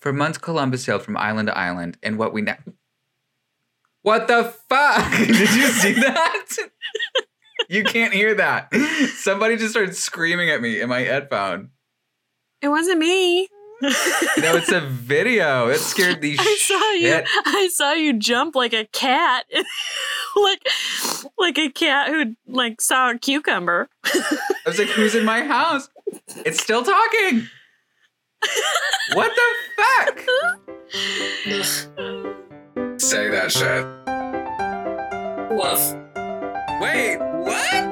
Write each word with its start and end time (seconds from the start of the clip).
For 0.00 0.12
months, 0.12 0.38
Columbus 0.38 0.84
sailed 0.84 1.02
from 1.02 1.16
island 1.16 1.48
to 1.48 1.56
island, 1.56 1.98
and 2.02 2.18
what 2.18 2.32
we 2.32 2.42
now. 2.42 2.56
What 4.02 4.28
the 4.28 4.44
fuck? 4.44 5.10
Did 5.18 5.28
you 5.28 5.66
see 5.66 5.92
that? 5.92 6.46
you 7.68 7.84
can't 7.84 8.14
hear 8.14 8.34
that. 8.34 8.74
Somebody 9.18 9.58
just 9.58 9.72
started 9.72 9.94
screaming 9.94 10.48
at 10.48 10.62
me 10.62 10.80
in 10.80 10.88
my 10.88 11.00
headphone. 11.00 11.68
It 12.62 12.68
wasn't 12.68 12.98
me. 12.98 13.46
No, 13.82 14.56
it's 14.56 14.72
a 14.72 14.80
video. 14.80 15.68
It 15.68 15.80
scared 15.80 16.22
the 16.22 16.36
I 16.38 16.56
saw 16.60 16.92
you. 16.92 17.22
I 17.44 17.68
saw 17.72 17.92
you 17.92 18.18
jump 18.18 18.54
like 18.54 18.72
a 18.72 18.86
cat, 18.86 19.44
like 20.34 20.66
like 21.38 21.58
a 21.58 21.68
cat 21.70 22.08
who 22.08 22.36
like 22.46 22.80
saw 22.80 23.10
a 23.10 23.18
cucumber. 23.18 23.90
I 24.04 24.38
was 24.66 24.78
like, 24.78 24.88
who's 24.88 25.14
in 25.14 25.26
my 25.26 25.42
house? 25.42 25.90
It's 26.46 26.62
still 26.62 26.82
talking. 26.82 27.48
What 29.14 29.32
the 29.34 29.42
fuck? 29.76 30.20
Say 33.00 33.28
that 33.28 33.52
shit. 33.52 33.84
Woof. 35.50 35.94
Wait, 36.80 37.18
what? 37.44 37.84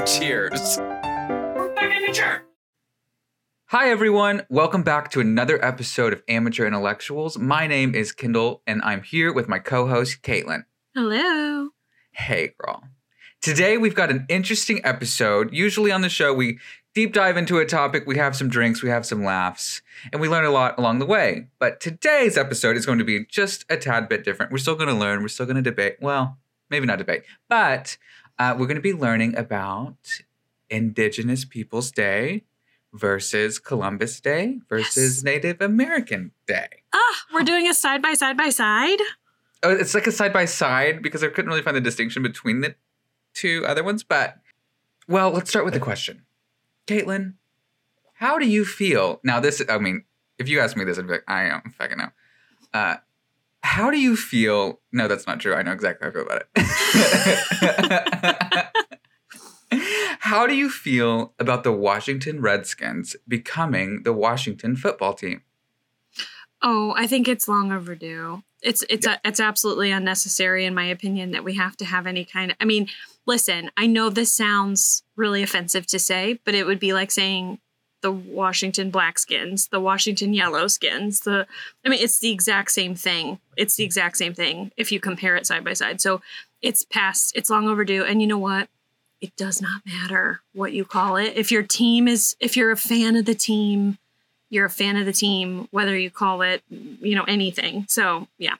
Cheers. 0.06 0.78
Back 0.78 1.96
in 1.96 2.06
the 2.06 2.12
chair. 2.12 2.42
Hi, 3.66 3.90
everyone. 3.90 4.42
Welcome 4.48 4.82
back 4.82 5.10
to 5.12 5.20
another 5.20 5.62
episode 5.64 6.12
of 6.12 6.22
Amateur 6.26 6.66
Intellectuals. 6.66 7.38
My 7.38 7.66
name 7.66 7.94
is 7.94 8.12
Kendall, 8.12 8.62
and 8.66 8.80
I'm 8.82 9.02
here 9.02 9.32
with 9.32 9.48
my 9.48 9.58
co 9.58 9.86
host, 9.86 10.22
Caitlin. 10.22 10.64
Hello. 10.94 11.68
Hey, 12.12 12.54
girl. 12.58 12.82
Today, 13.40 13.78
we've 13.78 13.94
got 13.94 14.10
an 14.10 14.26
interesting 14.28 14.80
episode. 14.84 15.52
Usually 15.52 15.92
on 15.92 16.00
the 16.00 16.08
show, 16.08 16.34
we 16.34 16.58
deep 16.98 17.12
dive 17.12 17.36
into 17.36 17.58
a 17.58 17.64
topic, 17.64 18.08
we 18.08 18.16
have 18.16 18.34
some 18.34 18.48
drinks, 18.48 18.82
we 18.82 18.88
have 18.88 19.06
some 19.06 19.22
laughs, 19.22 19.82
and 20.12 20.20
we 20.20 20.28
learn 20.28 20.44
a 20.44 20.50
lot 20.50 20.76
along 20.76 20.98
the 20.98 21.06
way. 21.06 21.46
But 21.60 21.78
today's 21.78 22.36
episode 22.36 22.76
is 22.76 22.84
going 22.84 22.98
to 22.98 23.04
be 23.04 23.24
just 23.26 23.64
a 23.70 23.76
tad 23.76 24.08
bit 24.08 24.24
different. 24.24 24.50
We're 24.50 24.58
still 24.58 24.74
going 24.74 24.88
to 24.88 24.94
learn, 24.96 25.22
we're 25.22 25.28
still 25.28 25.46
going 25.46 25.54
to 25.54 25.62
debate. 25.62 25.98
Well, 26.00 26.38
maybe 26.70 26.86
not 26.86 26.98
debate, 26.98 27.22
but 27.48 27.96
uh, 28.40 28.56
we're 28.58 28.66
going 28.66 28.78
to 28.78 28.80
be 28.82 28.92
learning 28.94 29.36
about 29.36 29.94
Indigenous 30.70 31.44
Peoples 31.44 31.92
Day 31.92 32.42
versus 32.92 33.60
Columbus 33.60 34.20
Day 34.20 34.58
versus 34.68 35.18
Yes. 35.18 35.22
Native 35.22 35.60
American 35.60 36.32
Day. 36.48 36.66
Ah, 36.92 37.22
we're 37.32 37.44
doing 37.44 37.68
a 37.68 37.74
side 37.74 38.02
by 38.02 38.14
side 38.14 38.36
by 38.36 38.50
side. 38.50 38.98
Oh, 39.62 39.70
it's 39.70 39.94
like 39.94 40.08
a 40.08 40.12
side 40.12 40.32
by 40.32 40.46
side 40.46 41.00
because 41.04 41.22
I 41.22 41.28
couldn't 41.28 41.48
really 41.48 41.62
find 41.62 41.76
the 41.76 41.80
distinction 41.80 42.24
between 42.24 42.60
the 42.60 42.74
two 43.34 43.64
other 43.68 43.84
ones. 43.84 44.02
But 44.02 44.38
well, 45.06 45.30
let's 45.30 45.48
start 45.48 45.64
with 45.64 45.74
the 45.74 45.80
question, 45.80 46.24
Caitlin. 46.88 47.34
How 48.14 48.38
do 48.38 48.46
you 48.46 48.64
feel 48.64 49.20
now? 49.22 49.38
This, 49.38 49.62
I 49.68 49.78
mean, 49.78 50.04
if 50.38 50.48
you 50.48 50.60
ask 50.60 50.76
me 50.76 50.84
this, 50.84 50.98
I'd 50.98 51.06
be 51.06 51.12
like, 51.12 51.24
I 51.28 51.48
don't 51.48 51.74
fucking 51.74 51.98
know. 51.98 52.08
Uh, 52.74 52.96
how 53.62 53.90
do 53.90 53.98
you 53.98 54.16
feel? 54.16 54.80
No, 54.92 55.08
that's 55.08 55.26
not 55.26 55.40
true. 55.40 55.54
I 55.54 55.62
know 55.62 55.72
exactly 55.72 56.04
how 56.04 56.10
I 56.10 56.14
feel 56.14 56.22
about 56.22 56.42
it. 59.70 59.70
how 60.20 60.46
do 60.46 60.54
you 60.54 60.70
feel 60.70 61.34
about 61.38 61.64
the 61.64 61.72
Washington 61.72 62.40
Redskins 62.40 63.16
becoming 63.26 64.02
the 64.04 64.12
Washington 64.12 64.76
football 64.76 65.14
team? 65.14 65.42
Oh, 66.62 66.94
I 66.96 67.06
think 67.06 67.28
it's 67.28 67.46
long 67.46 67.72
overdue. 67.72 68.42
It's 68.62 68.84
it's 68.90 69.06
a, 69.06 69.20
it's 69.24 69.38
absolutely 69.38 69.92
unnecessary 69.92 70.64
in 70.64 70.74
my 70.74 70.86
opinion 70.86 71.30
that 71.30 71.44
we 71.44 71.54
have 71.54 71.76
to 71.76 71.84
have 71.84 72.06
any 72.06 72.24
kind 72.24 72.50
of 72.50 72.56
I 72.60 72.64
mean, 72.64 72.88
listen, 73.28 73.70
I 73.76 73.86
know 73.86 74.10
this 74.10 74.32
sounds 74.32 75.04
really 75.14 75.42
offensive 75.42 75.86
to 75.88 75.98
say, 75.98 76.40
but 76.44 76.54
it 76.54 76.66
would 76.66 76.80
be 76.80 76.94
like 76.94 77.12
saying 77.12 77.58
the 78.00 78.10
Washington 78.10 78.90
Blackskins, 78.90 79.68
the 79.68 79.80
Washington 79.80 80.32
Yellowskins, 80.32 81.20
the 81.24 81.46
I 81.84 81.88
mean, 81.88 82.00
it's 82.00 82.18
the 82.18 82.30
exact 82.30 82.70
same 82.70 82.94
thing. 82.94 83.38
It's 83.56 83.76
the 83.76 83.84
exact 83.84 84.16
same 84.16 84.34
thing 84.34 84.72
if 84.76 84.90
you 84.90 84.98
compare 84.98 85.36
it 85.36 85.46
side 85.46 85.62
by 85.62 85.74
side. 85.74 86.00
So 86.00 86.22
it's 86.62 86.84
past, 86.84 87.32
it's 87.36 87.50
long 87.50 87.68
overdue. 87.68 88.02
And 88.02 88.20
you 88.20 88.26
know 88.26 88.38
what? 88.38 88.68
It 89.20 89.36
does 89.36 89.60
not 89.60 89.82
matter 89.84 90.40
what 90.54 90.72
you 90.72 90.84
call 90.84 91.16
it. 91.16 91.34
If 91.36 91.52
your 91.52 91.64
team 91.64 92.08
is 92.08 92.34
if 92.40 92.56
you're 92.56 92.70
a 92.70 92.76
fan 92.76 93.14
of 93.16 93.26
the 93.26 93.34
team, 93.34 93.98
you're 94.48 94.66
a 94.66 94.70
fan 94.70 94.96
of 94.96 95.04
the 95.04 95.12
team, 95.12 95.68
whether 95.70 95.96
you 95.98 96.10
call 96.10 96.40
it, 96.40 96.62
you 96.70 97.14
know, 97.14 97.24
anything. 97.24 97.84
So 97.88 98.26
yeah. 98.38 98.54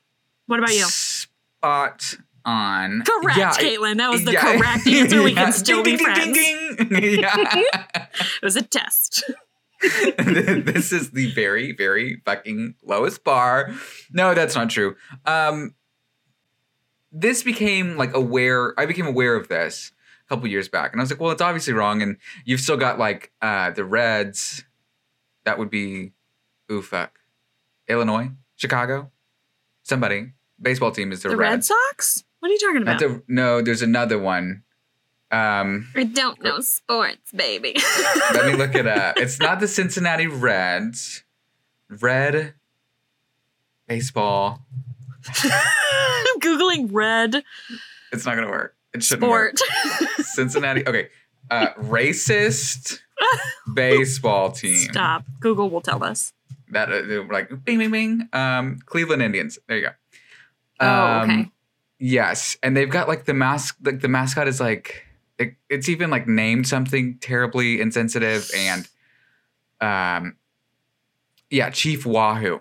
What 0.47 0.59
about 0.59 0.75
you? 0.75 0.85
Spot 0.85 2.19
on. 2.45 3.03
Correct, 3.03 3.39
Yeah, 3.39 3.53
Caitlin. 3.53 3.97
That 3.99 4.11
was 4.11 4.25
the 4.25 4.33
yeah. 4.33 4.57
correct 4.57 4.87
answer. 4.87 5.23
We 5.23 5.33
Yeah. 5.33 5.45
can 5.45 5.53
still 5.65 5.83
Ding, 5.83 5.97
be 5.99 6.05
ding, 6.05 6.15
friends. 6.15 6.39
ding, 6.39 6.89
ding. 6.89 7.25
It 7.25 8.43
was 8.43 8.57
a 8.57 8.63
test. 8.63 9.25
this 9.81 10.93
is 10.93 11.11
the 11.13 11.31
very, 11.33 11.73
very 11.73 12.21
fucking 12.25 12.75
lowest 12.83 13.23
bar. 13.25 13.73
No, 14.13 14.35
that's 14.35 14.55
not 14.55 14.71
true. 14.71 14.97
Um, 15.25 15.75
this 17.13 17.43
became 17.43 17.97
like 17.97 18.15
aware. 18.15 18.79
I 18.79 18.87
became 18.87 19.07
aware 19.07 19.37
of 19.37 19.49
this 19.49 19.93
a 20.27 20.29
couple 20.35 20.49
years 20.49 20.69
back, 20.69 20.93
and 20.93 21.01
I 21.01 21.03
was 21.03 21.11
like, 21.11 21.21
well, 21.21 21.31
it's 21.31 21.41
obviously 21.43 21.73
wrong. 21.75 22.03
And 22.03 22.17
you've 22.45 22.61
still 22.61 22.77
got 22.77 22.99
like 22.99 23.33
uh, 23.41 23.71
the 23.71 23.85
Reds. 23.85 24.65
That 25.45 25.59
would 25.59 25.71
be, 25.71 26.13
ooh 26.71 26.83
fuck, 26.83 27.19
Illinois, 27.89 28.31
Chicago, 28.57 29.11
somebody. 29.83 30.33
Baseball 30.61 30.91
team 30.91 31.13
is 31.13 31.23
the, 31.23 31.29
The 31.31 31.37
Red. 31.37 31.65
Sox? 31.65 32.25
What 32.41 32.51
are 32.51 32.53
you 32.53 32.59
talking 32.59 32.83
about? 32.83 32.99
the, 33.01 33.23
no, 33.29 33.61
there's 33.63 33.83
another 33.83 34.19
one. 34.19 34.63
Um, 35.31 35.89
I 35.95 36.05
don't 36.05 36.43
know 36.43 36.61
sports, 36.61 37.33
baby. 37.33 37.77
let 38.33 38.47
me 38.47 38.55
look 38.55 38.75
it 38.75 38.87
up. 38.87 39.17
It's 39.19 39.39
not 39.39 39.61
the 39.61 39.69
Cincinnati 39.69 40.27
Reds. 40.27 41.25
Red 42.01 42.55
baseball. 43.87 44.65
I'm 45.45 46.41
googling 46.41 46.89
red 46.93 47.43
It's 48.13 48.25
not 48.25 48.37
gonna 48.37 48.49
work. 48.49 48.75
It 48.95 49.03
shouldn't 49.03 49.25
sport. 49.25 49.59
work. 50.01 50.09
Cincinnati. 50.27 50.87
Okay. 50.87 51.09
Uh, 51.51 51.69
racist 51.75 53.01
baseball 53.75 54.53
team. 54.53 54.77
Stop. 54.77 55.25
Google 55.41 55.69
will 55.71 55.81
tell 55.81 56.03
us. 56.05 56.33
That 56.71 56.91
uh, 56.93 57.25
like 57.31 57.65
bing 57.65 57.79
bing 57.79 57.91
bing. 57.91 58.29
Um, 58.33 58.79
Cleveland 58.87 59.23
Indians. 59.23 59.59
There 59.67 59.77
you 59.79 59.87
go. 59.87 59.93
Oh, 60.81 61.21
okay. 61.23 61.51
Yes, 61.99 62.57
and 62.63 62.77
they've 62.77 62.89
got 62.91 63.09
like 63.09 63.25
the 63.25 63.35
mask. 63.35 63.77
Like 63.83 64.01
the 64.01 64.09
mascot 64.09 64.47
is 64.49 64.61
like 64.61 65.05
it, 65.39 65.55
it's 65.69 65.89
even 65.89 66.11
like 66.11 66.27
named 66.29 66.69
something 66.69 67.19
terribly 67.21 67.81
insensitive 67.81 68.49
and 68.57 68.89
um, 69.81 70.37
yeah, 71.51 71.71
Chief 71.71 72.07
Wahoo. 72.07 72.61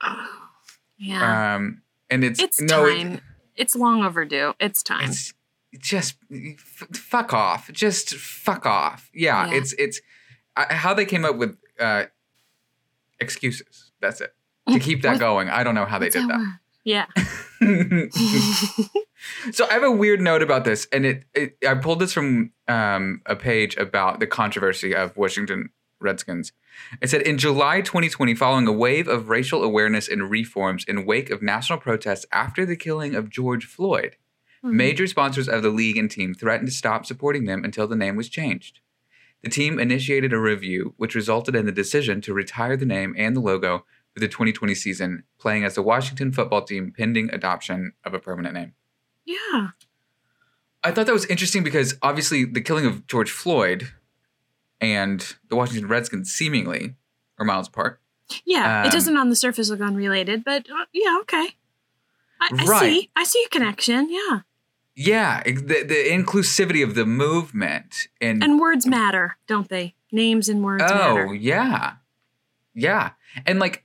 yeah. 0.98 1.54
Um, 1.56 1.82
and 2.10 2.24
it's 2.24 2.40
it's 2.40 2.60
no, 2.60 2.86
it- 2.86 2.96
time. 3.02 3.20
it's 3.56 3.76
long 3.76 4.02
overdue. 4.04 4.54
It's 4.58 4.82
time. 4.82 5.08
it's 5.08 5.34
just 5.78 6.16
f- 6.32 6.88
fuck 6.94 7.32
off. 7.34 7.70
Just 7.72 8.14
fuck 8.14 8.64
off. 8.64 9.10
Yeah, 9.12 9.48
Yeah. 9.50 9.58
it's 9.58 9.72
it's 9.74 10.00
I, 10.56 10.72
how 10.74 10.94
they 10.94 11.04
came 11.04 11.24
up 11.26 11.36
with 11.36 11.56
uh, 11.78 12.04
excuses. 13.20 13.92
That's 14.00 14.20
it 14.20 14.34
to 14.72 14.78
keep 14.80 15.02
that 15.02 15.18
going. 15.18 15.48
I 15.50 15.62
don't 15.62 15.74
know 15.74 15.84
how 15.84 15.98
they 15.98 16.08
did 16.08 16.26
that. 16.28 16.58
Word? 16.94 17.06
Yeah. 17.16 17.24
so 19.52 19.66
I 19.68 19.72
have 19.72 19.82
a 19.82 19.90
weird 19.90 20.20
note 20.20 20.42
about 20.42 20.64
this, 20.64 20.86
and 20.92 21.04
it, 21.04 21.24
it 21.34 21.56
I 21.66 21.74
pulled 21.74 22.00
this 22.00 22.12
from 22.12 22.52
um, 22.68 23.22
a 23.26 23.36
page 23.36 23.76
about 23.76 24.20
the 24.20 24.26
controversy 24.26 24.94
of 24.94 25.16
Washington 25.16 25.70
Redskins. 26.00 26.52
It 27.02 27.10
said 27.10 27.22
in 27.22 27.38
July 27.38 27.80
2020, 27.80 28.34
following 28.34 28.68
a 28.68 28.72
wave 28.72 29.08
of 29.08 29.28
racial 29.28 29.64
awareness 29.64 30.08
and 30.08 30.30
reforms 30.30 30.84
in 30.86 31.04
wake 31.06 31.30
of 31.30 31.42
national 31.42 31.80
protests 31.80 32.24
after 32.30 32.64
the 32.64 32.76
killing 32.76 33.14
of 33.16 33.30
George 33.30 33.64
Floyd, 33.64 34.16
Mhm. 34.64 34.72
major 34.72 35.06
sponsors 35.06 35.48
of 35.48 35.62
the 35.62 35.70
league 35.70 35.96
and 35.96 36.10
team 36.10 36.34
threatened 36.34 36.68
to 36.68 36.74
stop 36.74 37.06
supporting 37.06 37.44
them 37.44 37.64
until 37.64 37.86
the 37.86 37.96
name 37.96 38.16
was 38.16 38.28
changed. 38.28 38.80
The 39.42 39.50
team 39.50 39.78
initiated 39.78 40.32
a 40.32 40.38
review, 40.38 40.94
which 40.96 41.14
resulted 41.14 41.54
in 41.54 41.64
the 41.66 41.72
decision 41.72 42.20
to 42.22 42.34
retire 42.34 42.76
the 42.76 42.84
name 42.86 43.14
and 43.16 43.36
the 43.36 43.40
logo 43.40 43.84
for 44.18 44.26
the 44.26 44.28
2020 44.28 44.74
season, 44.74 45.22
playing 45.38 45.64
as 45.64 45.74
the 45.76 45.82
Washington 45.82 46.32
football 46.32 46.62
team 46.62 46.92
pending 46.96 47.30
adoption 47.32 47.92
of 48.04 48.14
a 48.14 48.18
permanent 48.18 48.54
name. 48.54 48.72
Yeah. 49.24 49.68
I 50.82 50.90
thought 50.92 51.06
that 51.06 51.12
was 51.12 51.26
interesting 51.26 51.62
because 51.62 51.96
obviously 52.02 52.44
the 52.44 52.60
killing 52.60 52.86
of 52.86 53.06
George 53.06 53.30
Floyd 53.30 53.88
and 54.80 55.34
the 55.48 55.56
Washington 55.56 55.88
Redskins 55.88 56.32
seemingly 56.32 56.94
are 57.38 57.44
miles 57.44 57.68
apart. 57.68 58.00
Yeah. 58.44 58.80
Um, 58.80 58.86
it 58.86 58.92
doesn't 58.92 59.16
on 59.16 59.28
the 59.30 59.36
surface 59.36 59.70
look 59.70 59.80
unrelated, 59.80 60.44
but 60.44 60.68
uh, 60.70 60.84
yeah, 60.92 61.18
okay. 61.22 61.56
I, 62.40 62.48
I 62.58 62.64
Right. 62.64 62.80
see. 62.80 63.10
I 63.16 63.24
see 63.24 63.42
a 63.46 63.48
connection. 63.48 64.08
Yeah. 64.10 64.40
Yeah, 65.00 65.44
the, 65.44 65.84
the 65.84 66.08
inclusivity 66.10 66.82
of 66.82 66.96
the 66.96 67.06
movement 67.06 68.08
and, 68.20 68.42
And 68.42 68.58
words 68.58 68.84
matter, 68.84 69.36
don't 69.46 69.68
they? 69.68 69.94
Names 70.10 70.48
and 70.48 70.64
words 70.64 70.82
oh 70.88 70.94
matter. 70.94 71.34
yeah, 71.34 71.92
yeah, 72.74 73.10
and 73.46 73.58
like 73.60 73.84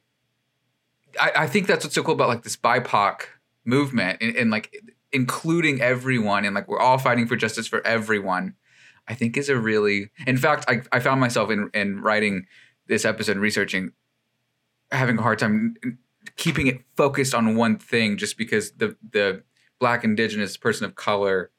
I, 1.19 1.31
I 1.36 1.48
think 1.48 1.68
that's 1.68 1.86
what's 1.86 1.95
so 1.95 2.04
cool 2.04 2.13
about 2.13 2.30
like 2.30 2.44
this 2.44 2.57
BIPOC 2.57 3.21
movement 3.65 4.19
and, 4.21 4.36
and 4.36 4.51
like 4.51 4.75
including 5.12 5.81
everyone 5.81 6.45
and 6.45 6.56
like 6.56 6.68
we're 6.68 6.80
all 6.80 6.98
fighting 6.98 7.27
for 7.27 7.36
justice 7.36 7.68
for 7.68 7.86
everyone. 7.86 8.56
I 9.07 9.15
think 9.15 9.36
is 9.36 9.50
a 9.50 9.57
really, 9.57 10.12
in 10.25 10.38
fact, 10.38 10.65
I, 10.68 10.81
I 10.92 11.00
found 11.00 11.19
myself 11.19 11.50
in 11.50 11.69
in 11.74 12.01
writing 12.01 12.48
this 12.88 13.06
episode 13.06 13.33
and 13.33 13.42
researching 13.42 13.92
having 14.92 15.18
a 15.18 15.21
hard 15.21 15.39
time 15.39 15.75
keeping 16.38 16.68
it 16.68 16.81
focused 16.95 17.33
on 17.33 17.56
one 17.56 17.77
thing 17.77 18.18
just 18.18 18.38
because 18.38 18.71
the 18.74 18.95
the 19.12 19.44
black 19.80 20.04
indigenous 20.04 20.56
person 20.56 20.86
of 20.86 20.95
color 20.95 21.51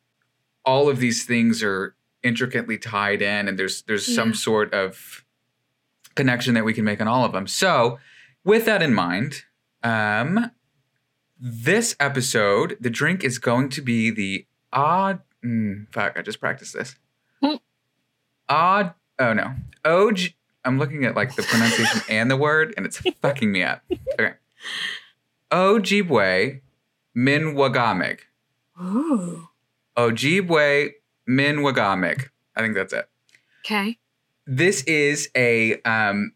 all 0.64 0.88
of 0.88 0.98
these 0.98 1.26
things 1.26 1.62
are 1.62 1.94
intricately 2.22 2.78
tied 2.78 3.20
in 3.20 3.48
and 3.48 3.58
there's 3.58 3.82
there's 3.82 4.14
some 4.14 4.32
sort 4.32 4.72
of 4.72 5.24
connection 6.14 6.54
that 6.54 6.64
we 6.64 6.72
can 6.72 6.84
make 6.84 7.00
on 7.00 7.08
all 7.08 7.24
of 7.24 7.32
them. 7.32 7.46
So, 7.46 7.98
with 8.44 8.64
that 8.67 8.82
in 8.82 8.94
mind, 8.94 9.43
um 9.82 10.50
this 11.38 11.94
episode, 12.00 12.76
the 12.81 12.91
drink 12.91 13.23
is 13.25 13.38
going 13.38 13.69
to 13.70 13.82
be 13.82 14.11
the 14.11 14.46
odd 14.73 15.20
mm, 15.44 15.87
fuck, 15.93 16.19
I 16.19 16.23
just 16.23 16.41
practiced 16.41 16.73
this. 16.75 16.96
Hmm. 17.43 17.56
Odd 18.49 18.94
oh 19.19 19.32
no. 19.32 19.55
OG 19.85 20.19
I'm 20.64 20.79
looking 20.79 21.05
at 21.05 21.14
like 21.14 21.35
the 21.37 21.43
pronunciation 21.43 22.00
and 22.08 22.31
the 22.31 22.37
word 22.37 22.75
and 22.76 22.87
it's 22.87 22.99
fucking 23.20 23.50
me 23.50 23.62
up. 23.62 23.82
Okay. 24.19 24.35
Ojibwe 25.50 26.61
Minwagamig. 27.17 28.20
Ooh. 28.81 29.49
Ojibwe 29.97 30.93
Minwagamig. 31.29 32.29
I 32.56 32.61
think 32.61 32.75
that's 32.75 32.93
it. 32.93 33.08
Okay. 33.64 33.99
This 34.47 34.82
is 34.82 35.29
a 35.37 35.81
um, 35.82 36.32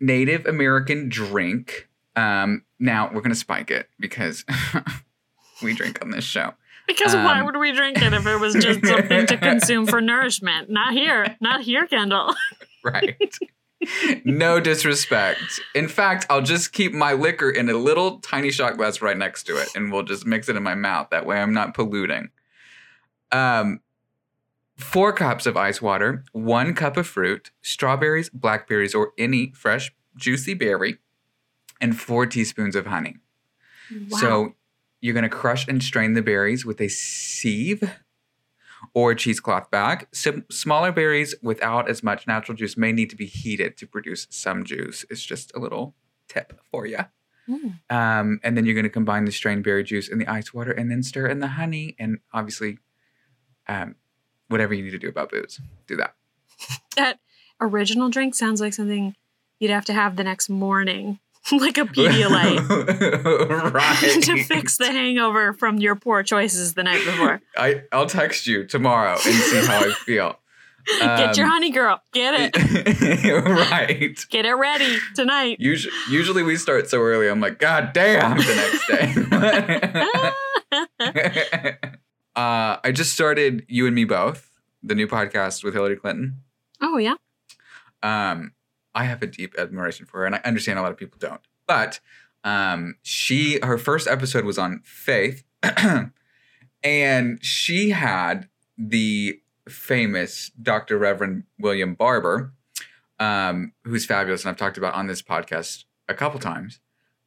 Native 0.00 0.46
American 0.46 1.08
drink. 1.08 1.88
Um, 2.14 2.64
now 2.78 3.10
we're 3.12 3.20
gonna 3.22 3.34
spike 3.34 3.70
it 3.70 3.88
because 3.98 4.44
we 5.62 5.74
drink 5.74 5.98
on 6.02 6.10
this 6.10 6.24
show. 6.24 6.54
Because 6.86 7.14
why 7.14 7.40
Um, 7.40 7.46
would 7.46 7.56
we 7.56 7.72
drink 7.72 8.00
it 8.00 8.12
if 8.12 8.26
it 8.26 8.36
was 8.38 8.54
just 8.54 8.84
something 8.86 9.26
to 9.26 9.36
consume 9.38 9.86
for 9.86 10.00
nourishment? 10.00 10.70
Not 10.70 10.92
here. 10.92 11.36
Not 11.40 11.62
here, 11.62 11.86
Kendall. 11.86 12.34
Right. 12.84 13.16
no 14.24 14.60
disrespect. 14.60 15.40
In 15.74 15.88
fact, 15.88 16.24
I'll 16.30 16.40
just 16.40 16.72
keep 16.72 16.92
my 16.92 17.14
liquor 17.14 17.50
in 17.50 17.68
a 17.68 17.72
little 17.76 18.20
tiny 18.20 18.52
shot 18.52 18.76
glass 18.76 19.02
right 19.02 19.16
next 19.16 19.42
to 19.48 19.56
it 19.56 19.68
and 19.74 19.90
we'll 19.90 20.04
just 20.04 20.24
mix 20.24 20.48
it 20.48 20.54
in 20.54 20.62
my 20.62 20.76
mouth. 20.76 21.08
That 21.10 21.26
way 21.26 21.40
I'm 21.40 21.52
not 21.52 21.74
polluting. 21.74 22.30
Um, 23.32 23.80
four 24.76 25.12
cups 25.12 25.46
of 25.46 25.56
ice 25.56 25.80
water, 25.80 26.24
one 26.32 26.74
cup 26.74 26.96
of 26.96 27.06
fruit, 27.06 27.50
strawberries, 27.62 28.28
blackberries, 28.30 28.94
or 28.94 29.12
any 29.18 29.52
fresh 29.54 29.92
juicy 30.16 30.54
berry, 30.54 30.98
and 31.80 31.98
four 31.98 32.26
teaspoons 32.26 32.76
of 32.76 32.86
honey. 32.86 33.16
Wow. 34.10 34.18
So 34.18 34.54
you're 35.00 35.14
going 35.14 35.24
to 35.24 35.28
crush 35.28 35.66
and 35.68 35.82
strain 35.82 36.14
the 36.14 36.22
berries 36.22 36.64
with 36.64 36.80
a 36.80 36.88
sieve 36.88 37.82
or 38.94 39.12
a 39.12 39.16
cheesecloth 39.16 39.70
bag. 39.70 40.06
Sim- 40.12 40.44
smaller 40.50 40.92
berries 40.92 41.34
without 41.42 41.88
as 41.88 42.02
much 42.02 42.26
natural 42.26 42.56
juice 42.56 42.76
may 42.76 42.92
need 42.92 43.10
to 43.10 43.16
be 43.16 43.26
heated 43.26 43.76
to 43.78 43.86
produce 43.86 44.26
some 44.30 44.64
juice. 44.64 45.04
It's 45.10 45.24
just 45.24 45.54
a 45.54 45.58
little 45.58 45.94
tip 46.28 46.60
for 46.70 46.86
you. 46.86 46.98
Mm. 47.48 47.78
Um, 47.90 48.40
and 48.42 48.56
then 48.56 48.66
you're 48.66 48.74
going 48.74 48.84
to 48.84 48.90
combine 48.90 49.24
the 49.24 49.32
strained 49.32 49.64
berry 49.64 49.84
juice 49.84 50.08
and 50.08 50.20
the 50.20 50.26
ice 50.26 50.52
water 50.52 50.72
and 50.72 50.90
then 50.90 51.02
stir 51.02 51.26
in 51.26 51.38
the 51.38 51.46
honey 51.46 51.94
and 51.98 52.18
obviously 52.32 52.78
um, 53.68 53.94
whatever 54.48 54.74
you 54.74 54.82
need 54.82 54.90
to 54.92 54.98
do 54.98 55.08
about 55.08 55.30
booze. 55.30 55.60
Do 55.86 55.96
that. 55.96 56.14
that 56.96 57.18
original 57.60 58.08
drink 58.10 58.34
sounds 58.34 58.60
like 58.60 58.74
something 58.74 59.14
you'd 59.58 59.70
have 59.70 59.84
to 59.86 59.92
have 59.92 60.16
the 60.16 60.24
next 60.24 60.48
morning, 60.48 61.18
like 61.52 61.78
a 61.78 61.82
Pedialyte. 61.82 62.68
right. 63.74 64.22
to 64.22 64.44
fix 64.44 64.76
the 64.76 64.86
hangover 64.86 65.52
from 65.52 65.78
your 65.78 65.94
poor 65.96 66.22
choices 66.22 66.74
the 66.74 66.82
night 66.82 67.04
before. 67.04 67.40
I, 67.56 67.82
I'll 67.92 68.06
text 68.06 68.46
you 68.46 68.64
tomorrow 68.66 69.12
and 69.12 69.20
see 69.34 69.64
how 69.66 69.80
I 69.80 69.92
feel. 70.04 70.38
Get 71.00 71.36
your 71.36 71.46
Um, 71.46 71.52
honey 71.52 71.70
girl. 71.70 72.00
Get 72.12 72.52
it. 72.54 73.40
right. 73.70 74.16
Get 74.30 74.46
it 74.46 74.52
ready 74.54 74.98
tonight. 75.16 75.56
Usually, 75.58 75.92
usually 76.08 76.42
we 76.44 76.56
start 76.56 76.88
so 76.88 77.00
early. 77.00 77.26
I'm 77.28 77.40
like, 77.40 77.58
God 77.58 77.90
damn, 77.92 78.36
the 78.36 78.54
next 81.00 81.10
day. 81.80 81.88
Uh, 82.36 82.76
I 82.84 82.92
just 82.92 83.12
started 83.12 83.64
You 83.68 83.86
and 83.86 83.94
Me 83.94 84.04
Both, 84.04 84.50
the 84.82 84.94
new 84.94 85.06
podcast 85.06 85.64
with 85.64 85.74
Hillary 85.74 85.96
Clinton. 85.96 86.42
oh 86.80 86.98
yeah. 86.98 87.14
Um, 88.02 88.52
I 88.94 89.04
have 89.04 89.22
a 89.22 89.26
deep 89.26 89.54
admiration 89.58 90.06
for 90.06 90.20
her, 90.20 90.26
and 90.26 90.34
I 90.34 90.40
understand 90.44 90.78
a 90.78 90.82
lot 90.82 90.92
of 90.92 90.96
people 90.98 91.18
don't. 91.18 91.40
But 91.66 92.00
um, 92.44 92.96
she, 93.02 93.58
her 93.62 93.78
first 93.78 94.06
episode 94.06 94.44
was 94.44 94.58
on 94.58 94.80
faith, 94.84 95.44
and 96.82 97.44
she 97.44 97.90
had 97.90 98.48
the 98.78 99.40
famous 99.68 100.50
Dr. 100.60 100.98
Reverend 100.98 101.44
William 101.58 101.94
Barber, 101.94 102.52
um, 103.18 103.72
who's 103.84 104.06
fabulous, 104.06 104.44
and 104.44 104.50
I've 104.50 104.56
talked 104.56 104.78
about 104.78 104.94
on 104.94 105.06
this 105.06 105.22
podcast 105.22 105.84
a 106.08 106.14
couple 106.14 106.38
times. 106.38 106.80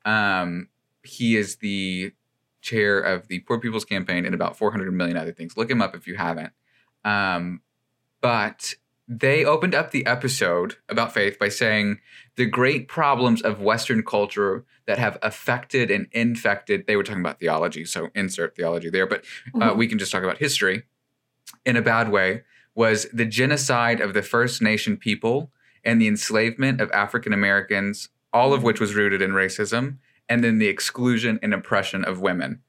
Um, 0.06 0.70
he 1.04 1.36
is 1.36 1.58
the 1.58 2.14
chair 2.62 3.00
of 3.00 3.28
the 3.28 3.40
Poor 3.40 3.60
People's 3.60 3.86
Campaign 3.86 4.26
and 4.26 4.36
about 4.36 4.58
400 4.58 4.92
million 4.94 5.18
other 5.18 5.32
things. 5.32 5.56
Look 5.58 5.70
him 5.72 5.82
up 5.82 5.96
if 5.96 6.08
you 6.08 6.16
haven't. 6.16 6.52
Um, 7.06 7.62
but 8.22 8.74
they 9.08 9.44
opened 9.44 9.74
up 9.74 9.92
the 9.92 10.06
episode 10.06 10.76
about 10.88 11.14
faith 11.14 11.40
by 11.40 11.50
saying 11.50 12.00
the 12.36 12.46
great 12.46 12.88
problems 12.88 13.42
of 13.42 13.60
Western 13.62 14.04
culture 14.04 14.66
that 14.86 15.00
have 15.00 15.18
affected 15.24 15.90
and 15.90 16.08
infected. 16.12 16.86
They 16.86 16.96
were 16.96 17.04
talking 17.04 17.22
about 17.22 17.40
theology, 17.40 17.86
so 17.86 18.10
insert 18.14 18.56
theology 18.56 18.90
there, 18.90 19.08
but 19.08 19.24
uh, 19.56 19.72
Mhm. 19.72 19.78
we 19.78 19.88
can 19.88 19.98
just 19.98 20.12
talk 20.12 20.24
about 20.24 20.38
history 20.38 20.84
in 21.66 21.76
a 21.76 21.82
bad 21.82 22.10
way. 22.12 22.44
Was 22.76 23.08
the 23.12 23.26
genocide 23.26 24.00
of 24.00 24.14
the 24.14 24.22
First 24.22 24.62
Nation 24.62 24.96
people 24.96 25.52
and 25.84 26.00
the 26.02 26.08
enslavement 26.08 26.80
of 26.80 26.92
African 26.92 27.34
Americans, 27.34 28.10
all 28.32 28.54
of 28.54 28.62
which 28.64 28.80
was 28.80 28.94
rooted 28.96 29.22
in 29.22 29.32
racism, 29.32 29.98
and 30.30 30.44
then 30.44 30.60
the 30.60 30.68
exclusion 30.68 31.40
and 31.42 31.54
oppression 31.54 32.06
of 32.06 32.22
women. 32.22 32.62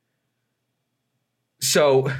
So, 1.61 2.11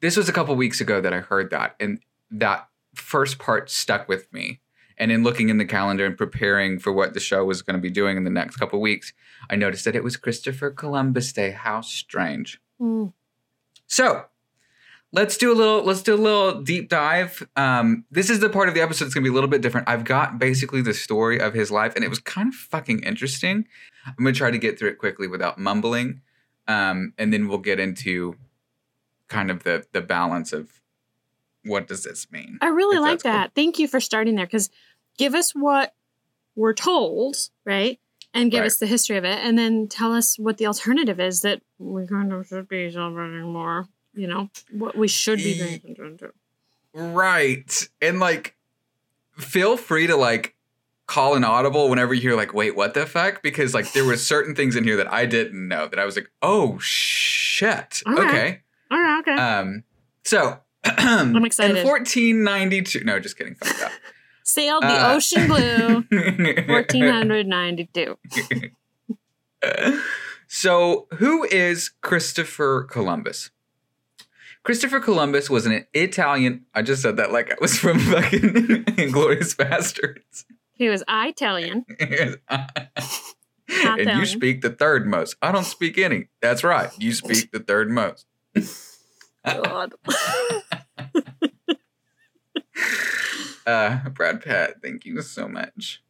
this 0.00 0.16
was 0.16 0.28
a 0.28 0.32
couple 0.32 0.56
weeks 0.56 0.80
ago 0.80 1.00
that 1.00 1.12
I 1.12 1.20
heard 1.20 1.50
that, 1.50 1.76
and 1.78 2.00
that 2.30 2.68
first 2.94 3.38
part 3.38 3.70
stuck 3.70 4.08
with 4.08 4.32
me. 4.32 4.60
And 4.96 5.10
in 5.10 5.22
looking 5.24 5.48
in 5.48 5.58
the 5.58 5.64
calendar 5.64 6.06
and 6.06 6.16
preparing 6.16 6.78
for 6.78 6.92
what 6.92 7.14
the 7.14 7.20
show 7.20 7.44
was 7.44 7.62
going 7.62 7.74
to 7.74 7.82
be 7.82 7.90
doing 7.90 8.16
in 8.16 8.24
the 8.24 8.30
next 8.30 8.56
couple 8.56 8.80
weeks, 8.80 9.12
I 9.50 9.56
noticed 9.56 9.84
that 9.84 9.96
it 9.96 10.04
was 10.04 10.16
Christopher 10.16 10.70
Columbus 10.70 11.32
Day. 11.32 11.50
How 11.50 11.80
strange. 11.80 12.60
Mm. 12.80 13.12
So 13.86 14.26
let's 15.14 15.36
do 15.38 15.52
a 15.52 15.54
little 15.56 15.82
let's 15.84 16.02
do 16.02 16.14
a 16.14 16.16
little 16.16 16.60
deep 16.62 16.88
dive. 16.88 17.46
Um, 17.56 18.04
this 18.10 18.28
is 18.30 18.40
the 18.40 18.48
part 18.50 18.68
of 18.68 18.74
the 18.74 18.80
episode 18.80 19.06
that's 19.06 19.14
gonna 19.14 19.24
be 19.24 19.30
a 19.30 19.32
little 19.32 19.48
bit 19.48 19.62
different. 19.62 19.88
I've 19.88 20.04
got 20.04 20.38
basically 20.38 20.82
the 20.82 20.94
story 20.94 21.40
of 21.40 21.54
his 21.54 21.70
life, 21.70 21.94
and 21.94 22.04
it 22.04 22.08
was 22.08 22.18
kind 22.18 22.48
of 22.48 22.54
fucking 22.54 23.02
interesting. 23.02 23.66
I'm 24.06 24.14
gonna 24.18 24.32
try 24.32 24.50
to 24.50 24.58
get 24.58 24.78
through 24.78 24.90
it 24.90 24.98
quickly 24.98 25.26
without 25.26 25.58
mumbling, 25.58 26.20
um, 26.68 27.12
and 27.16 27.32
then 27.32 27.48
we'll 27.48 27.58
get 27.58 27.80
into 27.80 28.34
kind 29.28 29.50
of 29.50 29.62
the 29.64 29.84
the 29.92 30.00
balance 30.02 30.52
of 30.52 30.70
what 31.64 31.88
does 31.88 32.02
this 32.04 32.30
mean. 32.30 32.58
I 32.60 32.66
really 32.68 32.98
like 32.98 33.12
that's 33.12 33.22
cool. 33.22 33.32
that. 33.32 33.54
Thank 33.54 33.78
you 33.78 33.88
for 33.88 34.00
starting 34.00 34.34
there 34.34 34.46
because 34.46 34.68
give 35.16 35.34
us 35.34 35.52
what 35.52 35.94
we're 36.56 36.74
told, 36.74 37.36
right? 37.64 37.98
And 38.34 38.50
give 38.50 38.60
Right. 38.60 38.66
us 38.66 38.78
the 38.78 38.86
history 38.86 39.16
of 39.16 39.24
it, 39.24 39.38
and 39.38 39.56
then 39.56 39.86
tell 39.86 40.12
us 40.12 40.36
what 40.38 40.58
the 40.58 40.66
alternative 40.66 41.20
is 41.20 41.40
that 41.42 41.62
we 41.78 42.04
kind 42.06 42.32
of 42.32 42.46
should 42.48 42.68
be 42.68 42.90
celebrating 42.90 43.52
more. 43.52 43.86
You 44.14 44.26
know, 44.26 44.50
what 44.70 44.96
we 44.96 45.08
should 45.08 45.38
be 45.38 45.58
paying 45.58 45.74
attention 45.74 46.18
to. 46.18 46.32
Right. 46.94 47.88
And 48.00 48.20
like 48.20 48.56
feel 49.36 49.76
free 49.76 50.06
to 50.06 50.16
like 50.16 50.54
call 51.06 51.34
an 51.34 51.44
audible 51.44 51.90
whenever 51.90 52.14
you 52.14 52.20
hear 52.20 52.36
like, 52.36 52.54
wait, 52.54 52.76
what 52.76 52.94
the 52.94 53.06
fuck? 53.06 53.42
Because 53.42 53.74
like 53.74 53.92
there 53.92 54.04
were 54.04 54.16
certain 54.16 54.54
things 54.56 54.76
in 54.76 54.84
here 54.84 54.96
that 54.96 55.12
I 55.12 55.26
didn't 55.26 55.66
know 55.68 55.88
that 55.88 55.98
I 55.98 56.04
was 56.04 56.14
like, 56.16 56.30
oh 56.42 56.78
shit. 56.78 58.02
All 58.06 58.14
right. 58.14 58.28
Okay. 58.28 58.60
All 58.90 58.98
right, 58.98 59.20
okay. 59.20 59.34
Um 59.34 59.84
so 60.24 60.58
I'm 60.84 61.44
excited. 61.44 61.76
In 61.78 61.86
1492. 61.86 63.04
No, 63.04 63.18
just 63.18 63.38
kidding. 63.38 63.54
Fuck 63.56 63.92
Sailed 64.46 64.82
the 64.82 64.88
uh, 64.88 65.14
ocean 65.14 65.46
blue, 65.46 66.04
1492. 66.10 68.18
so, 70.46 71.06
who 71.14 71.44
is 71.44 71.92
Christopher 72.02 72.84
Columbus? 72.84 73.48
Christopher 74.64 74.98
Columbus 74.98 75.50
was 75.50 75.66
an 75.66 75.86
Italian. 75.92 76.64
I 76.74 76.82
just 76.82 77.02
said 77.02 77.18
that 77.18 77.30
like 77.30 77.52
I 77.52 77.56
was 77.60 77.78
from 77.78 77.98
fucking 78.10 78.40
Inglourious 78.40 79.54
Basterds. 79.54 80.46
He 80.72 80.88
was 80.88 81.04
Italian. 81.08 81.84
and 82.00 82.38
Italian. 83.68 84.18
you 84.18 84.26
speak 84.26 84.62
the 84.62 84.70
third 84.70 85.06
most. 85.06 85.36
I 85.40 85.52
don't 85.52 85.64
speak 85.64 85.98
any. 85.98 86.28
That's 86.40 86.64
right. 86.64 86.90
You 86.98 87.12
speak 87.12 87.52
the 87.52 87.60
third 87.60 87.90
most. 87.90 88.26
God. 89.44 89.94
Uh, 93.66 94.10
Brad 94.10 94.42
Pitt, 94.42 94.76
thank 94.82 95.06
you 95.06 95.22
so 95.22 95.48
much. 95.48 96.02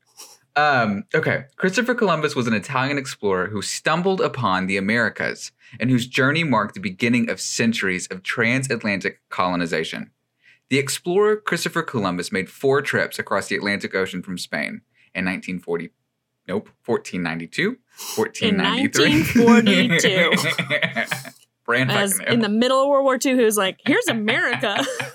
Um, 0.57 1.05
okay, 1.15 1.45
Christopher 1.57 1.95
Columbus 1.95 2.37
was 2.37 2.47
an 2.47 2.55
Italian 2.55 2.97
explorer 2.97 3.49
who 3.49 3.61
stumbled 3.61 4.21
upon 4.21 4.67
the 4.67 4.77
Americas 4.77 5.51
and 5.81 5.91
whose 5.91 6.07
journey 6.07 6.45
marked 6.45 6.75
the 6.75 6.81
beginning 6.81 7.29
of 7.29 7.41
centuries 7.41 8.07
of 8.07 8.23
transatlantic 8.23 9.21
colonization. 9.31 10.13
The 10.71 10.79
explorer 10.79 11.37
Christopher 11.37 11.83
Columbus 11.83 12.31
made 12.31 12.49
four 12.49 12.83
trips 12.83 13.19
across 13.19 13.49
the 13.49 13.57
Atlantic 13.57 13.95
Ocean 13.95 14.23
from 14.23 14.39
Spain 14.39 14.83
in 15.15 15.25
1940, 15.25 15.91
Nope. 16.47 16.69
1492, 16.85 17.77
In 18.43 18.59
1942. 18.59 20.33
Brand 21.65 21.91
As 21.91 22.19
in 22.21 22.41
the 22.41 22.49
middle 22.51 22.83
of 22.83 22.89
World 22.89 23.05
War 23.05 23.19
II, 23.25 23.37
he 23.37 23.45
was 23.45 23.57
like, 23.57 23.81
here's 23.87 24.07
America. 24.09 24.85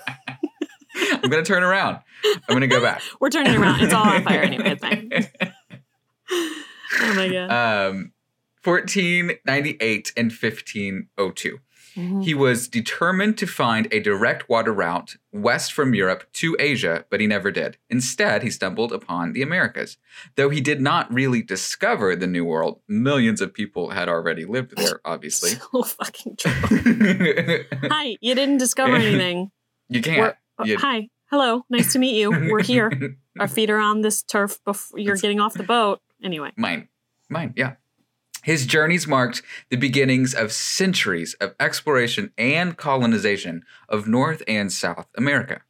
I'm 1.10 1.30
going 1.30 1.42
to 1.44 1.48
turn 1.48 1.62
around. 1.62 1.98
I'm 2.24 2.40
going 2.48 2.60
to 2.62 2.66
go 2.66 2.80
back. 2.80 3.02
We're 3.20 3.30
turning 3.30 3.54
around. 3.56 3.80
It's 3.82 3.92
all 3.94 4.04
on 4.06 4.22
fire 4.22 4.40
anyway. 4.42 4.70
It's 4.72 4.80
fine. 4.82 5.10
Oh 7.02 7.14
my 7.14 7.28
God. 7.28 7.50
um, 7.90 8.12
1498 8.64 10.12
and 10.16 10.30
1502. 10.32 11.58
Mhm. 11.96 12.24
He 12.24 12.34
was 12.34 12.68
determined 12.68 13.36
to 13.38 13.46
find 13.46 13.88
a 13.92 13.98
direct 14.00 14.48
water 14.48 14.72
route 14.72 15.16
west 15.32 15.72
from 15.72 15.92
Europe 15.94 16.24
to 16.34 16.56
Asia, 16.60 17.04
but 17.10 17.20
he 17.20 17.26
never 17.26 17.50
did. 17.50 17.78
Instead, 17.88 18.42
he 18.44 18.50
stumbled 18.50 18.92
upon 18.92 19.32
the 19.32 19.42
Americas. 19.42 19.96
Though 20.36 20.50
he 20.50 20.60
did 20.60 20.80
not 20.80 21.12
really 21.12 21.42
discover 21.42 22.14
the 22.14 22.28
New 22.28 22.44
World, 22.44 22.80
millions 22.86 23.40
of 23.40 23.52
people 23.52 23.90
had 23.90 24.08
already 24.08 24.44
lived 24.44 24.76
there, 24.76 25.00
obviously. 25.04 25.50
So 25.50 25.82
fucking 25.82 26.36
true. 26.36 27.64
Hi, 27.90 28.16
you 28.20 28.34
didn't 28.36 28.58
discover 28.58 28.94
anything. 28.96 29.50
You 29.88 30.00
can't. 30.02 30.20
We're- 30.20 30.34
You- 30.64 30.78
Hi, 30.78 31.08
hello, 31.30 31.64
nice 31.70 31.92
to 31.92 31.98
meet 31.98 32.16
you. 32.16 32.30
We're 32.30 32.62
here. 32.62 32.90
Our 33.38 33.48
feet 33.48 33.70
are 33.70 33.78
on 33.78 34.00
this 34.02 34.22
turf 34.22 34.58
before 34.64 34.98
you're 34.98 35.16
getting 35.16 35.40
off 35.40 35.54
the 35.54 35.62
boat. 35.62 36.00
Anyway, 36.22 36.50
Mine. 36.56 36.88
Mine, 37.28 37.52
yeah. 37.56 37.74
His 38.42 38.66
journeys 38.66 39.06
marked 39.06 39.42
the 39.68 39.76
beginnings 39.76 40.34
of 40.34 40.50
centuries 40.52 41.34
of 41.34 41.54
exploration 41.60 42.32
and 42.38 42.76
colonization 42.76 43.62
of 43.88 44.08
North 44.08 44.42
and 44.48 44.72
South 44.72 45.06
America. 45.16 45.60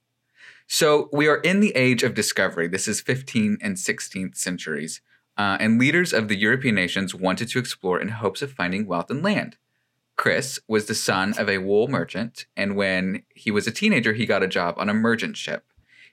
So 0.67 1.09
we 1.13 1.27
are 1.27 1.39
in 1.39 1.61
the 1.61 1.75
age 1.77 2.03
of 2.05 2.15
discovery. 2.15 2.69
This 2.69 2.87
is 2.87 3.03
15th 3.03 3.57
and 3.61 3.77
16th 3.77 4.37
centuries. 4.37 5.01
Uh, 5.37 5.57
and 5.59 5.79
leaders 5.81 6.13
of 6.13 6.29
the 6.29 6.37
European 6.37 6.75
nations 6.77 7.15
wanted 7.15 7.49
to 7.49 7.59
explore 7.59 8.01
in 8.01 8.09
hopes 8.09 8.41
of 8.43 8.53
finding 8.53 8.87
wealth 8.87 9.11
and 9.11 9.23
land. 9.23 9.57
Chris 10.21 10.61
was 10.69 10.85
the 10.85 10.95
son 10.95 11.33
of 11.39 11.49
a 11.49 11.57
wool 11.57 11.89
merchant, 11.89 12.45
and 12.55 12.77
when 12.77 13.23
he 13.35 13.51
was 13.51 13.67
a 13.67 13.71
teenager, 13.71 14.13
he 14.13 14.27
got 14.27 14.43
a 14.43 14.47
job 14.47 14.75
on 14.77 14.91
a 14.91 14.93
merchant 14.93 15.35
ship. 15.35 15.65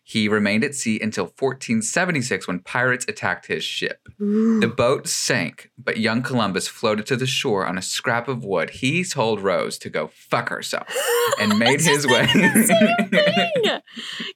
He 0.02 0.30
remained 0.30 0.64
at 0.64 0.74
sea 0.76 0.98
until 1.02 1.26
1476 1.26 2.48
when 2.48 2.60
pirates 2.60 3.04
attacked 3.10 3.48
his 3.48 3.66
ship. 3.66 4.08
The 4.18 4.74
boat 4.78 5.10
sank, 5.10 5.72
but 5.78 5.98
young 5.98 6.22
Columbus 6.22 6.70
floated 6.70 7.06
to 7.08 7.18
the 7.18 7.26
shore 7.28 7.68
on 7.68 7.78
a 7.78 7.82
scrap 7.82 8.30
of 8.30 8.46
wood. 8.46 8.70
He 8.70 9.04
told 9.04 9.42
Rose 9.42 9.78
to 9.80 9.90
go 9.90 10.08
fuck 10.08 10.48
herself 10.48 10.88
and 11.42 11.60
made 11.60 11.82
his 11.82 12.08
way. 12.08 12.30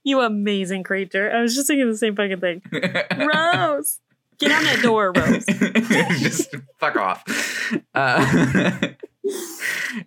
you 0.03 0.19
amazing 0.19 0.83
creature. 0.83 1.31
I 1.31 1.41
was 1.41 1.55
just 1.55 1.67
thinking 1.67 1.89
the 1.89 1.95
same 1.95 2.17
fucking 2.17 2.41
thing. 2.41 2.61
Rose, 2.73 4.01
get 4.37 4.51
on 4.51 4.63
that 4.65 4.81
door, 4.81 5.13
Rose. 5.15 5.45
Just 6.19 6.53
fuck 6.77 6.97
off. 6.97 7.23
Uh, 7.95 8.89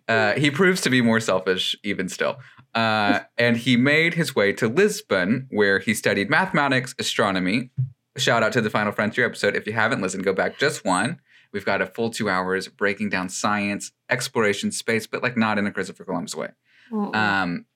uh, 0.09 0.33
he 0.35 0.50
proves 0.50 0.80
to 0.83 0.90
be 0.90 1.00
more 1.00 1.21
selfish, 1.21 1.76
even 1.83 2.09
still. 2.09 2.37
Uh, 2.75 3.21
and 3.38 3.56
he 3.56 3.76
made 3.76 4.14
his 4.14 4.35
way 4.35 4.52
to 4.52 4.68
Lisbon, 4.68 5.47
where 5.50 5.78
he 5.78 5.94
studied 5.94 6.28
mathematics, 6.28 6.94
astronomy. 6.99 7.71
Shout 8.16 8.42
out 8.42 8.52
to 8.52 8.61
the 8.61 8.71
Final 8.71 8.92
Frontier 8.92 9.26
episode. 9.26 9.56
If 9.56 9.66
you 9.66 9.73
haven't 9.73 10.00
listened, 10.00 10.25
go 10.25 10.33
back 10.33 10.59
just 10.59 10.85
one. 10.85 11.21
We've 11.52 11.64
got 11.64 11.80
a 11.80 11.87
full 11.87 12.11
two 12.11 12.28
hours 12.28 12.66
breaking 12.66 13.11
down 13.11 13.28
science, 13.28 13.92
exploration, 14.11 14.73
space, 14.73 15.06
but 15.06 15.23
like 15.23 15.37
not 15.37 15.59
in 15.59 15.66
a 15.66 15.71
Christopher 15.71 16.04
Columbus 16.04 16.35
way. 16.35 16.49
Um, 16.92 17.66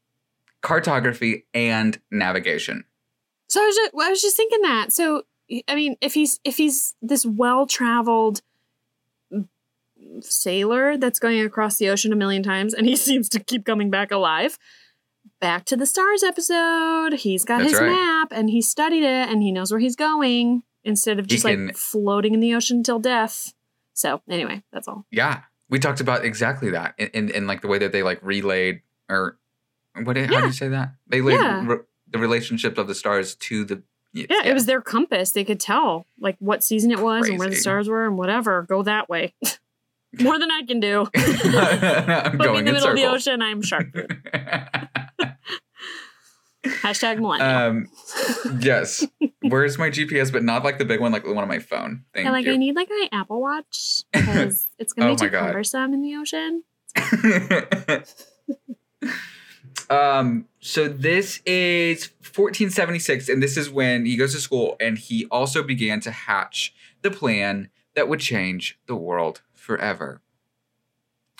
cartography 0.60 1.46
and 1.54 2.00
navigation. 2.10 2.84
So 3.48 3.62
I 3.62 3.66
was 3.66 3.76
just, 3.76 3.90
I 3.94 4.10
was 4.10 4.20
just 4.20 4.36
thinking 4.36 4.62
that. 4.62 4.92
So 4.92 5.22
I 5.66 5.74
mean, 5.74 5.96
if 6.00 6.14
he's 6.14 6.40
if 6.44 6.56
he's 6.56 6.94
this 7.00 7.24
well 7.24 7.66
traveled 7.66 8.42
sailor 10.24 10.96
that's 10.96 11.18
going 11.18 11.40
across 11.40 11.76
the 11.76 11.88
ocean 11.88 12.12
a 12.12 12.16
million 12.16 12.42
times, 12.42 12.74
and 12.74 12.86
he 12.86 12.96
seems 13.08 13.28
to 13.30 13.40
keep 13.40 13.64
coming 13.64 13.90
back 13.90 14.10
alive. 14.10 14.58
Back 15.40 15.64
to 15.66 15.76
the 15.76 15.86
stars 15.86 16.22
episode. 16.24 17.12
He's 17.14 17.44
got 17.44 17.58
That's 17.58 17.72
his 17.72 17.80
right. 17.80 17.90
map 17.90 18.28
and 18.32 18.50
he 18.50 18.60
studied 18.60 19.04
it 19.04 19.28
and 19.28 19.40
he 19.40 19.52
knows 19.52 19.70
where 19.70 19.78
he's 19.78 19.94
going 19.94 20.64
instead 20.82 21.20
of 21.20 21.28
just 21.28 21.44
can- 21.44 21.66
like 21.68 21.76
floating 21.76 22.34
in 22.34 22.40
the 22.40 22.54
ocean 22.54 22.82
till 22.82 22.98
death. 22.98 23.52
So 23.94 24.20
anyway, 24.28 24.64
that's 24.72 24.88
all. 24.88 25.04
Yeah, 25.12 25.42
we 25.68 25.78
talked 25.78 26.00
about 26.00 26.24
exactly 26.24 26.70
that 26.70 26.94
in, 26.98 27.28
in 27.28 27.46
like 27.46 27.60
the 27.60 27.68
way 27.68 27.78
that 27.78 27.92
they 27.92 28.02
like 28.02 28.18
relayed 28.22 28.82
or 29.08 29.38
what? 30.02 30.16
How 30.16 30.40
do 30.40 30.46
you 30.46 30.52
say 30.52 30.68
that? 30.68 30.94
They 31.06 31.20
laid 31.20 31.34
Yeah. 31.40 31.64
re- 31.66 31.78
the 32.10 32.18
relationships 32.18 32.78
of 32.78 32.88
the 32.88 32.94
stars 32.94 33.34
to 33.36 33.64
the. 33.64 33.82
Yeah, 34.12 34.42
it 34.44 34.54
was 34.54 34.66
their 34.66 34.80
compass. 34.80 35.30
They 35.32 35.44
could 35.44 35.60
tell 35.60 36.06
like 36.18 36.36
what 36.40 36.64
season 36.64 36.90
it 36.90 36.98
was 37.00 37.28
and 37.28 37.38
where 37.38 37.50
the 37.50 37.56
stars 37.56 37.88
were 37.88 38.06
and 38.06 38.16
whatever. 38.18 38.62
Go 38.62 38.82
that 38.82 39.08
way. 39.08 39.34
More 40.20 40.38
than 40.38 40.50
I 40.50 40.62
can 40.66 40.80
do. 40.80 41.08
I'm 41.16 42.38
Put 42.38 42.40
me 42.40 42.44
going 42.44 42.58
in 42.58 42.64
the 42.64 42.70
in 42.70 42.74
middle 42.74 42.88
of 42.90 42.96
the 42.96 43.04
ocean. 43.06 43.42
I'm 43.42 43.62
shark 43.62 43.92
food. 43.92 44.16
Hashtag 46.64 47.18
millennial. 47.20 47.48
um, 47.48 47.88
yes. 48.60 49.06
Where's 49.42 49.78
my 49.78 49.90
GPS? 49.90 50.32
But 50.32 50.42
not 50.42 50.64
like 50.64 50.78
the 50.78 50.84
big 50.84 51.00
one, 51.00 51.12
like 51.12 51.24
the 51.24 51.32
one 51.32 51.42
on 51.42 51.48
my 51.48 51.60
phone. 51.60 52.04
Thank 52.12 52.24
yeah, 52.24 52.32
like 52.32 52.46
you. 52.46 52.52
I 52.52 52.56
need 52.56 52.74
like 52.74 52.88
my 52.90 53.08
Apple 53.12 53.40
Watch 53.40 54.02
because 54.12 54.66
it's 54.78 54.92
gonna 54.92 55.10
Oh 55.10 55.14
be 55.14 55.20
too 55.20 55.28
God. 55.30 55.46
cumbersome 55.46 55.94
in 55.94 56.02
the 56.02 56.16
ocean. 56.16 56.64
um, 59.90 60.46
so 60.60 60.88
this 60.88 61.40
is 61.46 62.10
1476, 62.34 63.28
and 63.28 63.42
this 63.42 63.56
is 63.56 63.70
when 63.70 64.04
he 64.04 64.16
goes 64.16 64.34
to 64.34 64.40
school, 64.40 64.76
and 64.80 64.98
he 64.98 65.26
also 65.26 65.62
began 65.62 66.00
to 66.00 66.10
hatch 66.10 66.74
the 67.02 67.10
plan 67.10 67.70
that 67.94 68.08
would 68.08 68.20
change 68.20 68.78
the 68.86 68.96
world 68.96 69.42
forever. 69.68 70.22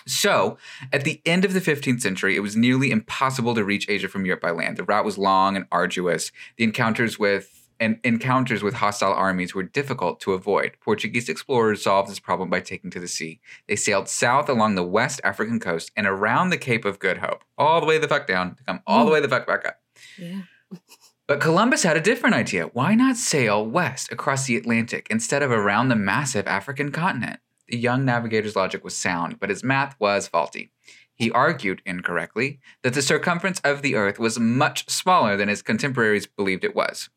So, 0.07 0.57
at 0.93 1.03
the 1.03 1.21
end 1.25 1.43
of 1.45 1.53
the 1.53 1.59
15th 1.59 2.01
century, 2.01 2.35
it 2.35 2.39
was 2.39 2.55
nearly 2.55 2.89
impossible 2.91 3.53
to 3.55 3.63
reach 3.63 3.89
Asia 3.89 4.07
from 4.07 4.25
Europe 4.25 4.41
by 4.41 4.51
land. 4.51 4.77
The 4.77 4.83
route 4.83 5.03
was 5.03 5.17
long 5.17 5.55
and 5.55 5.65
arduous. 5.71 6.31
The 6.57 6.63
encounters 6.63 7.19
with 7.19 7.55
and 7.81 7.97
encounters 8.03 8.61
with 8.61 8.73
hostile 8.75 9.13
armies 9.13 9.55
were 9.55 9.63
difficult 9.63 10.19
to 10.19 10.33
avoid. 10.33 10.75
Portuguese 10.81 11.29
explorers 11.29 11.81
solved 11.83 12.09
this 12.11 12.19
problem 12.19 12.49
by 12.49 12.59
taking 12.59 12.89
to 12.91 12.99
the 12.99 13.07
sea. 13.07 13.39
They 13.67 13.77
sailed 13.77 14.09
south 14.09 14.49
along 14.49 14.75
the 14.75 14.83
West 14.83 15.21
African 15.23 15.59
coast 15.61 15.89
and 15.95 16.05
around 16.05 16.49
the 16.49 16.57
Cape 16.57 16.83
of 16.85 16.99
Good 16.99 17.19
Hope, 17.19 17.41
all 17.57 17.79
the 17.79 17.87
way 17.87 17.97
the 17.97 18.07
fuck 18.07 18.27
down 18.27 18.55
to 18.55 18.63
come 18.65 18.81
all 18.85 19.05
the 19.05 19.11
Mm. 19.11 19.13
way 19.13 19.19
the 19.21 19.29
fuck 19.29 19.47
back 19.47 19.65
up. 19.67 19.79
Yeah. 20.17 20.41
But 21.27 21.39
Columbus 21.41 21.83
had 21.83 21.95
a 21.95 22.01
different 22.01 22.35
idea. 22.35 22.63
Why 22.73 22.95
not 22.95 23.15
sail 23.15 23.63
west 23.63 24.11
across 24.11 24.47
the 24.47 24.57
Atlantic 24.57 25.05
instead 25.11 25.43
of 25.43 25.51
around 25.51 25.89
the 25.89 25.95
massive 25.95 26.47
African 26.47 26.91
continent? 26.91 27.39
The 27.69 27.77
young 27.77 28.05
navigator's 28.05 28.55
logic 28.55 28.83
was 28.83 28.95
sound, 28.95 29.39
but 29.39 29.49
his 29.49 29.63
math 29.63 29.95
was 29.99 30.27
faulty. 30.27 30.71
He 31.13 31.31
argued 31.31 31.81
incorrectly 31.85 32.59
that 32.83 32.93
the 32.93 33.01
circumference 33.01 33.59
of 33.63 33.81
the 33.81 33.95
Earth 33.95 34.19
was 34.19 34.39
much 34.39 34.89
smaller 34.89 35.35
than 35.35 35.49
his 35.49 35.61
contemporaries 35.61 36.25
believed 36.27 36.63
it 36.63 36.75
was. 36.75 37.09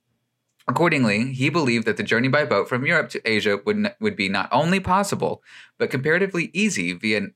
Accordingly, 0.68 1.32
he 1.32 1.49
believed 1.50 1.87
that 1.87 1.97
the 1.97 2.02
journey 2.02 2.28
by 2.28 2.44
boat 2.44 2.68
from 2.68 2.85
Europe 2.85 3.09
to 3.11 3.28
Asia 3.28 3.61
would, 3.64 3.76
n- 3.76 3.94
would 4.00 4.16
be 4.16 4.28
not 4.28 4.49
only 4.52 4.80
possible, 4.80 5.42
but 5.78 5.90
comparatively 5.90 6.50
easy 6.52 6.92
via 6.92 7.18
an 7.18 7.35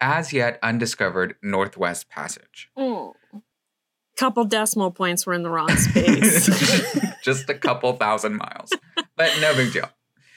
as 0.00 0.32
yet 0.32 0.58
undiscovered 0.62 1.36
Northwest 1.42 2.08
Passage. 2.08 2.68
Mm. 2.76 3.12
Couple 4.16 4.44
decimal 4.44 4.90
points 4.90 5.24
were 5.24 5.32
in 5.32 5.42
the 5.42 5.50
wrong 5.50 5.70
space. 5.76 6.46
Just 7.22 7.48
a 7.48 7.54
couple 7.54 7.92
thousand 7.94 8.36
miles, 8.36 8.72
but 9.16 9.30
no 9.40 9.54
big 9.54 9.72
deal. 9.72 9.88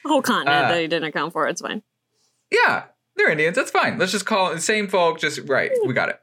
Whole 0.05 0.21
continent 0.21 0.65
Uh, 0.65 0.69
that 0.69 0.81
he 0.81 0.87
didn't 0.87 1.09
account 1.09 1.33
for. 1.33 1.47
It's 1.47 1.61
fine. 1.61 1.81
Yeah, 2.51 2.85
they're 3.15 3.29
Indians. 3.29 3.55
That's 3.55 3.71
fine. 3.71 3.97
Let's 3.97 4.11
just 4.11 4.25
call 4.25 4.51
it 4.51 4.55
the 4.55 4.61
same 4.61 4.87
folk. 4.87 5.19
Just 5.19 5.39
right. 5.47 5.71
We 5.85 5.93
got 5.93 6.09
it. 6.09 6.21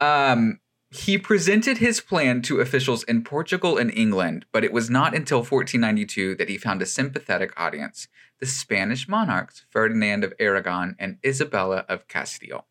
Um, 0.00 0.60
he 0.90 1.18
presented 1.18 1.78
his 1.78 2.00
plan 2.00 2.40
to 2.42 2.60
officials 2.60 3.02
in 3.04 3.22
Portugal 3.22 3.76
and 3.76 3.92
England, 3.94 4.46
but 4.52 4.64
it 4.64 4.72
was 4.72 4.88
not 4.88 5.14
until 5.14 5.38
1492 5.38 6.36
that 6.36 6.48
he 6.48 6.56
found 6.56 6.80
a 6.80 6.86
sympathetic 6.86 7.52
audience: 7.60 8.08
the 8.40 8.46
Spanish 8.46 9.08
monarchs 9.08 9.64
Ferdinand 9.70 10.24
of 10.24 10.32
Aragon 10.38 10.96
and 10.98 11.18
Isabella 11.24 11.84
of 11.88 12.08
Castile. 12.08 12.66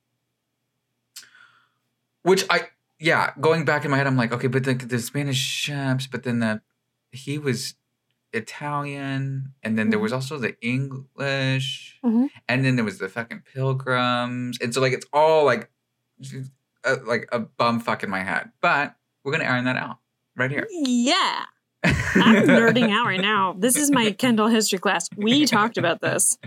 Which 2.24 2.46
I, 2.50 2.70
yeah, 3.00 3.32
going 3.40 3.64
back 3.66 3.86
in 3.86 3.92
my 3.92 3.98
head, 3.98 4.08
I'm 4.08 4.18
like, 4.18 4.34
okay, 4.34 4.48
but 4.48 4.64
the, 4.64 4.74
the 4.74 5.00
Spanish 5.00 5.38
ships, 5.38 6.08
but 6.08 6.24
then 6.24 6.40
the 6.40 6.62
he 7.12 7.38
was 7.38 7.76
Italian, 8.34 9.53
and 9.63 9.77
then 9.77 9.89
there 9.89 10.00
was 10.00 10.13
also 10.13 10.38
the 10.38 10.55
English, 10.62 11.98
Mhm. 12.03 12.29
and 12.48 12.63
then 12.65 12.75
there 12.75 12.86
was 12.86 12.98
the 13.00 13.10
fucking 13.10 13.43
Pilgrims, 13.53 14.57
and 14.62 14.74
so 14.74 14.81
like 14.81 14.93
it's 14.93 15.05
all 15.13 15.46
like, 15.46 15.69
uh, 16.84 16.98
like 17.05 17.27
a 17.31 17.39
bum 17.39 17.79
fuck 17.79 18.03
in 18.03 18.10
my 18.10 18.24
head. 18.24 18.51
But 18.62 18.96
we're 19.24 19.31
gonna 19.31 19.46
iron 19.46 19.65
that 19.65 19.77
out 19.77 19.98
right 20.36 20.51
here. 20.51 20.67
Yeah. 20.72 21.46
I'm 21.84 22.48
nerding 22.48 22.91
out 22.91 23.05
right 23.05 23.22
now. 23.22 23.55
This 23.57 23.77
is 23.77 23.91
my 23.91 24.12
Kendall 24.17 24.48
history 24.48 24.79
class. 24.79 25.10
We 25.15 25.46
talked 25.46 25.77
about 25.77 26.01
this. 26.01 26.38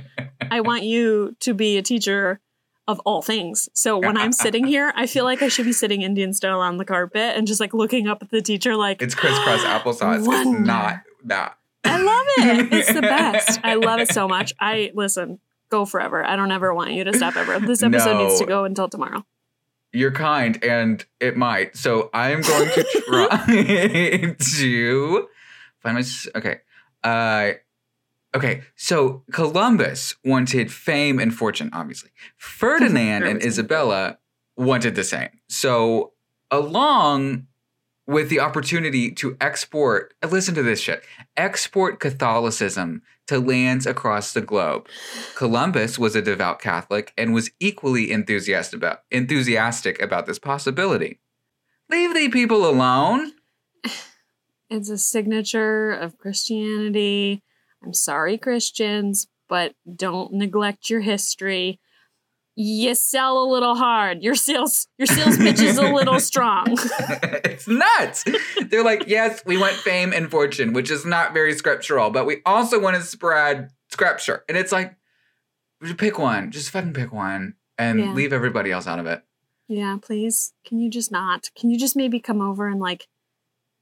I 0.51 0.61
want 0.61 0.83
you 0.83 1.37
to 1.41 1.55
be 1.55 1.79
a 1.79 1.83
teacher 1.83 2.41
of 2.89 2.99
all 3.07 3.23
things. 3.23 3.69
So 3.73 3.97
when 3.99 4.17
I'm 4.17 4.33
sitting 4.33 4.65
here, 4.67 4.93
I 4.97 5.07
feel 5.07 5.23
like 5.25 5.41
I 5.43 5.49
should 5.49 5.65
be 5.67 5.73
sitting 5.73 6.03
Indian 6.03 6.33
style 6.35 6.59
on 6.61 6.77
the 6.77 6.85
carpet 6.85 7.37
and 7.37 7.47
just 7.47 7.61
like 7.61 7.73
looking 7.73 8.09
up 8.09 8.21
at 8.23 8.31
the 8.31 8.43
teacher 8.43 8.75
like 8.75 9.01
It's 9.01 9.15
crisscross 9.15 9.61
applesauce. 9.63 10.27
Wonder. 10.27 10.59
It's 10.59 10.67
not 10.67 11.01
that. 11.27 11.57
I 11.85 12.03
love 12.03 12.27
it. 12.39 12.73
It's 12.73 12.93
the 12.93 13.03
best. 13.03 13.61
I 13.63 13.75
love 13.75 14.01
it 14.01 14.13
so 14.13 14.29
much. 14.29 14.53
I 14.61 14.93
listen, 14.95 15.39
go 15.71 15.85
forever. 15.85 16.25
I 16.25 16.37
don't 16.37 16.53
ever 16.53 16.75
want 16.75 16.93
you 16.93 17.05
to 17.05 17.13
stop 17.13 17.37
ever. 17.37 17.59
This 17.61 17.83
episode 17.83 18.19
needs 18.19 18.39
to 18.41 18.47
go 18.47 18.65
until 18.65 18.89
tomorrow. 18.89 19.25
You're 19.93 20.13
kind, 20.13 20.63
and 20.63 21.05
it 21.19 21.37
might. 21.37 21.77
So 21.77 22.11
I'm 22.15 22.43
going 22.43 22.71
to 22.71 22.83
try 23.09 24.35
to 24.39 25.29
find 25.81 25.97
my. 25.97 26.29
Okay. 26.37 26.59
Uh, 27.03 27.53
okay. 28.35 28.63
So 28.77 29.25
Columbus 29.33 30.15
wanted 30.25 30.73
fame 30.73 31.19
and 31.19 31.35
fortune, 31.35 31.71
obviously. 31.73 32.11
Ferdinand 32.37 33.25
and 33.25 33.43
Isabella 33.43 34.19
wanted 34.57 34.95
the 34.95 35.05
same. 35.05 35.31
So, 35.49 36.13
along 36.51 37.47
with 38.11 38.29
the 38.29 38.41
opportunity 38.41 39.09
to 39.13 39.37
export, 39.41 40.15
listen 40.29 40.53
to 40.53 40.65
this 40.65 40.81
shit, 40.81 41.05
export 41.37 42.01
Catholicism 42.01 43.03
to 43.29 43.39
lands 43.39 43.87
across 43.87 44.33
the 44.33 44.41
globe. 44.41 44.89
Columbus 45.37 45.97
was 45.97 46.17
a 46.17 46.23
devout 46.23 46.61
Catholic 46.61 47.13
and 47.17 47.33
was 47.33 47.53
equally 47.61 48.11
enthusiastic 48.11 48.79
about, 48.79 49.03
enthusiastic 49.13 50.03
about 50.03 50.27
this 50.27 50.41
possibility. 50.41 51.21
Leave 51.89 52.13
the 52.13 52.29
people 52.29 52.69
alone. 52.69 53.33
It's 54.73 54.89
a 54.89 54.99
signature 54.99 55.91
of 55.91 56.17
Christianity. 56.17 57.43
I'm 57.83 57.93
sorry, 57.93 58.39
Christians, 58.39 59.27
but 59.49 59.75
don't 59.97 60.33
neglect 60.33 60.89
your 60.89 61.01
history. 61.01 61.81
You 62.57 62.95
sell 62.95 63.43
a 63.43 63.47
little 63.51 63.75
hard. 63.75 64.23
Your 64.23 64.35
sales 64.35 64.87
your 64.99 65.07
sales 65.07 65.37
pitch 65.39 65.61
is 65.61 65.79
a 65.79 65.91
little 65.93 66.21
strong. 66.21 66.67
it's 67.45 67.67
nuts. 67.69 68.25
They're 68.69 68.85
like, 68.85 69.05
yes, 69.07 69.43
we 69.47 69.57
want 69.57 69.75
fame 69.75 70.13
and 70.13 70.31
fortune, 70.31 70.73
which 70.73 70.91
is 70.91 71.07
not 71.07 71.33
very 71.33 71.55
scriptural, 71.55 72.11
but 72.11 72.27
we 72.27 72.39
also 72.45 72.79
want 72.81 72.97
to 72.97 73.03
spread 73.03 73.71
scripture. 73.91 74.45
And 74.49 74.59
it's 74.59 74.73
like, 74.73 74.95
pick 75.97 76.19
one, 76.19 76.51
just 76.51 76.71
fucking 76.71 76.93
pick 76.93 77.13
one 77.13 77.55
and 77.79 77.99
Yeah. 78.01 78.13
leave 78.13 78.33
everybody 78.33 78.71
else 78.73 78.87
out 78.87 78.99
of 78.99 79.07
it. 79.07 79.23
Yeah, 79.69 79.97
please. 80.03 80.53
Can 80.67 80.81
you 80.81 80.91
just 80.91 81.11
not? 81.13 81.51
Can 81.59 81.71
you 81.71 81.79
just 81.79 81.97
maybe 81.97 82.21
come 82.21 82.41
over 82.43 82.67
and 82.69 82.81
like 82.81 83.07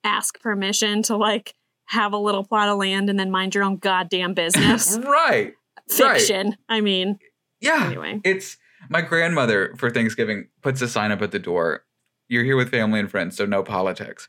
ask 0.04 0.38
permission 0.40 1.02
to 1.04 1.16
like 1.16 1.54
have 1.86 2.12
a 2.12 2.18
little 2.18 2.44
plot 2.44 2.68
of 2.68 2.78
land 2.78 3.08
and 3.10 3.18
then 3.18 3.30
mind 3.30 3.54
your 3.54 3.64
own 3.64 3.78
goddamn 3.78 4.34
business? 4.34 4.98
right. 5.02 5.54
Fiction. 5.88 6.56
I 6.68 6.82
mean, 6.82 7.18
Yeah. 7.60 7.86
anyway. 7.86 8.20
It's 8.24 8.56
my 8.88 9.00
grandmother 9.02 9.74
for 9.76 9.90
Thanksgiving 9.90 10.48
puts 10.62 10.80
a 10.82 10.88
sign 10.88 11.10
up 11.12 11.22
at 11.22 11.32
the 11.32 11.38
door. 11.38 11.84
You're 12.28 12.44
here 12.44 12.56
with 12.56 12.70
family 12.70 13.00
and 13.00 13.10
friends, 13.10 13.36
so 13.36 13.46
no 13.46 13.62
politics. 13.62 14.28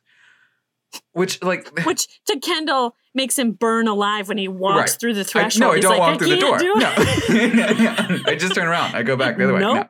Which, 1.11 1.43
like, 1.43 1.69
Which 1.85 2.07
to 2.25 2.39
Kendall 2.39 2.95
makes 3.13 3.37
him 3.37 3.51
burn 3.51 3.87
alive 3.87 4.27
when 4.27 4.37
he 4.39 4.47
walks 4.47 4.91
Right. 4.93 4.99
through 4.99 5.13
the 5.15 5.19
I, 5.21 5.23
threshold. 5.23 5.59
no, 5.61 5.77
I 5.77 5.79
don't 5.79 5.91
like, 5.91 5.99
walk 5.99 6.17
through 6.19 6.29
the 6.29 6.37
door. 6.37 6.57
do. 6.57 6.73
No, 6.75 6.93
I 8.31 8.35
just 8.39 8.55
turn 8.55 8.67
around. 8.67 8.95
I 8.95 9.03
go 9.03 9.15
back 9.15 9.37
the 9.37 9.43
other 9.43 9.53
way. 9.53 9.59
No. 9.59 9.85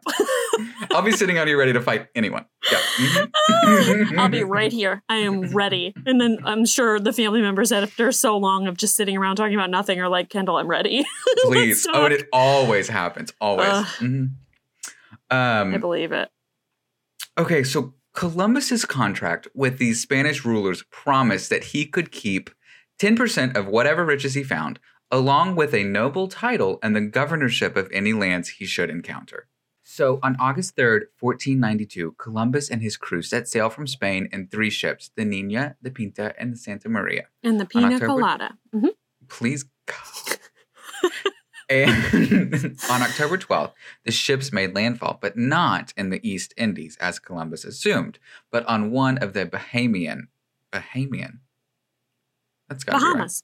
I'll 0.96 1.01
be 1.01 1.12
sitting 1.12 1.38
out 1.38 1.48
here 1.48 1.58
ready 1.58 1.74
to 1.74 1.81
fight 1.81 2.08
anyone. 2.15 2.46
Yeah. 2.72 3.25
I'll 4.17 4.29
be 4.29 4.43
right 4.43 4.72
here. 4.81 5.03
I 5.10 5.17
am 5.17 5.53
ready. 5.53 5.93
And 6.05 6.19
then 6.19 6.39
I'm 6.46 6.65
sure 6.65 7.00
the 7.00 7.13
family 7.13 7.41
members 7.41 7.69
that 7.69 7.84
after 7.84 8.12
so 8.12 8.38
long 8.38 8.67
of 8.67 8.77
just 8.77 8.96
sitting 8.96 9.15
around 9.17 9.36
talking 9.36 9.55
about 9.55 9.69
nothing 9.69 10.00
are 10.01 10.10
like, 10.10 10.29
Kendall, 10.29 10.58
I'm 10.58 10.67
ready. 10.67 11.05
Please. 11.43 11.86
Oh, 11.93 12.05
and 12.05 12.13
it 12.13 12.27
always 12.34 12.88
happens. 12.88 13.31
Always. 13.39 13.67
Ugh. 13.69 13.86
Mhm. 14.00 14.29
I 15.31 15.60
Um, 15.62 15.79
believe 15.79 16.12
it. 16.12 16.29
okay, 17.38 17.63
so 17.63 17.93
Columbus's 18.15 18.84
contract 18.86 19.48
with 19.53 19.77
these 19.77 20.01
Spanish 20.01 20.43
rulers 20.43 20.84
promised 20.91 21.51
that 21.51 21.65
he 21.65 21.86
could 21.86 22.12
keep 22.12 22.50
10% 23.00 23.55
of 23.55 23.67
whatever 23.67 24.03
riches 24.03 24.34
he 24.34 24.43
found, 24.43 24.79
along 25.12 25.55
with 25.55 25.74
a 25.75 25.84
noble 25.84 26.27
title 26.27 26.79
and 26.81 26.96
the 26.96 27.01
governorship 27.01 27.77
of 27.77 27.88
any 27.93 28.12
lands 28.12 28.50
he 28.50 28.65
should 28.65 28.89
encounter. 28.89 29.48
So 29.91 30.20
on 30.22 30.35
August 30.40 30.75
3rd, 30.75 31.05
1492, 31.20 32.11
Columbus 32.20 32.70
and 32.70 32.79
his 32.79 32.96
crew 32.96 33.24
set 33.24 33.48
sail 33.48 33.72
from 33.72 33.87
Spain 33.87 34.29
in 34.31 34.46
three 34.48 34.70
ships 34.70 35.09
the 35.16 35.25
Nina, 35.25 35.77
the 35.81 35.90
Pinta, 35.90 36.35
and 36.40 36.53
the 36.53 36.57
Santa 36.57 36.87
Maria. 36.90 37.24
And 37.42 37.59
the 37.59 37.66
pina 37.66 37.96
October- 37.96 38.05
colada. 38.05 38.57
Mhm. 38.72 38.90
Please 39.29 39.66
and 41.70 42.77
on 42.92 43.01
October 43.01 43.40
12th, 43.40 43.74
the 44.05 44.11
ships 44.11 44.53
made 44.53 44.75
landfall, 44.75 45.18
but 45.20 45.35
not 45.35 45.92
in 45.98 46.11
the 46.11 46.20
East 46.27 46.53
Indies 46.55 46.96
as 47.01 47.18
Columbus 47.18 47.66
assumed, 47.66 48.20
but 48.51 48.64
on 48.68 48.92
one 48.92 49.18
of 49.18 49.33
the 49.33 49.48
Bahamian, 49.48 50.27
Bahamian, 50.72 51.40
that's 52.68 52.83
got 52.83 53.00
be 53.00 53.05
right. 53.05 53.14
Bahamas. 53.14 53.44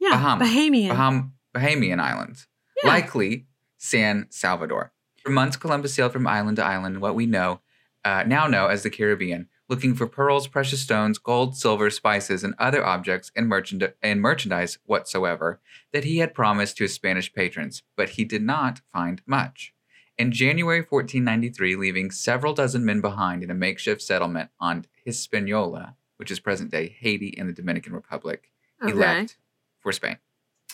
Yeah. 0.00 0.10
Bahamas. 0.10 0.48
Bahamian. 0.48 0.90
Baham- 0.90 1.30
Bahamian 1.54 2.00
Islands, 2.00 2.48
Yeah. 2.82 2.88
likely 2.90 3.46
San 3.78 4.26
Salvador. 4.30 4.90
For 5.24 5.30
months, 5.30 5.56
Columbus 5.56 5.94
sailed 5.94 6.12
from 6.12 6.26
island 6.26 6.56
to 6.58 6.64
island, 6.64 6.96
in 6.96 7.00
what 7.00 7.14
we 7.14 7.26
know 7.26 7.60
uh, 8.04 8.22
now 8.26 8.46
know 8.46 8.66
as 8.66 8.82
the 8.82 8.90
Caribbean, 8.90 9.48
looking 9.68 9.94
for 9.94 10.06
pearls, 10.06 10.46
precious 10.46 10.82
stones, 10.82 11.16
gold, 11.18 11.56
silver, 11.56 11.88
spices, 11.88 12.44
and 12.44 12.54
other 12.58 12.84
objects 12.84 13.32
and, 13.34 13.50
merchand- 13.50 13.94
and 14.02 14.20
merchandise 14.20 14.78
whatsoever 14.84 15.60
that 15.92 16.04
he 16.04 16.18
had 16.18 16.34
promised 16.34 16.76
to 16.76 16.84
his 16.84 16.92
Spanish 16.92 17.32
patrons, 17.32 17.82
but 17.96 18.10
he 18.10 18.24
did 18.24 18.42
not 18.42 18.82
find 18.92 19.22
much. 19.26 19.72
In 20.18 20.30
January 20.30 20.80
1493, 20.80 21.76
leaving 21.76 22.10
several 22.10 22.52
dozen 22.52 22.84
men 22.84 23.00
behind 23.00 23.42
in 23.42 23.50
a 23.50 23.54
makeshift 23.54 24.02
settlement 24.02 24.50
on 24.60 24.84
Hispaniola, 25.04 25.96
which 26.18 26.30
is 26.30 26.38
present 26.38 26.70
day 26.70 26.94
Haiti 27.00 27.34
and 27.36 27.48
the 27.48 27.52
Dominican 27.54 27.94
Republic, 27.94 28.50
he 28.84 28.92
left 28.92 29.38
for 29.80 29.92
Spain. 29.92 30.18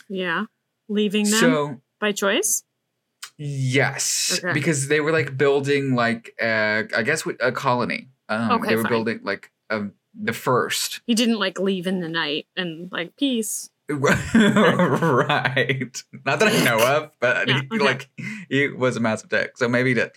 Yeah. 0.09 0.47
Leaving 0.89 1.25
them 1.31 1.41
So, 1.41 1.81
by 2.01 2.11
choice? 2.13 2.65
Yes, 3.43 4.39
Okay. 4.45 4.53
because 4.53 4.89
they 4.89 5.01
were 5.01 5.13
like 5.13 5.37
building 5.39 5.95
like 5.95 6.35
uh, 6.41 6.83
I 6.97 7.03
guess 7.03 7.25
a 7.41 7.53
colony. 7.53 8.09
Um, 8.29 8.51
Okay, 8.53 8.69
they 8.71 8.77
were 8.77 8.83
fine. 8.83 8.93
building 8.93 9.21
like 9.23 9.51
um, 9.71 9.93
the 10.15 10.33
first. 10.35 11.01
He 11.07 11.15
didn't 11.15 11.39
like 11.39 11.59
leave 11.59 11.87
in 11.87 12.01
the 12.01 12.09
night 12.09 12.47
and 12.57 12.91
like 12.93 13.17
peace. 13.17 13.71
right. 13.91 14.11
Not 16.25 16.39
that 16.39 16.49
I 16.49 16.65
know 16.65 16.79
of, 16.97 17.11
but 17.19 17.49
Yeah, 17.49 17.61
he, 17.63 17.67
okay. 17.77 17.85
like 17.85 18.09
he 18.49 18.69
was 18.69 18.97
a 18.97 19.01
massive 19.01 19.31
dick, 19.31 19.57
so 19.57 19.69
maybe 19.69 19.91
he 19.91 19.95
did. 19.95 20.11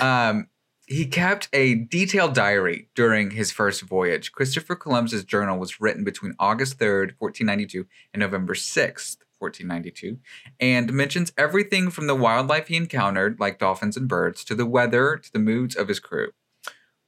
Um, 0.00 0.46
he 0.86 1.06
kept 1.06 1.48
a 1.52 1.74
detailed 1.74 2.34
diary 2.34 2.88
during 2.94 3.30
his 3.32 3.52
first 3.52 3.82
voyage. 3.82 4.32
Christopher 4.32 4.74
Columbus's 4.74 5.24
journal 5.24 5.58
was 5.58 5.80
written 5.80 6.02
between 6.02 6.34
August 6.38 6.78
3rd, 6.78 7.12
1492 7.18 7.86
and 8.12 8.20
November 8.20 8.54
6th, 8.54 9.18
1492, 9.40 10.18
and 10.60 10.92
mentions 10.92 11.32
everything 11.38 11.90
from 11.90 12.06
the 12.06 12.14
wildlife 12.14 12.68
he 12.68 12.76
encountered, 12.76 13.40
like 13.40 13.58
dolphins 13.58 13.96
and 13.96 14.06
birds, 14.08 14.44
to 14.44 14.54
the 14.54 14.66
weather, 14.66 15.16
to 15.16 15.32
the 15.32 15.38
moods 15.38 15.74
of 15.74 15.88
his 15.88 15.98
crew. 16.00 16.30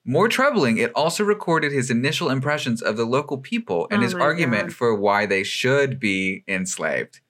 More 0.05 0.27
troubling, 0.29 0.79
it 0.79 0.91
also 0.97 1.23
recorded 1.23 1.71
his 1.71 1.89
initial 1.91 2.29
impressions 2.29 2.83
of 2.83 2.97
the 2.97 3.05
local 3.05 3.39
people 3.39 3.87
and 3.91 4.01
Oh 4.01 4.03
his 4.05 4.15
argument 4.15 4.69
God. 4.69 4.75
for 4.75 4.95
why 4.97 5.27
they 5.27 5.45
should 5.45 6.01
be 6.01 6.43
enslaved. 6.49 7.21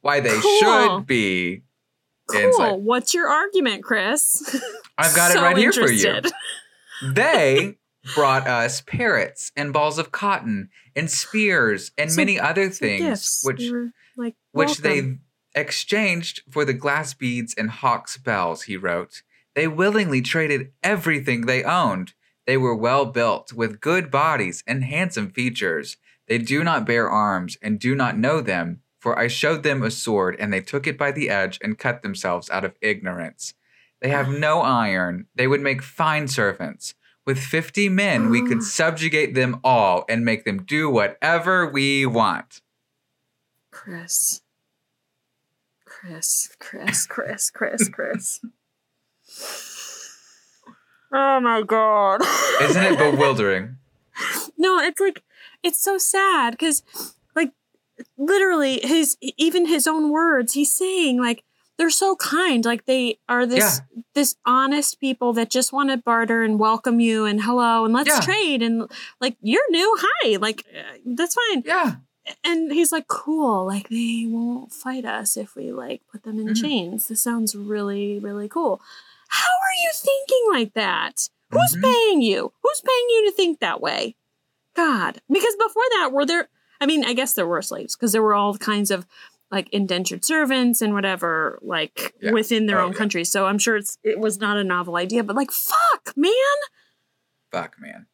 Why 0.00 0.20
they 0.20 0.38
Cool. 0.40 0.58
should 0.60 1.06
be 1.06 1.62
Cool. 2.30 2.40
enslaved. 2.40 2.84
What's 2.84 3.12
your 3.12 3.28
argument, 3.28 3.82
Chris? 3.84 4.58
I've 4.96 5.14
got 5.14 5.30
it 5.32 5.34
So 5.38 5.42
right 5.42 5.56
here 5.58 5.72
for 5.72 5.90
you. 5.90 6.20
They 7.14 7.78
brought 8.14 8.46
us 8.46 8.80
parrots 8.80 9.52
and 9.56 9.72
balls 9.72 9.98
of 9.98 10.12
cotton 10.12 10.70
and 10.96 11.10
spears 11.10 11.90
and 11.98 12.10
So- 12.10 12.16
many 12.16 12.38
other 12.38 12.68
things, 12.70 13.00
gifts. 13.02 13.44
which 13.44 13.58
They 13.58 13.70
were, 13.70 13.82
like 13.84 13.92
which 14.52 14.80
welcome. 14.82 15.20
they 15.54 15.60
exchanged 15.60 16.42
for 16.50 16.64
the 16.64 16.72
glass 16.72 17.14
beads 17.14 17.54
and 17.56 17.70
hawk's 17.70 18.16
bells, 18.16 18.62
he 18.62 18.76
wrote. 18.76 19.22
They 19.54 19.68
willingly 19.68 20.22
traded 20.22 20.72
everything 20.82 21.42
they 21.42 21.62
owned. 21.62 22.14
They 22.46 22.56
were 22.56 22.74
well 22.74 23.06
built, 23.06 23.52
with 23.52 23.80
good 23.80 24.10
bodies 24.10 24.62
and 24.66 24.84
handsome 24.84 25.30
features. 25.30 25.96
They 26.28 26.38
do 26.38 26.64
not 26.64 26.86
bear 26.86 27.08
arms 27.10 27.56
and 27.60 27.78
do 27.78 27.94
not 27.94 28.18
know 28.18 28.40
them, 28.40 28.80
for 29.00 29.18
I 29.18 29.28
showed 29.28 29.62
them 29.62 29.82
a 29.82 29.90
sword, 29.90 30.36
and 30.38 30.52
they 30.52 30.60
took 30.60 30.86
it 30.86 30.96
by 30.96 31.12
the 31.12 31.28
edge 31.28 31.58
and 31.62 31.78
cut 31.78 32.02
themselves 32.02 32.48
out 32.50 32.64
of 32.64 32.76
ignorance. 32.80 33.54
They 34.00 34.08
have 34.08 34.28
ah. 34.28 34.32
no 34.32 34.60
iron. 34.60 35.26
They 35.34 35.46
would 35.46 35.60
make 35.60 35.82
fine 35.82 36.28
servants. 36.28 36.94
With 37.24 37.38
fifty 37.38 37.88
men, 37.88 38.30
we 38.30 38.46
could 38.46 38.62
subjugate 38.80 39.34
them 39.34 39.60
all 39.62 40.04
and 40.08 40.24
make 40.24 40.44
them 40.44 40.62
do 40.62 40.90
whatever 40.90 41.66
we 41.66 42.06
want. 42.06 42.60
Chris. 43.70 44.41
Chris, 46.02 46.50
Chris, 46.58 47.06
Chris, 47.06 47.50
Chris, 47.50 47.88
Chris. 47.88 48.40
oh 51.12 51.40
my 51.40 51.62
god. 51.62 52.22
Isn't 52.60 52.82
it 52.84 52.98
bewildering? 52.98 53.76
no, 54.58 54.78
it's 54.80 55.00
like 55.00 55.22
it's 55.62 55.78
so 55.80 55.98
sad 55.98 56.52
because 56.52 56.82
like 57.36 57.52
literally 58.18 58.80
his 58.82 59.16
even 59.36 59.66
his 59.66 59.86
own 59.86 60.10
words, 60.10 60.54
he's 60.54 60.74
saying 60.74 61.20
like 61.20 61.44
they're 61.78 61.88
so 61.90 62.16
kind. 62.16 62.64
Like 62.64 62.86
they 62.86 63.18
are 63.28 63.46
this 63.46 63.80
this 64.14 64.34
honest 64.44 64.98
people 64.98 65.32
that 65.34 65.50
just 65.50 65.72
want 65.72 65.90
to 65.90 65.96
barter 65.98 66.42
and 66.42 66.58
welcome 66.58 66.98
you 66.98 67.26
and 67.26 67.42
hello 67.42 67.84
and 67.84 67.94
let's 67.94 68.08
Yeah. 68.08 68.20
trade 68.20 68.62
and 68.62 68.90
like 69.20 69.36
you're 69.40 69.70
new, 69.70 69.96
hi. 70.00 70.36
Like 70.36 70.64
uh, 70.76 70.98
that's 71.16 71.36
fine. 71.48 71.62
Yeah. 71.64 71.94
And 72.44 72.72
he's 72.72 72.92
like, 72.92 73.06
cool. 73.08 73.66
Like 73.66 73.88
they 73.88 74.24
won't 74.28 74.72
fight 74.72 75.04
us 75.04 75.36
if 75.36 75.54
we 75.54 75.72
like 75.72 76.02
put 76.10 76.22
them 76.24 76.38
in 76.38 76.48
Mhm. 76.48 76.60
chains. 76.60 77.08
This 77.08 77.22
sounds 77.22 77.54
really, 77.54 78.18
really 78.18 78.48
cool. 78.48 78.80
How 79.28 79.46
are 79.48 79.82
you 79.82 79.90
thinking 79.94 80.46
like 80.52 80.74
that? 80.74 81.28
Who's 81.50 81.74
Mhm. 81.76 81.82
paying 81.82 82.22
you? 82.22 82.52
Who's 82.62 82.80
paying 82.80 83.06
you 83.10 83.30
to 83.30 83.36
think 83.36 83.60
that 83.60 83.80
way? 83.80 84.16
God, 84.74 85.20
because 85.30 85.56
before 85.56 85.82
that, 85.98 86.10
were 86.12 86.24
there? 86.26 86.48
I 86.80 86.86
mean, 86.86 87.04
I 87.04 87.12
guess 87.12 87.34
there 87.34 87.46
were 87.46 87.62
slaves 87.62 87.94
because 87.96 88.12
there 88.12 88.22
were 88.22 88.34
all 88.34 88.56
kinds 88.56 88.90
of 88.90 89.06
like 89.50 89.68
indentured 89.68 90.24
servants 90.24 90.80
and 90.80 90.94
whatever, 90.94 91.58
like 91.62 92.14
Yeah. 92.22 92.32
within 92.32 92.66
their 92.66 92.80
Oh, 92.80 92.86
own 92.86 92.92
yeah. 92.92 92.98
country. 92.98 93.24
So 93.24 93.46
I'm 93.46 93.58
sure 93.58 93.76
it's 93.76 93.98
it 94.02 94.18
was 94.18 94.38
not 94.38 94.56
a 94.56 94.64
novel 94.64 94.96
idea, 94.96 95.22
but 95.22 95.36
like, 95.36 95.50
fuck, 95.50 96.16
man. 96.16 96.32
Fuck, 97.50 97.76
man. 97.78 98.06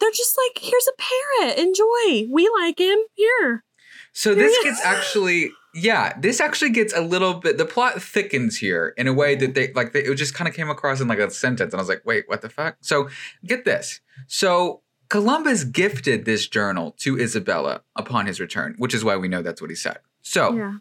They're 0.00 0.10
just 0.10 0.36
like, 0.46 0.62
here's 0.62 0.86
a 0.88 1.02
parrot. 1.46 1.58
Enjoy. 1.58 2.28
We 2.30 2.48
like 2.62 2.78
him. 2.78 2.98
Here. 3.14 3.64
So 4.12 4.34
this 4.34 4.56
Yeah. 4.62 4.70
gets 4.70 4.84
actually, 4.84 5.50
yeah, 5.74 6.18
this 6.18 6.40
actually 6.40 6.70
gets 6.70 6.94
a 6.94 7.00
little 7.02 7.34
bit. 7.34 7.58
The 7.58 7.66
plot 7.66 8.00
thickens 8.02 8.56
here 8.56 8.94
in 8.96 9.06
a 9.06 9.12
way 9.12 9.34
that 9.34 9.54
they 9.54 9.72
like. 9.74 9.92
They, 9.92 10.00
it 10.04 10.14
just 10.14 10.34
kind 10.34 10.48
of 10.48 10.54
came 10.54 10.70
across 10.70 11.00
in 11.00 11.08
like 11.08 11.18
a 11.18 11.30
sentence, 11.30 11.72
and 11.72 11.78
I 11.80 11.82
was 11.82 11.88
like, 11.88 12.02
wait, 12.04 12.24
what 12.28 12.40
the 12.42 12.48
fuck? 12.48 12.76
So 12.80 13.08
get 13.44 13.64
this. 13.64 14.00
So 14.26 14.80
Columbus 15.10 15.64
gifted 15.64 16.24
this 16.24 16.46
journal 16.48 16.94
to 17.00 17.18
Isabella 17.18 17.82
upon 17.94 18.26
his 18.26 18.40
return, 18.40 18.74
which 18.78 18.94
is 18.94 19.04
why 19.04 19.16
we 19.16 19.28
know 19.28 19.42
that's 19.42 19.60
what 19.60 19.70
he 19.70 19.76
said. 19.76 19.98
So 20.22 20.54
Yeah. 20.54 20.74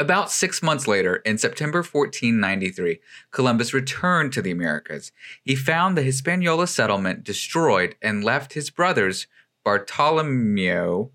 About 0.00 0.30
six 0.30 0.62
months 0.62 0.88
later, 0.88 1.16
in 1.16 1.38
September 1.38 1.78
1493, 1.78 3.00
Columbus 3.30 3.74
returned 3.74 4.32
to 4.32 4.42
the 4.42 4.50
Americas. 4.50 5.12
He 5.42 5.54
found 5.54 5.96
the 5.96 6.02
Hispaniola 6.02 6.66
settlement 6.66 7.22
destroyed 7.22 7.94
and 8.00 8.24
left 8.24 8.54
his 8.54 8.70
brothers 8.70 9.26
Bartolomeo, 9.64 11.10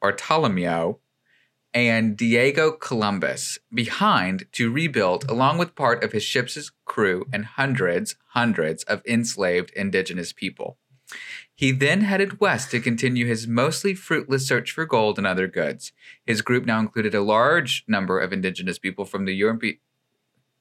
Bartolomeo, 0.00 0.98
and 1.74 2.16
Diego 2.16 2.72
Columbus 2.72 3.58
behind 3.72 4.46
to 4.52 4.72
rebuild, 4.72 5.30
along 5.30 5.58
with 5.58 5.74
part 5.74 6.02
of 6.02 6.12
his 6.12 6.22
ship's 6.22 6.70
crew 6.86 7.26
and 7.32 7.44
hundreds, 7.44 8.16
hundreds 8.28 8.82
of 8.84 9.02
enslaved 9.06 9.70
indigenous 9.76 10.32
people. 10.32 10.78
He 11.58 11.72
then 11.72 12.02
headed 12.02 12.38
west 12.38 12.70
to 12.70 12.78
continue 12.78 13.26
his 13.26 13.48
mostly 13.48 13.92
fruitless 13.92 14.46
search 14.46 14.70
for 14.70 14.86
gold 14.86 15.18
and 15.18 15.26
other 15.26 15.48
goods. 15.48 15.92
His 16.24 16.40
group 16.40 16.64
now 16.64 16.78
included 16.78 17.16
a 17.16 17.20
large 17.20 17.84
number 17.88 18.20
of 18.20 18.32
indigenous 18.32 18.78
people 18.78 19.04
from 19.04 19.24
the 19.24 19.34
European. 19.34 19.78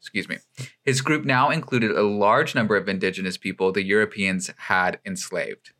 Excuse 0.01 0.27
me. 0.27 0.38
His 0.83 1.01
group 1.01 1.23
now 1.23 1.51
included 1.51 1.91
a 1.91 2.01
large 2.01 2.55
number 2.55 2.75
of 2.75 2.89
indigenous 2.89 3.38
people 3.38 3.71
the 3.71 3.83
Europeans 3.83 4.49
had 4.57 4.99
enslaved. 5.05 5.71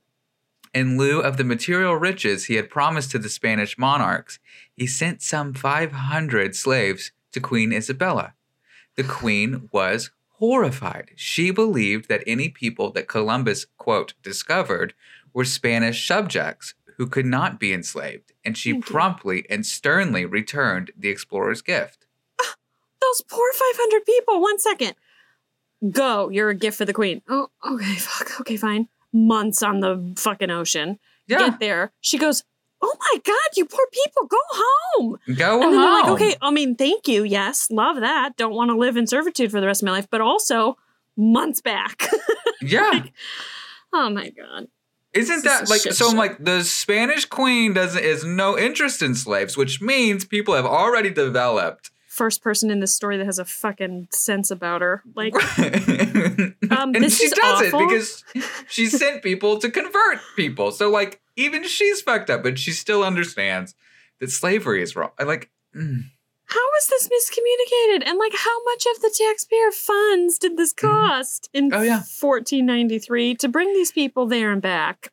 In 0.72 1.00
lieu 1.00 1.20
of 1.20 1.38
the 1.38 1.44
material 1.44 1.96
riches 1.96 2.46
he 2.46 2.54
had 2.54 2.70
promised 2.70 3.10
to 3.10 3.18
the 3.18 3.28
Spanish 3.28 3.76
monarchs, 3.76 4.38
he 4.76 4.86
sent 4.86 5.24
some 5.24 5.52
500 5.52 6.56
slaves 6.56 7.12
to 7.32 7.40
Queen 7.40 7.74
Isabella. 7.74 8.36
The 8.96 9.04
queen 9.04 9.68
was 9.72 10.12
horrified. 10.40 11.12
She 11.16 11.52
believed 11.52 12.10
that 12.10 12.24
any 12.28 12.50
people 12.50 12.92
that 12.92 13.08
Columbus, 13.08 13.66
quote, 13.78 14.14
discovered 14.24 14.94
were 15.34 15.46
Spanish 15.46 16.08
subjects 16.08 16.74
who 16.98 17.08
could 17.08 17.26
not 17.26 17.60
be 17.60 17.74
enslaved, 17.74 18.32
and 18.44 18.58
she 18.58 18.72
Thank 18.72 18.86
you. 18.88 18.92
promptly 18.92 19.46
and 19.50 19.66
sternly 19.66 20.26
returned 20.26 20.92
the 20.98 21.10
explorer's 21.10 21.62
gift. 21.62 22.06
Those 23.02 23.22
poor 23.30 23.54
500 23.54 24.06
people. 24.06 24.42
One 24.42 24.60
second. 24.60 24.96
Go. 25.92 26.30
You're 26.30 26.50
a 26.50 26.56
gift 26.56 26.78
for 26.78 26.86
the 26.86 26.94
queen. 26.94 27.22
Oh, 27.30 27.50
okay. 27.70 27.96
Fuck. 27.96 28.42
Okay, 28.42 28.58
fine. 28.58 28.88
Months 29.14 29.62
on 29.62 29.80
the 29.80 30.14
fucking 30.18 30.50
ocean. 30.50 30.98
Yeah, 31.28 31.40
Get 31.50 31.60
there. 31.60 31.92
She 32.02 32.18
goes, 32.18 32.44
Oh 32.82 32.96
my 33.00 33.20
God, 33.24 33.36
you 33.56 33.66
poor 33.66 33.86
people. 33.92 34.28
Go 34.28 34.38
home. 34.50 35.18
go 35.36 35.62
and 35.64 35.74
they're 35.74 35.80
like, 35.80 36.06
home. 36.06 36.14
Okay, 36.14 36.36
I 36.42 36.52
mean, 36.52 36.76
thank 36.76 37.08
you. 37.08 37.24
Yes, 37.24 37.72
love 37.72 37.98
that. 38.02 38.38
Don't 38.38 38.54
want 38.54 38.70
to 38.70 38.78
live 38.78 38.98
in 38.98 39.08
servitude 39.08 39.52
for 39.52 39.60
the 39.60 39.68
rest 39.68 39.82
of 39.82 39.88
my 39.88 39.92
life, 39.94 40.08
but 40.10 40.22
also 40.22 40.78
months 41.16 41.62
back. 41.62 42.08
Yeah. 42.60 43.04
oh 43.94 44.10
my 44.10 44.30
God. 44.30 44.68
Isn't 45.14 45.44
that 45.44 45.70
like 45.70 45.82
so? 45.82 46.10
I'm 46.10 46.18
like 46.18 46.44
the 46.44 46.64
Spanish 46.64 47.26
queen 47.26 47.74
doesn't 47.74 48.04
is 48.04 48.24
no 48.24 48.58
interest 48.58 49.04
in 49.04 49.14
slaves, 49.14 49.56
which 49.56 49.80
means 49.80 50.26
people 50.26 50.56
have 50.56 50.66
already 50.66 51.12
developed. 51.12 51.92
First 52.18 52.42
person 52.42 52.72
in 52.72 52.80
this 52.80 52.96
story 52.96 53.18
that 53.18 53.26
has 53.26 53.38
a 53.38 53.46
fucking 53.46 54.08
sense 54.12 54.50
about 54.50 54.82
her. 54.82 55.04
Like, 55.16 55.34
and 55.58 56.96
this 56.96 57.18
she 57.20 57.26
is 57.26 57.32
does 57.34 57.62
awful. 57.62 57.82
it 57.82 57.90
because 57.90 58.24
she 58.68 58.88
sent 58.88 59.22
people 59.22 59.60
to 59.60 59.70
convert 59.70 60.18
people. 60.36 60.72
So 60.72 60.90
like 60.90 61.22
even 61.36 61.64
she's 61.64 62.02
fucked 62.02 62.32
up, 62.32 62.42
but 62.42 62.58
she 62.58 62.72
still 62.72 63.04
understands 63.04 63.76
that 64.20 64.32
slavery 64.32 64.82
is 64.82 64.96
wrong. 64.96 65.12
I 65.20 65.24
like. 65.24 65.52
mm. 65.76 66.02
how 66.46 66.60
was 66.74 66.88
this 66.88 67.08
miscommunicated? 67.08 68.08
And 68.08 68.18
like, 68.18 68.34
how 68.36 68.64
much 68.64 68.86
of 68.96 69.02
the 69.02 69.14
taxpayer 69.16 69.72
funds 69.72 70.40
did 70.40 70.58
this 70.58 70.74
cost 70.74 71.50
in 71.54 71.72
Oh, 71.72 71.82
yeah. 71.84 72.02
1493 72.20 73.36
to 73.36 73.48
bring 73.48 73.74
these 73.74 73.92
people 73.92 74.26
there 74.26 74.52
and 74.52 74.62
back? 74.62 75.12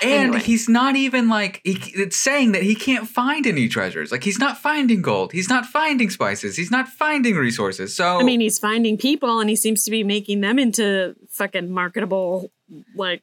And 0.00 0.10
Anyway. 0.12 0.38
he's 0.40 0.68
not 0.68 0.94
even 0.96 1.28
like 1.28 1.60
he, 1.64 1.72
it's 1.94 2.16
saying 2.16 2.52
that 2.52 2.62
he 2.62 2.74
can't 2.74 3.08
find 3.08 3.46
any 3.46 3.68
treasures. 3.68 4.12
Like 4.12 4.22
he's 4.22 4.38
not 4.38 4.58
finding 4.58 5.02
gold. 5.02 5.32
He's 5.32 5.48
not 5.48 5.66
finding 5.66 6.08
spices. 6.10 6.56
He's 6.56 6.70
not 6.70 6.88
finding 6.88 7.34
resources. 7.34 7.94
So 7.94 8.18
I 8.18 8.22
mean, 8.22 8.40
he's 8.40 8.58
finding 8.58 8.96
people 8.96 9.40
and 9.40 9.50
he 9.50 9.56
seems 9.56 9.82
to 9.84 9.90
be 9.90 10.04
making 10.04 10.40
them 10.40 10.58
into 10.58 11.16
fucking 11.30 11.70
marketable, 11.70 12.52
like, 12.94 13.22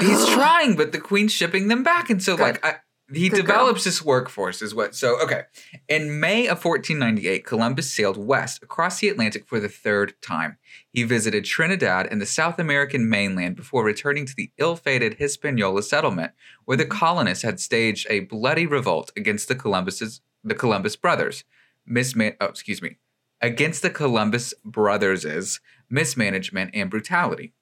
he's 0.00 0.26
trying, 0.30 0.74
but 0.76 0.92
the 0.92 1.00
queen's 1.00 1.32
shipping 1.32 1.68
them 1.68 1.82
back, 1.82 2.08
and 2.08 2.22
so 2.22 2.36
Good. 2.36 2.42
like 2.42 2.64
I, 2.64 2.76
he 3.12 3.28
Good 3.28 3.46
girl. 3.46 3.46
develops 3.46 3.84
this 3.84 4.02
workforce. 4.04 4.62
Is 4.62 4.74
what? 4.74 4.94
So 4.94 5.20
okay, 5.22 5.42
in 5.88 6.20
May 6.20 6.46
of 6.46 6.64
1498, 6.64 7.44
Columbus 7.44 7.90
sailed 7.90 8.16
west 8.16 8.62
across 8.62 9.00
the 9.00 9.08
Atlantic 9.08 9.46
for 9.46 9.60
the 9.60 9.68
third 9.68 10.14
time. 10.22 10.58
He 10.92 11.02
visited 11.02 11.44
Trinidad 11.44 12.06
and 12.10 12.20
the 12.20 12.26
South 12.26 12.58
American 12.58 13.08
mainland 13.08 13.56
before 13.56 13.84
returning 13.84 14.26
to 14.26 14.34
the 14.36 14.50
ill-fated 14.58 15.14
Hispaniola 15.14 15.82
settlement, 15.82 16.32
where 16.64 16.76
the 16.76 16.86
colonists 16.86 17.42
had 17.42 17.60
staged 17.60 18.06
a 18.10 18.20
bloody 18.20 18.66
revolt 18.66 19.12
against 19.16 19.48
the 19.48 19.54
Columbus's 19.54 20.20
the 20.42 20.54
Columbus 20.54 20.96
brothers. 20.96 21.44
Misman- 21.90 22.36
oh, 22.40 22.46
excuse 22.46 22.80
me, 22.80 22.96
against 23.40 23.82
the 23.82 23.90
Columbus 23.90 24.54
brothers' 24.64 25.60
mismanagement 25.88 26.70
and 26.74 26.88
brutality. 26.90 27.52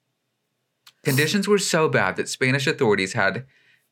Conditions 1.03 1.47
were 1.47 1.57
so 1.57 1.87
bad 1.87 2.17
that 2.17 2.27
Spanish 2.29 2.67
authorities 2.67 3.13
had 3.13 3.45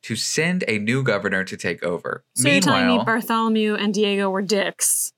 to 0.04 0.16
send 0.16 0.64
a 0.68 0.78
new 0.80 1.04
governor 1.04 1.44
to 1.44 1.58
take 1.58 1.84
over. 1.84 2.24
So 2.36 2.50
you're 2.50 2.62
telling 2.62 2.84
me 2.84 2.88
Meanwhile, 2.90 3.06
Bartholomew 3.06 3.76
and 3.76 3.94
Diego 3.94 4.30
were 4.30 4.42
dicks? 4.42 5.12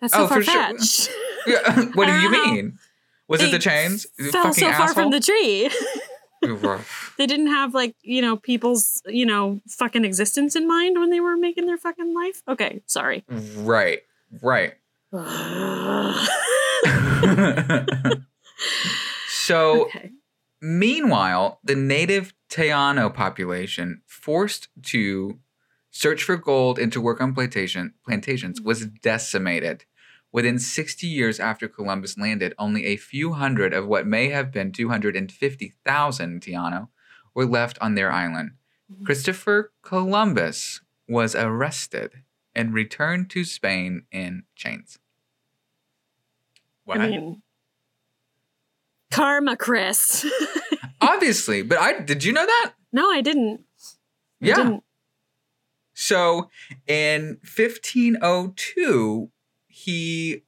That's 0.00 0.12
so 0.12 0.24
Oh, 0.24 0.28
far 0.28 0.42
sure. 0.42 0.54
fetched. 0.54 1.10
yeah, 1.46 1.84
what 1.94 2.06
do 2.06 2.12
you 2.12 2.18
I 2.18 2.22
don't 2.22 2.32
know. 2.32 2.52
mean? 2.52 2.78
Was 3.28 3.42
it 3.42 3.50
the 3.50 3.58
chains? 3.58 4.06
Fell 4.18 4.30
fucking 4.32 4.52
so 4.54 4.72
far 4.72 4.88
asshole? 4.88 4.94
from 5.04 5.10
the 5.10 5.20
tree. 5.20 5.70
they 7.18 7.26
didn't 7.26 7.48
have 7.48 7.74
like 7.74 7.94
you 8.02 8.22
know 8.22 8.36
people's 8.36 9.02
you 9.06 9.26
know 9.26 9.60
fucking 9.68 10.04
existence 10.04 10.54
in 10.56 10.66
mind 10.68 10.98
when 10.98 11.10
they 11.10 11.20
were 11.20 11.36
making 11.36 11.66
their 11.66 11.76
fucking 11.76 12.14
life. 12.14 12.42
Okay, 12.48 12.80
sorry. 12.86 13.24
right, 13.56 14.00
right. 14.40 14.74
so 19.28 19.82
okay. 19.86 20.10
Meanwhile, 20.60 21.60
the 21.62 21.76
native 21.76 22.34
Taino 22.50 23.12
population, 23.12 24.02
forced 24.06 24.68
to 24.84 25.38
search 25.90 26.22
for 26.22 26.36
gold 26.36 26.78
and 26.78 26.92
to 26.92 27.00
work 27.00 27.20
on 27.20 27.34
plantation, 27.34 27.94
plantations, 28.04 28.60
mm. 28.60 28.64
was 28.64 28.86
decimated. 28.86 29.84
Within 30.30 30.58
60 30.58 31.06
years 31.06 31.40
after 31.40 31.68
Columbus 31.68 32.18
landed, 32.18 32.54
only 32.58 32.86
a 32.86 32.96
few 32.96 33.32
hundred 33.32 33.72
of 33.72 33.86
what 33.86 34.06
may 34.06 34.28
have 34.28 34.52
been 34.52 34.72
250,000 34.72 36.40
Taino 36.40 36.88
were 37.34 37.46
left 37.46 37.78
on 37.80 37.94
their 37.94 38.12
island. 38.12 38.52
Mm-hmm. 38.92 39.04
Christopher 39.04 39.72
Columbus 39.82 40.80
was 41.08 41.34
arrested 41.34 42.22
and 42.54 42.74
returned 42.74 43.30
to 43.30 43.44
Spain 43.44 44.02
in 44.10 44.42
chains. 44.54 44.98
What? 46.84 47.00
I 47.00 47.08
mean, 47.08 47.42
karma, 49.10 49.56
Chris. 49.56 50.24
Obviously, 51.00 51.62
but 51.62 51.78
I 51.78 52.00
did 52.00 52.24
you 52.24 52.32
know 52.32 52.44
that? 52.46 52.72
no, 52.92 53.10
I 53.10 53.20
didn't. 53.20 53.60
I 54.42 54.46
Yeah. 54.46 54.54
didn't. 54.56 54.84
So 55.94 56.48
in 56.86 57.38
1502, 57.42 59.30
he 59.66 60.42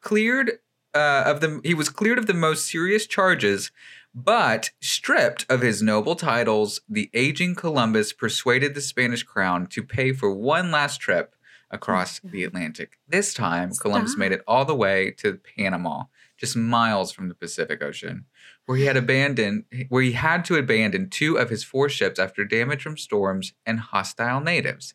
cleared 0.00 0.52
uh, 0.94 1.22
of 1.26 1.40
the 1.40 1.60
he 1.64 1.74
was 1.74 1.88
cleared 1.88 2.18
of 2.18 2.26
the 2.26 2.34
most 2.34 2.66
serious 2.66 3.06
charges, 3.06 3.70
but 4.14 4.70
stripped 4.80 5.46
of 5.48 5.60
his 5.62 5.82
noble 5.82 6.16
titles. 6.16 6.80
The 6.88 7.10
aging 7.14 7.54
Columbus 7.54 8.12
persuaded 8.12 8.74
the 8.74 8.80
Spanish 8.80 9.22
crown 9.22 9.66
to 9.68 9.82
pay 9.82 10.12
for 10.12 10.34
one 10.34 10.70
last 10.70 10.98
trip 11.00 11.34
across 11.70 12.20
the 12.24 12.42
Atlantic. 12.42 12.98
This 13.08 13.32
time, 13.32 13.70
Columbus 13.72 14.12
Stop. 14.12 14.18
made 14.18 14.32
it 14.32 14.42
all 14.48 14.64
the 14.64 14.74
way 14.74 15.12
to 15.18 15.34
Panama, 15.56 16.04
just 16.40 16.56
miles 16.56 17.12
from 17.12 17.28
the 17.28 17.34
Pacific 17.34 17.82
Ocean, 17.82 18.24
where 18.64 18.78
he 18.78 18.86
had 18.86 18.96
abandoned 18.96 19.64
where 19.90 20.02
he 20.02 20.12
had 20.12 20.42
to 20.46 20.56
abandon 20.56 21.10
two 21.10 21.36
of 21.36 21.50
his 21.50 21.62
four 21.62 21.88
ships 21.90 22.18
after 22.18 22.44
damage 22.44 22.82
from 22.82 22.96
storms 22.96 23.52
and 23.66 23.78
hostile 23.78 24.40
natives. 24.40 24.94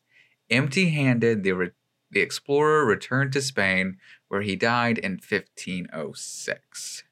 Empty 0.49 0.89
handed, 0.89 1.43
the, 1.43 1.51
re- 1.53 1.71
the 2.11 2.19
explorer 2.21 2.83
returned 2.85 3.31
to 3.33 3.41
Spain, 3.41 3.97
where 4.27 4.41
he 4.41 4.55
died 4.55 4.97
in 4.97 5.13
1506. 5.13 7.03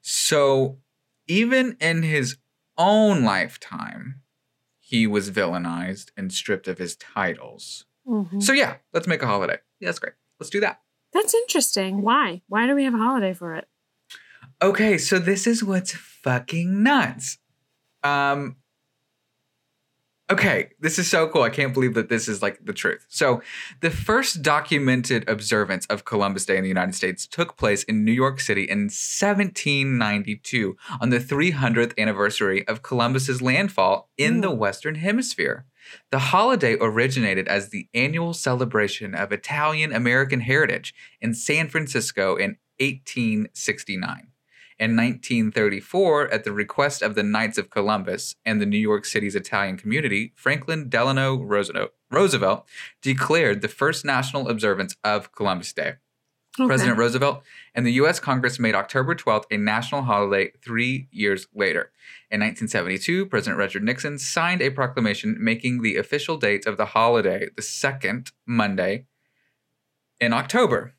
So, 0.00 0.78
even 1.26 1.76
in 1.80 2.02
his 2.02 2.36
own 2.78 3.24
lifetime, 3.24 4.22
he 4.78 5.06
was 5.06 5.30
villainized 5.30 6.10
and 6.16 6.32
stripped 6.32 6.68
of 6.68 6.78
his 6.78 6.96
titles. 6.96 7.84
Mhm. 8.06 8.42
So, 8.42 8.52
yeah, 8.52 8.76
let's 8.92 9.06
make 9.08 9.22
a 9.22 9.26
holiday. 9.26 9.58
Yeah, 9.80 9.88
that's 9.88 9.98
great. 9.98 10.14
Let's 10.38 10.50
do 10.50 10.60
that. 10.60 10.80
That's 11.16 11.34
interesting. 11.34 12.02
Why? 12.02 12.42
Why 12.46 12.66
do 12.66 12.74
we 12.74 12.84
have 12.84 12.92
a 12.92 12.98
holiday 12.98 13.32
for 13.32 13.54
it? 13.54 13.66
Okay, 14.60 14.98
so 14.98 15.18
this 15.18 15.46
is 15.46 15.64
what's 15.64 15.92
fucking 15.92 16.82
nuts. 16.82 17.38
Um 18.04 18.56
Okay, 20.28 20.70
this 20.80 20.98
is 20.98 21.08
so 21.08 21.28
cool. 21.28 21.42
I 21.42 21.50
can't 21.50 21.72
believe 21.72 21.94
that 21.94 22.08
this 22.08 22.26
is 22.28 22.42
like 22.42 22.58
the 22.64 22.72
truth. 22.72 23.06
So, 23.08 23.42
the 23.80 23.90
first 23.90 24.42
documented 24.42 25.26
observance 25.28 25.86
of 25.86 26.04
Columbus 26.04 26.44
Day 26.44 26.56
in 26.56 26.64
the 26.64 26.68
United 26.68 26.96
States 26.96 27.28
took 27.28 27.56
place 27.56 27.84
in 27.84 28.04
New 28.04 28.12
York 28.12 28.40
City 28.40 28.64
in 28.64 28.86
1792 28.90 30.76
on 31.00 31.10
the 31.10 31.20
300th 31.20 31.96
anniversary 31.96 32.66
of 32.66 32.82
Columbus's 32.82 33.40
landfall 33.40 34.10
in 34.18 34.40
the 34.40 34.50
Western 34.50 34.96
Hemisphere. 34.96 35.64
The 36.10 36.18
holiday 36.18 36.76
originated 36.80 37.48
as 37.48 37.68
the 37.68 37.88
annual 37.94 38.32
celebration 38.34 39.14
of 39.14 39.32
Italian 39.32 39.92
American 39.92 40.40
heritage 40.40 40.94
in 41.20 41.34
San 41.34 41.68
Francisco 41.68 42.36
in 42.36 42.56
1869. 42.78 44.28
In 44.78 44.94
1934, 44.94 46.28
at 46.28 46.44
the 46.44 46.52
request 46.52 47.00
of 47.00 47.14
the 47.14 47.22
Knights 47.22 47.56
of 47.56 47.70
Columbus 47.70 48.34
and 48.44 48.60
the 48.60 48.66
New 48.66 48.76
York 48.76 49.06
City's 49.06 49.34
Italian 49.34 49.78
community, 49.78 50.32
Franklin 50.36 50.90
Delano 50.90 51.36
Roosevelt, 52.10 52.66
declared 53.00 53.62
the 53.62 53.68
first 53.68 54.04
national 54.04 54.48
observance 54.48 54.94
of 55.02 55.32
Columbus 55.32 55.72
Day. 55.72 55.94
Okay. 56.58 56.66
President 56.66 56.96
Roosevelt 56.96 57.42
and 57.74 57.84
the 57.84 57.92
U.S. 57.92 58.18
Congress 58.18 58.58
made 58.58 58.74
October 58.74 59.14
12th 59.14 59.44
a 59.50 59.58
national 59.58 60.02
holiday 60.02 60.52
three 60.64 61.06
years 61.10 61.46
later. 61.54 61.90
In 62.30 62.40
1972, 62.40 63.26
President 63.26 63.58
Richard 63.58 63.82
Nixon 63.82 64.18
signed 64.18 64.62
a 64.62 64.70
proclamation 64.70 65.36
making 65.38 65.82
the 65.82 65.96
official 65.96 66.38
date 66.38 66.66
of 66.66 66.78
the 66.78 66.86
holiday 66.86 67.48
the 67.54 67.62
second 67.62 68.32
Monday 68.46 69.04
in 70.18 70.32
October. 70.32 70.94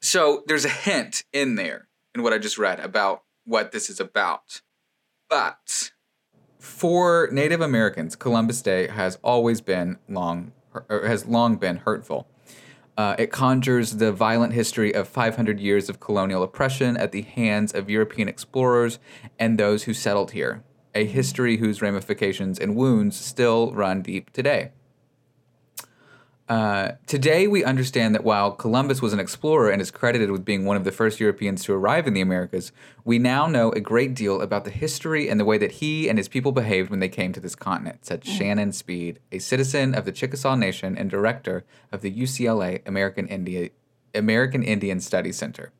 So 0.00 0.42
there's 0.46 0.64
a 0.64 0.70
hint 0.70 1.24
in 1.32 1.54
there 1.54 1.88
in 2.14 2.22
what 2.22 2.32
I 2.32 2.38
just 2.38 2.58
read 2.58 2.80
about 2.80 3.22
what 3.44 3.70
this 3.70 3.88
is 3.88 4.00
about. 4.00 4.62
But 5.28 5.92
for 6.58 7.28
Native 7.30 7.60
Americans, 7.60 8.16
Columbus 8.16 8.62
Day 8.62 8.88
has 8.88 9.18
always 9.22 9.60
been 9.60 9.98
long 10.08 10.52
has 10.88 11.26
long 11.26 11.56
been 11.56 11.78
hurtful. 11.78 12.28
Uh, 12.96 13.14
it 13.18 13.32
conjures 13.32 13.96
the 13.96 14.12
violent 14.12 14.52
history 14.52 14.94
of 14.94 15.08
500 15.08 15.58
years 15.60 15.88
of 15.88 16.00
colonial 16.00 16.42
oppression 16.42 16.96
at 16.96 17.12
the 17.12 17.22
hands 17.22 17.72
of 17.72 17.88
European 17.88 18.28
explorers 18.28 18.98
and 19.38 19.58
those 19.58 19.84
who 19.84 19.94
settled 19.94 20.32
here, 20.32 20.62
a 20.94 21.06
history 21.06 21.58
whose 21.58 21.80
ramifications 21.80 22.58
and 22.58 22.76
wounds 22.76 23.16
still 23.16 23.72
run 23.72 24.02
deep 24.02 24.30
today. 24.32 24.72
Uh, 26.50 26.96
today, 27.06 27.46
we 27.46 27.62
understand 27.62 28.12
that 28.12 28.24
while 28.24 28.50
Columbus 28.50 29.00
was 29.00 29.12
an 29.12 29.20
explorer 29.20 29.70
and 29.70 29.80
is 29.80 29.92
credited 29.92 30.32
with 30.32 30.44
being 30.44 30.64
one 30.64 30.76
of 30.76 30.82
the 30.82 30.90
first 30.90 31.20
Europeans 31.20 31.62
to 31.62 31.72
arrive 31.72 32.08
in 32.08 32.12
the 32.12 32.20
Americas, 32.20 32.72
we 33.04 33.20
now 33.20 33.46
know 33.46 33.70
a 33.70 33.78
great 33.78 34.14
deal 34.14 34.40
about 34.42 34.64
the 34.64 34.72
history 34.72 35.28
and 35.28 35.38
the 35.38 35.44
way 35.44 35.58
that 35.58 35.70
he 35.70 36.08
and 36.08 36.18
his 36.18 36.26
people 36.26 36.50
behaved 36.50 36.90
when 36.90 36.98
they 36.98 37.08
came 37.08 37.32
to 37.32 37.38
this 37.38 37.54
continent, 37.54 38.04
said 38.04 38.24
Shannon 38.24 38.72
Speed, 38.72 39.20
a 39.30 39.38
citizen 39.38 39.94
of 39.94 40.04
the 40.04 40.10
Chickasaw 40.10 40.56
Nation 40.56 40.98
and 40.98 41.08
director 41.08 41.64
of 41.92 42.00
the 42.00 42.10
UCLA 42.12 42.80
American 42.84 43.28
India 43.28 43.70
American 44.12 44.64
Indian 44.64 44.98
Studies 44.98 45.36
Center. 45.38 45.70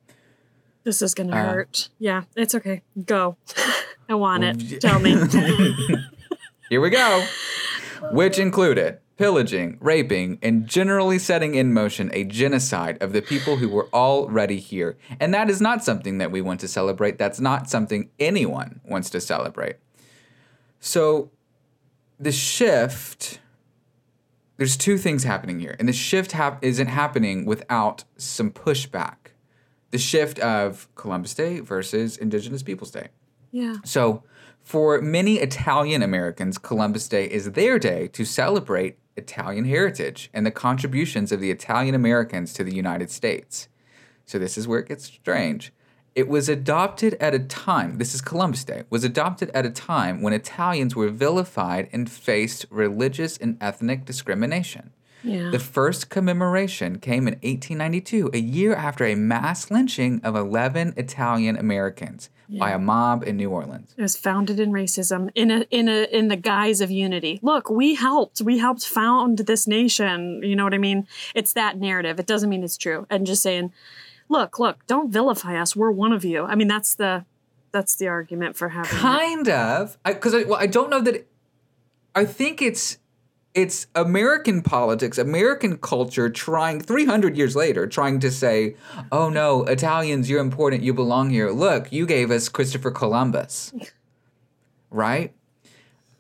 This 0.85 1.02
is 1.02 1.14
gonna 1.14 1.33
Uh, 1.35 1.52
hurt. 1.52 1.88
Yeah, 1.98 2.22
it's 2.37 2.54
okay. 2.54 2.83
Go. 3.04 3.37
I 4.09 4.14
want 4.14 4.44
it. 4.44 4.80
Tell 4.80 5.00
me. 5.00 5.16
Here 6.70 6.80
we 6.80 6.90
go. 6.90 7.24
Which 8.12 8.38
included 8.38 9.00
pillaging, 9.20 9.76
raping, 9.83 10.38
and 10.40 10.66
generally 10.66 11.18
setting 11.18 11.54
in 11.54 11.74
motion 11.74 12.09
a 12.14 12.24
genocide 12.24 12.96
of 13.02 13.12
the 13.12 13.20
people 13.20 13.56
who 13.56 13.68
were 13.68 13.87
already 13.92 14.59
here. 14.59 14.96
And 15.20 15.35
that 15.35 15.50
is 15.50 15.61
not 15.61 15.85
something 15.85 16.16
that 16.16 16.30
we 16.30 16.40
want 16.40 16.59
to 16.61 16.68
celebrate. 16.68 17.18
That's 17.18 17.38
not 17.38 17.68
something 17.68 18.09
anyone 18.18 18.80
wants 18.83 19.11
to 19.11 19.20
celebrate. 19.20 19.76
So 20.80 21.30
the 22.18 22.33
shift 22.33 23.40
there's 24.56 24.76
two 24.76 24.98
things 24.98 25.24
happening 25.24 25.59
here. 25.59 25.74
And 25.78 25.88
the 25.88 25.92
shift 25.92 26.33
hap- 26.33 26.62
isn't 26.62 26.88
happening 26.88 27.46
without 27.46 28.04
some 28.18 28.50
pushback. 28.50 29.33
The 29.90 29.96
shift 29.96 30.38
of 30.38 30.87
Columbus 30.96 31.33
Day 31.33 31.61
versus 31.61 32.18
Indigenous 32.18 32.62
Peoples 32.62 32.90
Day. 32.90 33.09
yeah. 33.52 33.76
So, 33.85 34.22
for 34.62 35.00
many 35.00 35.38
Italian 35.38 36.02
Americans, 36.02 36.59
Columbus 36.59 37.09
Day 37.09 37.24
is 37.24 37.52
their 37.52 37.78
day 37.78 38.09
to 38.09 38.26
celebrate 38.26 38.98
Italian 39.16 39.64
heritage 39.64 40.31
and 40.33 40.46
the 40.46 40.51
contributions 40.51 41.33
of 41.33 41.40
the 41.40 41.51
Italian 41.51 41.94
Americans 41.94 42.53
to 42.55 42.64
the 42.64 42.75
United 42.75 43.11
States. 43.11 43.68
So, 44.27 44.38
this 44.38 44.57
is 44.57 44.68
where 44.68 44.79
it 44.79 44.88
gets 44.88 45.05
strange. 45.05 45.73
It 46.14 46.29
was 46.29 46.49
adopted 46.49 47.14
at 47.14 47.35
a 47.35 47.38
time, 47.38 47.99
this 47.99 48.14
is 48.14 48.20
Columbus 48.20 48.64
Day, 48.64 48.83
was 48.90 49.05
adopted 49.05 49.51
at 49.51 49.64
a 49.64 49.70
time 49.70 50.23
when 50.23 50.33
Italians 50.33 50.96
were 50.96 51.09
vilified 51.09 51.88
and 51.92 52.11
faced 52.11 52.66
religious 52.68 53.37
and 53.37 53.57
ethnic 53.61 54.05
discrimination. 54.05 54.92
Yeah. 55.22 55.50
The 55.50 55.59
first 55.59 56.09
commemoration 56.09 56.98
came 56.98 57.28
in 57.28 57.35
1892, 57.35 58.30
a 58.33 58.38
year 58.38 58.74
after 58.74 59.04
a 59.04 59.14
mass 59.14 59.70
lynching 59.70 60.20
of 60.22 60.35
11 60.35 60.94
Italian 60.96 61.56
Americans 61.56 62.30
by 62.59 62.70
a 62.72 62.78
mob 62.78 63.22
in 63.22 63.37
New 63.37 63.50
Orleans. 63.50 63.94
It 63.96 64.02
was 64.02 64.16
founded 64.16 64.59
in 64.59 64.72
racism 64.72 65.30
in 65.35 65.50
a 65.50 65.61
in 65.70 65.88
a 65.88 66.04
in 66.11 66.28
the 66.28 66.37
guise 66.37 66.80
of 66.80 66.90
unity. 66.90 67.38
Look, 67.42 67.70
we 67.70 67.94
helped. 67.94 68.40
We 68.40 68.59
helped 68.59 68.87
found 68.87 69.38
this 69.38 69.66
nation. 69.66 70.42
You 70.42 70.56
know 70.56 70.64
what 70.64 70.74
I 70.74 70.78
mean? 70.78 71.06
It's 71.35 71.52
that 71.52 71.78
narrative. 71.78 72.18
It 72.18 72.26
doesn't 72.26 72.50
mean 72.50 72.64
it's 72.64 72.76
true. 72.76 73.06
And 73.09 73.26
just 73.26 73.42
saying, 73.42 73.72
look, 74.28 74.59
look, 74.59 74.85
don't 74.87 75.11
vilify 75.12 75.61
us. 75.61 75.76
We're 75.76 75.90
one 75.90 76.12
of 76.12 76.24
you. 76.24 76.44
I 76.44 76.54
mean, 76.54 76.68
that's 76.68 76.94
the 76.94 77.24
that's 77.72 77.94
the 77.96 78.09
argument 78.09 78.56
for 78.56 78.70
having 78.70 78.90
it. 78.90 79.00
Kind 79.00 79.48
of, 79.48 79.96
because 80.04 80.35
I, 80.35 80.42
well, 80.42 80.59
I 80.59 80.66
don't 80.66 80.90
know 80.90 81.00
that. 81.00 81.14
It, 81.14 81.26
I 82.14 82.24
think 82.24 82.61
it's 82.61 82.98
it's 83.54 83.86
American 83.94 84.62
politics, 84.62 85.18
American 85.18 85.78
culture 85.78 86.28
trying 86.30 86.80
300 86.80 87.36
years 87.36 87.56
later 87.56 87.86
trying 87.86 88.20
to 88.20 88.30
say, 88.30 88.76
"Oh 89.10 89.28
no, 89.28 89.64
Italians, 89.64 90.30
you're 90.30 90.40
important. 90.40 90.82
You 90.82 90.94
belong 90.94 91.30
here. 91.30 91.50
Look, 91.50 91.92
you 91.92 92.06
gave 92.06 92.30
us 92.30 92.48
Christopher 92.48 92.90
Columbus." 92.90 93.72
right? 94.90 95.32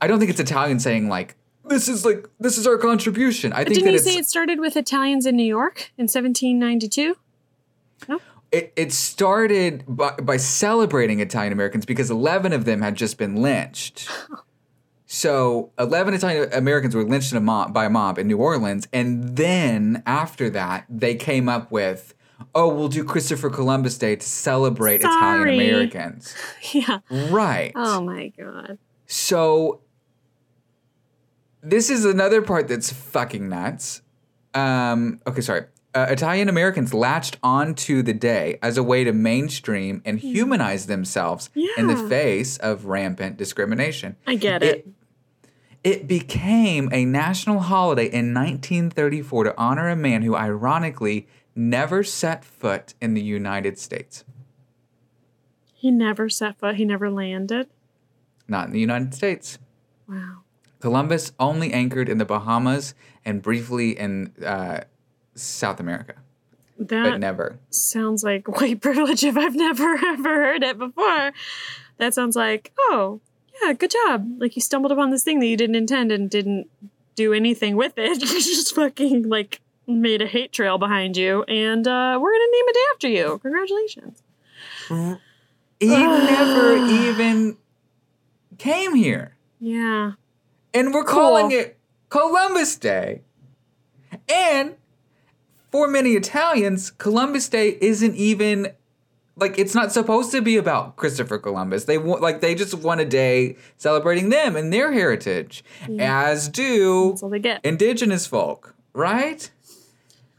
I 0.00 0.06
don't 0.06 0.18
think 0.18 0.30
it's 0.30 0.40
Italian 0.40 0.80
saying 0.80 1.08
like, 1.08 1.36
"This 1.64 1.88
is 1.88 2.04
like 2.04 2.28
this 2.40 2.58
is 2.58 2.66
our 2.66 2.78
contribution." 2.78 3.52
I 3.52 3.64
think 3.64 3.74
Didn't 3.74 3.86
that 3.86 3.92
you 3.92 3.98
say 3.98 4.16
it 4.16 4.26
started 4.26 4.58
with 4.58 4.76
Italians 4.76 5.26
in 5.26 5.36
New 5.36 5.44
York 5.44 5.92
in 5.96 6.04
1792? 6.04 7.16
it, 8.52 8.72
it 8.74 8.92
started 8.92 9.84
by, 9.86 10.12
by 10.12 10.36
celebrating 10.36 11.20
Italian 11.20 11.52
Americans 11.52 11.86
because 11.86 12.10
11 12.10 12.52
of 12.52 12.64
them 12.64 12.82
had 12.82 12.96
just 12.96 13.18
been 13.18 13.36
lynched. 13.36 14.08
So 15.12 15.72
11 15.76 16.14
Italian 16.14 16.52
Americans 16.52 16.94
were 16.94 17.02
lynched 17.02 17.32
in 17.32 17.36
a 17.36 17.40
mob, 17.40 17.74
by 17.74 17.86
a 17.86 17.90
mob 17.90 18.16
in 18.16 18.28
New 18.28 18.36
Orleans. 18.38 18.86
And 18.92 19.36
then 19.36 20.04
after 20.06 20.48
that, 20.50 20.84
they 20.88 21.16
came 21.16 21.48
up 21.48 21.72
with, 21.72 22.14
oh, 22.54 22.72
we'll 22.72 22.86
do 22.86 23.02
Christopher 23.02 23.50
Columbus 23.50 23.98
Day 23.98 24.14
to 24.14 24.24
celebrate 24.24 25.00
Italian 25.00 25.48
Americans. 25.48 26.32
Yeah. 26.72 27.00
Right. 27.10 27.72
Oh 27.74 28.00
my 28.02 28.28
god. 28.38 28.78
So 29.06 29.80
this 31.60 31.90
is 31.90 32.04
another 32.04 32.40
part 32.40 32.68
that's 32.68 32.92
fucking 32.92 33.48
nuts. 33.48 34.02
Um, 34.54 35.20
okay, 35.26 35.40
sorry. 35.40 35.64
Uh, 35.92 36.06
Italian 36.08 36.48
Americans 36.48 36.94
latched 36.94 37.36
onto 37.42 38.00
the 38.02 38.14
day 38.14 38.60
as 38.62 38.78
a 38.78 38.82
way 38.84 39.02
to 39.02 39.12
mainstream 39.12 40.02
and 40.04 40.20
humanize 40.20 40.86
themselves 40.86 41.50
in 41.76 41.88
the 41.88 41.96
Hmm. 41.96 42.08
Face 42.08 42.58
of 42.58 42.84
rampant 42.84 43.36
discrimination. 43.38 44.14
I 44.24 44.36
get 44.36 44.62
it. 44.62 44.76
It 44.78 44.88
became 45.82 46.88
a 46.92 47.04
national 47.04 47.60
holiday 47.60 48.06
in 48.06 48.34
1934 48.34 49.44
to 49.44 49.54
honor 49.56 49.88
a 49.88 49.96
man 49.96 50.22
who, 50.22 50.36
ironically, 50.36 51.26
never 51.54 52.02
set 52.04 52.44
foot 52.44 52.94
in 53.00 53.14
the 53.14 53.22
United 53.22 53.78
States. 53.78 54.24
He 55.74 55.90
never 55.90 56.28
set 56.28 56.58
foot. 56.58 56.76
He 56.76 56.84
never 56.84 57.10
landed. 57.10 57.68
Not 58.46 58.66
in 58.66 58.72
the 58.72 58.80
United 58.80 59.14
States. 59.14 59.58
Wow. 60.08 60.38
Columbus 60.80 61.32
only 61.38 61.72
anchored 61.72 62.08
in 62.08 62.18
the 62.18 62.24
Bahamas 62.24 62.94
and 63.24 63.40
briefly 63.42 63.98
in 63.98 64.32
uh, 64.44 64.80
South 65.34 65.78
America, 65.78 66.14
but 66.78 66.88
That 66.88 67.20
never. 67.20 67.58
sounds 67.70 68.24
like 68.24 68.48
white 68.60 68.80
privilege 68.80 69.22
if 69.24 69.36
I've 69.36 69.54
never 69.54 69.94
ever 70.06 70.34
heard 70.44 70.62
it 70.62 70.78
before. 70.78 71.32
That 71.98 72.14
sounds 72.14 72.34
like, 72.36 72.72
oh, 72.78 73.20
yeah, 73.62 73.72
good 73.72 73.90
job. 73.90 74.26
Like 74.38 74.56
you 74.56 74.62
stumbled 74.62 74.92
upon 74.92 75.10
this 75.10 75.22
thing 75.24 75.40
that 75.40 75.46
you 75.46 75.56
didn't 75.56 75.76
intend 75.76 76.12
and 76.12 76.28
didn't 76.30 76.68
do 77.14 77.32
anything 77.32 77.76
with 77.76 77.94
it. 77.96 78.20
You 78.22 78.40
just 78.40 78.74
fucking 78.74 79.28
like 79.28 79.60
made 79.86 80.22
a 80.22 80.26
hate 80.26 80.52
trail 80.52 80.78
behind 80.78 81.16
you, 81.16 81.42
and 81.44 81.86
uh, 81.86 82.18
we're 82.20 82.32
gonna 82.32 82.44
name 82.52 82.68
a 82.68 82.72
day 82.72 82.80
after 82.94 83.08
you. 83.08 83.38
Congratulations. 83.42 84.22
He 85.80 85.86
never 85.88 86.76
even 86.86 87.56
came 88.58 88.94
here. 88.94 89.36
Yeah. 89.58 90.12
And 90.74 90.92
we're 90.94 91.04
Cool. 91.04 91.14
calling 91.20 91.50
it 91.50 91.78
Columbus 92.08 92.76
Day. 92.76 93.22
And 94.28 94.74
for 95.70 95.88
many 95.88 96.10
Italians, 96.12 96.90
Columbus 96.90 97.48
Day 97.48 97.76
isn't 97.80 98.14
even 98.16 98.72
like 99.40 99.58
it's 99.58 99.74
not 99.74 99.92
supposed 99.92 100.30
to 100.32 100.40
be 100.42 100.56
about 100.56 100.96
Christopher 100.96 101.38
Columbus. 101.38 101.84
They 101.84 101.98
want 101.98 102.20
like 102.22 102.40
they 102.40 102.54
just 102.54 102.74
want 102.74 103.00
a 103.00 103.04
day 103.04 103.56
celebrating 103.76 104.28
them 104.28 104.56
and 104.56 104.72
their 104.72 104.92
heritage, 104.92 105.64
as 105.98 106.48
do 106.48 107.10
That's 107.10 107.22
all 107.22 107.30
they 107.30 107.38
get. 107.38 107.64
indigenous 107.64 108.26
folk, 108.26 108.74
right? 108.92 109.50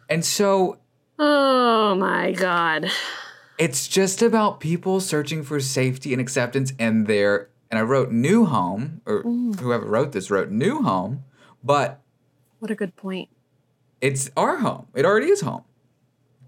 And 0.09 0.23
so 0.25 0.77
Oh 1.19 1.95
my 1.95 2.31
god. 2.31 2.89
it's 3.57 3.87
just 3.87 4.21
about 4.21 4.59
people 4.59 4.99
searching 4.99 5.43
for 5.43 5.59
safety 5.59 6.13
and 6.13 6.21
acceptance 6.21 6.71
in 6.79 7.05
their 7.05 7.49
and 7.69 7.77
I 7.79 7.83
wrote 7.83 8.11
new 8.11 8.45
home 8.45 9.01
or 9.05 9.23
mm. 9.23 9.59
whoever 9.59 9.85
wrote 9.85 10.11
this 10.11 10.29
wrote 10.29 10.49
new 10.49 10.81
home, 10.83 11.23
but 11.63 12.01
What 12.59 12.69
a 12.71 12.75
good 12.75 12.95
point. 12.95 13.29
it's 14.01 14.29
our 14.35 14.57
home. 14.57 14.87
It 14.93 15.05
already 15.05 15.27
is 15.27 15.41
home. 15.41 15.63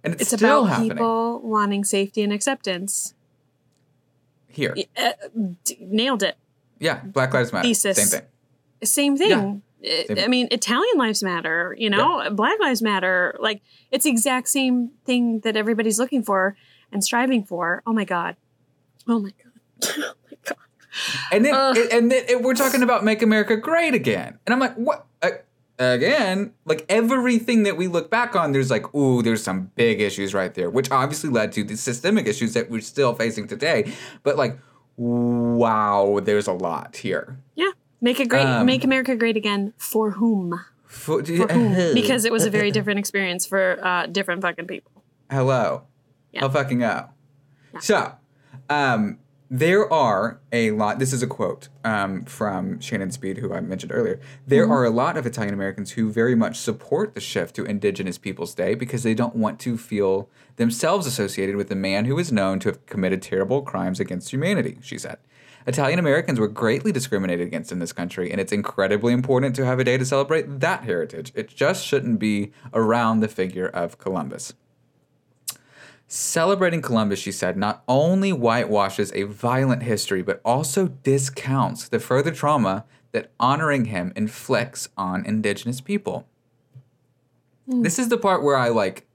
And 0.04 0.13
it's, 0.13 0.24
It's 0.24 0.32
still 0.34 0.62
about 0.66 0.70
happening 0.70 0.89
people 0.92 1.42
wanting 1.44 1.84
safety 1.84 2.22
and 2.24 2.34
acceptance. 2.34 3.13
here. 4.48 4.76
Uh, 4.98 5.12
d- 5.63 5.78
nailed 5.80 6.24
it. 6.24 6.36
Yeah, 6.80 7.00
Black 7.04 7.34
Lives 7.34 7.54
Matter. 7.54 7.68
Thesis. 7.68 7.98
Same 7.98 8.08
thing. 8.20 8.28
Same 8.84 9.18
thing. 9.18 9.30
Yeah. 9.30 9.92
I- 9.92 10.06
Same 10.08 10.20
I 10.20 10.28
mean, 10.28 10.48
Italian 10.52 10.98
lives 10.98 11.24
matter, 11.24 11.76
you 11.78 11.89
know, 11.89 12.30
Black 12.32 12.58
lives 12.60 12.82
matter. 12.82 13.36
Like, 13.39 13.62
it's 13.92 14.04
the 14.06 14.10
exact 14.12 14.48
same 14.50 14.92
thing 15.06 15.39
that 15.42 15.56
everybody's 15.58 16.00
looking 16.00 16.24
for 16.24 16.56
and 16.92 17.04
striving 17.04 17.44
for. 17.44 17.82
Oh 17.86 17.92
my 17.94 18.06
God. 18.06 18.36
Oh 19.08 19.20
my 19.20 19.32
God. 19.32 19.52
oh 19.98 20.13
my 20.32 20.38
God. 20.46 20.58
And 21.32 21.44
then 21.46 21.54
Ugh. 21.54 21.78
and 21.92 22.12
then 22.12 22.24
it- 22.30 22.42
we're 22.42 22.54
talking 22.54 22.82
about 22.84 23.04
make 23.04 23.22
America 23.22 23.56
great 23.58 23.94
again. 23.94 24.38
And 24.46 24.54
I'm 24.54 24.60
like, 24.60 24.76
what? 24.76 25.06
Uh, 25.22 25.32
again, 25.80 26.54
like 26.66 26.86
everything 26.90 27.64
that 27.64 27.78
we 27.78 27.88
look 27.88 28.10
back 28.10 28.36
on, 28.36 28.52
there's 28.52 28.70
like, 28.70 28.94
ooh, 28.94 29.22
there's 29.22 29.44
some 29.44 29.72
big 29.76 30.02
issues 30.02 30.34
right 30.34 30.54
there, 30.54 30.70
which 30.70 30.92
obviously 30.92 31.30
led 31.30 31.52
to 31.54 31.64
the 31.64 31.76
systemic 31.76 32.28
issues 32.28 32.54
that 32.54 32.70
we're 32.70 32.82
still 32.82 33.14
facing 33.14 33.48
today. 33.48 33.92
But 34.24 34.38
like, 34.38 34.58
wow, 34.98 36.20
there's 36.22 36.48
a 36.48 36.54
lot 36.54 36.98
here. 36.98 37.40
Yeah. 37.56 37.72
Make 38.02 38.20
it 38.20 38.28
great. 38.28 38.46
Um, 38.46 38.66
make 38.66 38.84
America 38.84 39.16
great 39.16 39.38
again. 39.38 39.74
For 39.78 40.12
whom? 40.12 40.60
For, 40.86 41.24
For 41.26 41.48
whom? 41.48 41.94
Because 41.94 42.26
it 42.26 42.32
was 42.32 42.46
a 42.46 42.50
very 42.50 42.70
different 42.78 43.00
experience 43.00 43.46
for 43.46 43.80
uh, 43.84 44.08
different 44.08 44.42
fucking 44.42 44.68
people. 44.68 44.92
Hello. 45.32 45.84
Yeah. 46.32 46.42
How 46.42 46.50
fucking 46.50 46.80
go. 46.80 47.10
So, 47.80 48.14
um, 48.70 49.20
there 49.54 49.92
are 49.94 50.39
a 50.52 50.72
lot. 50.72 50.98
This 50.98 51.13
is 51.13 51.22
a 51.22 51.28
quote 51.28 51.70
um, 51.84 52.26
from 52.26 52.80
Shannon 52.80 53.12
Speed, 53.12 53.38
who 53.38 53.54
I 53.54 53.62
mentioned 53.62 53.92
earlier. 53.92 54.20
There 54.48 54.68
are 54.68 54.84
a 54.84 54.89
lot 54.89 55.16
of 55.16 55.28
Italian 55.28 55.54
Americans 55.54 55.92
who 55.92 56.10
very 56.10 56.34
much 56.34 56.58
support 56.58 57.13
the 57.13 57.22
shift 57.22 57.56
to 57.58 57.63
Indigenous 57.63 58.18
Peoples 58.18 58.56
Day 58.56 58.74
because 58.74 59.04
they 59.04 59.13
don't 59.13 59.36
want 59.36 59.60
to 59.60 59.78
feel 59.78 60.28
themselves 60.56 61.06
associated 61.06 61.56
with 61.56 61.72
a 61.72 61.76
man 61.76 62.06
who 62.06 62.18
is 62.18 62.32
known 62.32 62.58
to 62.62 62.70
have 62.70 62.84
committed 62.88 63.22
terrible 63.22 63.62
crimes 63.62 64.00
against 64.00 64.34
humanity, 64.34 64.80
she 64.82 64.98
said. 64.98 65.20
Italian 65.68 66.00
Americans 66.00 66.39
were 66.39 66.48
greatly 66.48 66.92
discriminated 66.92 67.46
against 67.46 67.72
in 67.72 67.78
this 67.78 67.94
country, 67.94 68.32
and 68.32 68.42
it's 68.42 68.52
incredibly 68.52 69.13
important 69.13 69.56
to 69.56 69.66
have 69.66 69.78
a 69.78 69.84
day 69.84 70.00
to 70.00 70.06
celebrate 70.06 70.62
that 70.62 70.84
heritage. 70.84 71.32
It 71.36 71.48
just 71.48 71.86
shouldn't 71.86 72.18
be 72.18 72.52
around 72.74 73.20
the 73.20 73.28
figure 73.28 73.68
of 73.68 74.00
Columbus. 74.00 74.56
Celebrating 76.08 76.82
Columbus, 76.82 77.20
she 77.20 77.32
said, 77.32 77.58
not 77.58 77.84
only 77.88 78.32
whitewashes 78.32 79.12
a 79.13 79.24
violent 79.24 79.84
history, 79.84 80.22
but 80.22 80.42
also 80.46 80.88
discounts 80.88 81.88
the 81.88 82.00
further 82.00 82.32
trauma 82.32 82.86
that 83.13 83.32
honoring 83.39 83.86
him 83.86 84.13
inflicts 84.16 84.89
on 84.96 85.26
indigenous 85.26 85.82
people. 85.82 86.28
This 87.66 87.98
is 87.98 88.10
the 88.10 88.18
part 88.18 88.44
where 88.44 88.58
I 88.58 88.70
like, 88.70 89.08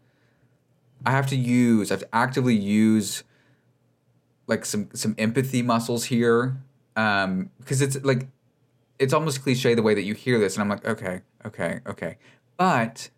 I 1.05 1.11
have 1.11 1.27
to 1.29 1.37
use, 1.37 1.91
I 1.91 1.95
have 1.95 2.01
to 2.01 2.15
actively 2.15 2.57
use 2.57 3.23
like 4.47 4.65
some 4.65 4.89
some 4.95 5.15
empathy 5.19 5.61
muscles 5.61 6.07
here, 6.07 6.57
um, 6.97 7.51
because 7.59 7.83
it's 7.83 8.03
like, 8.03 8.27
it's 8.99 9.13
almost 9.13 9.43
cliche 9.43 9.75
the 9.75 9.83
way 9.83 9.95
that 9.95 10.03
you 10.03 10.15
hear 10.15 10.39
this, 10.39 10.57
and 10.57 10.63
I'm 10.63 10.69
like, 10.71 10.87
okay, 10.87 11.21
okay, 11.45 11.81
okay, 11.87 12.17
but 12.57 13.11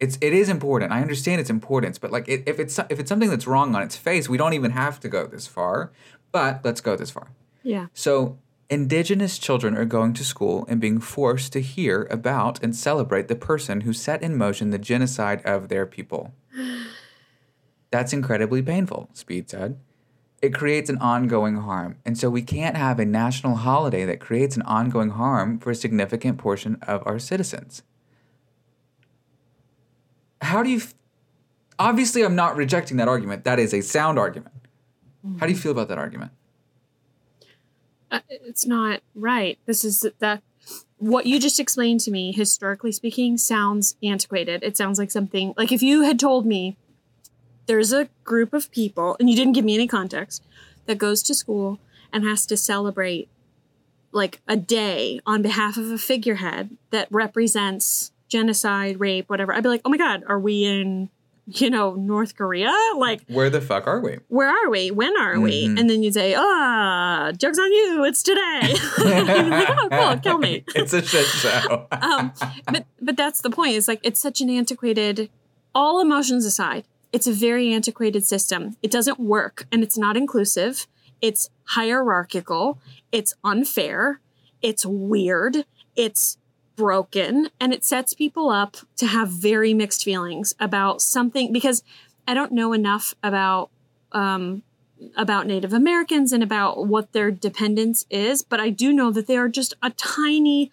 it's 0.00 0.18
it 0.20 0.32
is 0.32 0.48
important. 0.48 0.92
I 0.92 1.00
understand 1.00 1.40
its 1.40 1.50
importance, 1.50 1.98
but 1.98 2.10
like 2.10 2.28
it, 2.28 2.42
if 2.46 2.58
it's 2.58 2.78
if 2.90 2.98
it's 2.98 3.08
something 3.08 3.30
that's 3.30 3.46
wrong 3.46 3.74
on 3.74 3.82
its 3.82 3.96
face, 3.96 4.28
we 4.28 4.36
don't 4.36 4.54
even 4.54 4.72
have 4.72 5.00
to 5.00 5.08
go 5.08 5.26
this 5.26 5.46
far. 5.46 5.92
But 6.32 6.64
let's 6.64 6.80
go 6.80 6.96
this 6.96 7.10
far. 7.10 7.28
Yeah. 7.62 7.86
So, 7.94 8.38
indigenous 8.68 9.38
children 9.38 9.76
are 9.76 9.84
going 9.84 10.12
to 10.14 10.24
school 10.24 10.66
and 10.68 10.80
being 10.80 11.00
forced 11.00 11.52
to 11.52 11.60
hear 11.60 12.08
about 12.10 12.62
and 12.62 12.74
celebrate 12.74 13.28
the 13.28 13.36
person 13.36 13.82
who 13.82 13.92
set 13.92 14.22
in 14.22 14.36
motion 14.36 14.70
the 14.70 14.78
genocide 14.78 15.40
of 15.44 15.68
their 15.68 15.86
people. 15.86 16.34
That's 17.90 18.12
incredibly 18.12 18.62
painful, 18.62 19.08
Speed 19.12 19.48
said. 19.48 19.78
It 20.42 20.52
creates 20.52 20.90
an 20.90 20.98
ongoing 20.98 21.56
harm, 21.56 21.96
and 22.04 22.18
so 22.18 22.28
we 22.28 22.42
can't 22.42 22.76
have 22.76 22.98
a 22.98 23.06
national 23.06 23.54
holiday 23.54 24.04
that 24.04 24.20
creates 24.20 24.56
an 24.56 24.62
ongoing 24.62 25.10
harm 25.10 25.58
for 25.58 25.70
a 25.70 25.74
significant 25.74 26.36
portion 26.36 26.76
of 26.82 27.02
our 27.06 27.18
citizens. 27.18 27.82
How 30.44 30.62
do 30.62 30.70
you. 30.70 30.78
F- 30.78 30.94
Obviously, 31.76 32.22
I'm 32.22 32.36
not 32.36 32.54
rejecting 32.54 32.98
that 32.98 33.08
argument. 33.08 33.42
That 33.42 33.58
is 33.58 33.74
a 33.74 33.80
sound 33.80 34.16
argument. 34.16 34.54
How 35.40 35.46
do 35.46 35.52
you 35.52 35.58
feel 35.58 35.72
about 35.72 35.88
that 35.88 35.98
argument? 35.98 36.30
uh, 38.14 38.20
it's 38.28 38.64
not 38.66 39.00
right. 39.14 39.58
This 39.66 39.84
is 39.84 40.06
that 40.20 40.42
what 40.98 41.26
you 41.26 41.40
just 41.40 41.58
explained 41.58 42.00
to 42.00 42.10
me, 42.10 42.32
historically 42.32 42.92
speaking, 42.92 43.36
sounds 43.36 43.96
antiquated. 44.02 44.62
It 44.62 44.76
sounds 44.76 44.98
like 44.98 45.10
something 45.10 45.52
like 45.56 45.72
if 45.72 45.82
you 45.82 46.02
had 46.02 46.20
told 46.20 46.46
me 46.46 46.76
there's 47.66 47.92
a 47.92 48.08
group 48.22 48.52
of 48.52 48.70
people, 48.70 49.16
and 49.18 49.28
you 49.28 49.34
didn't 49.36 49.54
give 49.54 49.64
me 49.64 49.74
any 49.74 49.88
context, 49.88 50.44
that 50.86 50.98
goes 50.98 51.22
to 51.24 51.34
school 51.34 51.80
and 52.12 52.22
has 52.24 52.46
to 52.46 52.56
celebrate 52.56 53.28
like 54.12 54.40
a 54.46 54.56
day 54.56 55.18
on 55.26 55.42
behalf 55.42 55.76
of 55.76 55.90
a 55.90 55.98
figurehead 55.98 56.76
that 56.90 57.08
represents 57.10 58.12
genocide, 58.28 59.00
rape, 59.00 59.28
whatever. 59.28 59.52
I'd 59.54 59.62
be 59.62 59.68
like, 59.68 59.82
oh 59.84 59.90
my 59.90 59.96
God, 59.96 60.24
are 60.28 60.38
we 60.40 60.64
in, 60.64 61.08
you 61.46 61.70
know, 61.70 61.94
North 61.94 62.36
Korea? 62.36 62.72
Like, 62.96 63.22
Where 63.28 63.50
the 63.50 63.60
fuck 63.60 63.86
are 63.86 64.00
we? 64.00 64.18
where 64.28 64.48
are 64.48 64.70
we? 64.70 64.90
When 64.90 65.16
are 65.18 65.38
we? 65.38 65.66
Mhm. 65.68 65.78
And 65.78 65.90
then 65.90 66.02
you'd 66.02 66.14
say, 66.14 66.34
ah, 66.36 67.32
joke's 67.36 67.58
on 67.58 67.72
you, 67.72 68.04
it's 68.04 68.22
today. 68.22 68.74
Like, 69.04 69.68
oh, 69.70 69.88
cool, 69.90 70.16
kill 70.20 70.38
me. 70.38 70.64
it's 70.74 70.92
a 70.92 71.02
shit 71.02 71.26
show. 71.26 71.86
Um, 71.92 72.32
but 72.72 72.86
but 73.00 73.16
that's 73.16 73.40
the 73.42 73.50
point. 73.50 73.76
It's 73.76 73.88
like 73.88 74.00
it's 74.02 74.20
such 74.20 74.40
an 74.40 74.48
antiquated. 74.50 75.30
All 75.74 76.00
emotions 76.00 76.44
aside, 76.46 76.84
it's 77.12 77.26
a 77.26 77.32
very 77.32 77.72
antiquated 77.72 78.24
system. 78.24 78.76
It 78.82 78.90
doesn't 78.90 79.18
work, 79.18 79.66
and 79.72 79.82
it's 79.82 79.98
not 79.98 80.16
inclusive. 80.16 80.86
It's 81.20 81.50
hierarchical. 81.64 82.78
It's 83.12 83.34
unfair. 83.44 84.20
It's 84.62 84.84
weird. 84.86 85.64
It's 85.96 86.38
broken, 86.76 87.50
and 87.60 87.72
it 87.72 87.84
sets 87.84 88.14
people 88.14 88.50
up 88.50 88.76
to 88.96 89.06
have 89.06 89.28
very 89.28 89.74
mixed 89.74 90.04
feelings 90.04 90.54
about 90.58 91.02
something 91.02 91.52
because 91.52 91.82
I 92.26 92.34
don't 92.34 92.52
know 92.52 92.72
enough 92.72 93.14
about 93.22 93.70
um, 94.12 94.62
about 95.16 95.46
Native 95.46 95.72
Americans 95.72 96.32
and 96.32 96.42
about 96.42 96.86
what 96.86 97.12
their 97.12 97.30
dependence 97.30 98.06
is, 98.10 98.42
but 98.42 98.60
I 98.60 98.70
do 98.70 98.92
know 98.92 99.10
that 99.10 99.26
they 99.26 99.36
are 99.36 99.48
just 99.48 99.74
a 99.82 99.90
tiny 99.90 100.70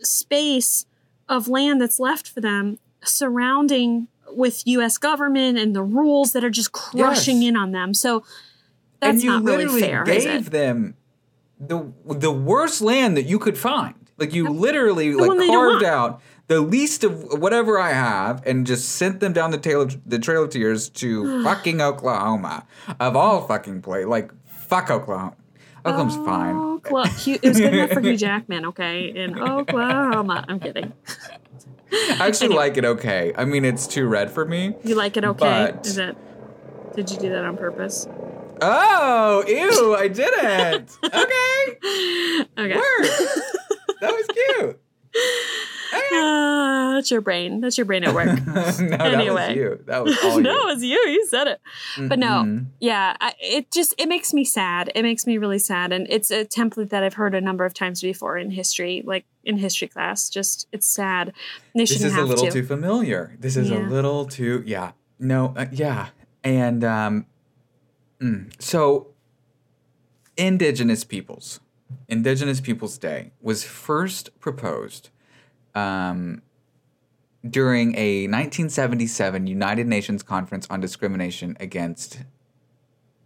space 0.00 0.86
of 1.28 1.48
land 1.48 1.80
that's 1.80 1.98
left 2.00 2.28
for 2.28 2.40
them 2.40 2.78
surrounding 3.02 4.08
with 4.30 4.66
US 4.66 4.98
government 4.98 5.58
and 5.58 5.74
the 5.76 5.82
rules 5.82 6.32
that 6.32 6.42
are 6.44 6.50
just 6.50 6.72
crushing 6.72 7.42
Yes. 7.42 7.50
in 7.50 7.56
on 7.56 7.72
them. 7.72 7.94
So 7.94 8.24
that's 9.00 9.14
and 9.16 9.22
you 9.22 9.30
not 9.30 9.44
really 9.44 9.64
literally 9.64 9.80
fair, 9.82 10.08
is 10.08 10.24
gave 10.24 10.50
them 10.50 10.96
the 11.60 11.92
the 12.06 12.32
worst 12.32 12.80
land 12.80 13.16
that 13.16 13.24
you 13.24 13.38
could 13.38 13.56
find. 13.58 14.03
Like 14.16 14.32
you 14.34 14.48
literally 14.48 15.14
one 15.14 15.38
like 15.38 15.48
carved 15.48 15.84
out 15.84 16.20
the 16.46 16.60
least 16.60 17.04
of 17.04 17.40
whatever 17.40 17.78
I 17.80 17.92
have 17.92 18.42
and 18.46 18.66
just 18.66 18.90
sent 18.90 19.20
them 19.20 19.32
down 19.32 19.50
the 19.50 19.58
tail 19.58 19.80
of 19.80 19.98
the 20.08 20.18
Trail 20.18 20.44
of 20.44 20.50
Tears 20.50 20.88
to 20.90 21.42
fucking 21.44 21.80
Oklahoma 21.80 22.66
of 23.00 23.16
all 23.16 23.46
fucking 23.46 23.82
place. 23.82 24.06
Like 24.06 24.30
fuck 24.46 24.90
Oklahoma. 24.90 25.34
Oklahoma's 25.86 26.16
fine. 26.16 26.56
Oklahoma. 26.56 27.08
Hugh- 27.10 27.38
It 27.42 27.48
was 27.48 27.58
good 27.60 27.74
enough 27.74 27.90
for 27.90 28.00
Hugh 28.00 28.16
Jackman, 28.16 28.64
okay, 28.66 29.06
in 29.14 29.38
Oklahoma. 29.42 30.44
I'm 30.48 30.58
kidding. 30.60 30.92
I 31.92 32.16
actually 32.28 32.46
Anyway. 32.46 32.56
like 32.56 32.76
it 32.78 32.84
okay. 32.84 33.32
I 33.36 33.44
mean, 33.44 33.64
it's 33.64 33.86
too 33.86 34.06
red 34.08 34.30
for 34.30 34.44
me. 34.46 34.74
You 34.82 34.94
like 34.94 35.16
it 35.16 35.24
okay? 35.24 35.72
But- 35.74 35.86
Is 35.86 35.98
it? 35.98 36.16
Did 36.94 37.10
you 37.10 37.18
do 37.18 37.28
that 37.30 37.44
on 37.44 37.56
purpose? 37.56 38.06
Oh, 38.62 39.44
ew! 39.48 39.94
I 39.96 40.06
didn't. 40.08 40.90
okay, 41.04 42.46
Okay. 42.56 42.76
work. 42.76 43.08
That 44.04 44.12
was 44.12 44.26
cute. 44.58 44.80
Ah, 46.12 46.92
that's 46.94 47.10
your 47.10 47.20
brain. 47.20 47.60
That's 47.60 47.78
your 47.78 47.84
brain 47.84 48.02
at 48.02 48.14
work. 48.14 48.26
no, 48.46 48.52
that 48.54 48.76
was 48.78 49.00
Anyway. 49.14 49.56
you. 49.56 49.80
That 49.86 50.02
was 50.02 50.18
all 50.24 50.40
no, 50.40 50.50
you. 50.50 50.60
it 50.62 50.64
was 50.74 50.82
you. 50.82 50.96
You 50.96 51.26
said 51.26 51.46
it. 51.46 51.60
but 52.08 52.18
no. 52.18 52.42
Mhm. 52.44 52.66
Yeah, 52.80 53.16
I, 53.20 53.34
it 53.40 53.70
just 53.70 53.94
it 53.96 54.08
makes 54.08 54.34
me 54.34 54.44
sad. 54.44 54.90
It 54.94 55.02
makes 55.02 55.24
me 55.24 55.38
really 55.38 55.60
sad, 55.60 55.92
and 55.92 56.06
it's 56.10 56.32
a 56.32 56.44
template 56.44 56.90
that 56.90 57.04
I've 57.04 57.14
heard 57.14 57.34
a 57.34 57.40
number 57.40 57.64
of 57.64 57.74
times 57.74 58.00
before 58.02 58.36
in 58.36 58.50
history, 58.50 59.02
like 59.06 59.24
in 59.44 59.56
history 59.56 59.86
class. 59.86 60.28
Just 60.28 60.66
it's 60.72 60.86
sad. 60.88 61.32
They 61.74 61.82
This 61.82 62.02
is 62.02 62.16
a 62.16 62.22
little 62.22 62.46
to. 62.46 62.50
too 62.50 62.64
familiar. 62.64 63.36
This 63.38 63.56
is 63.56 63.70
a 63.70 63.78
little 63.78 64.24
too 64.26 64.64
yeah. 64.66 64.92
No, 65.20 65.54
uh, 65.56 65.66
yeah. 65.70 66.08
And 66.42 66.82
um 66.82 67.26
mm, 68.20 68.50
so 68.60 69.08
indigenous 70.36 71.04
peoples. 71.04 71.60
Indigenous 72.08 72.60
Peoples 72.60 72.98
Day 72.98 73.32
was 73.40 73.64
first 73.64 74.38
proposed 74.40 75.10
um 75.74 76.42
during 77.48 77.94
a 77.96 78.22
1977 78.26 79.46
United 79.46 79.86
Nations 79.86 80.22
Conference 80.22 80.66
on 80.70 80.80
Discrimination 80.80 81.56
Against 81.60 82.22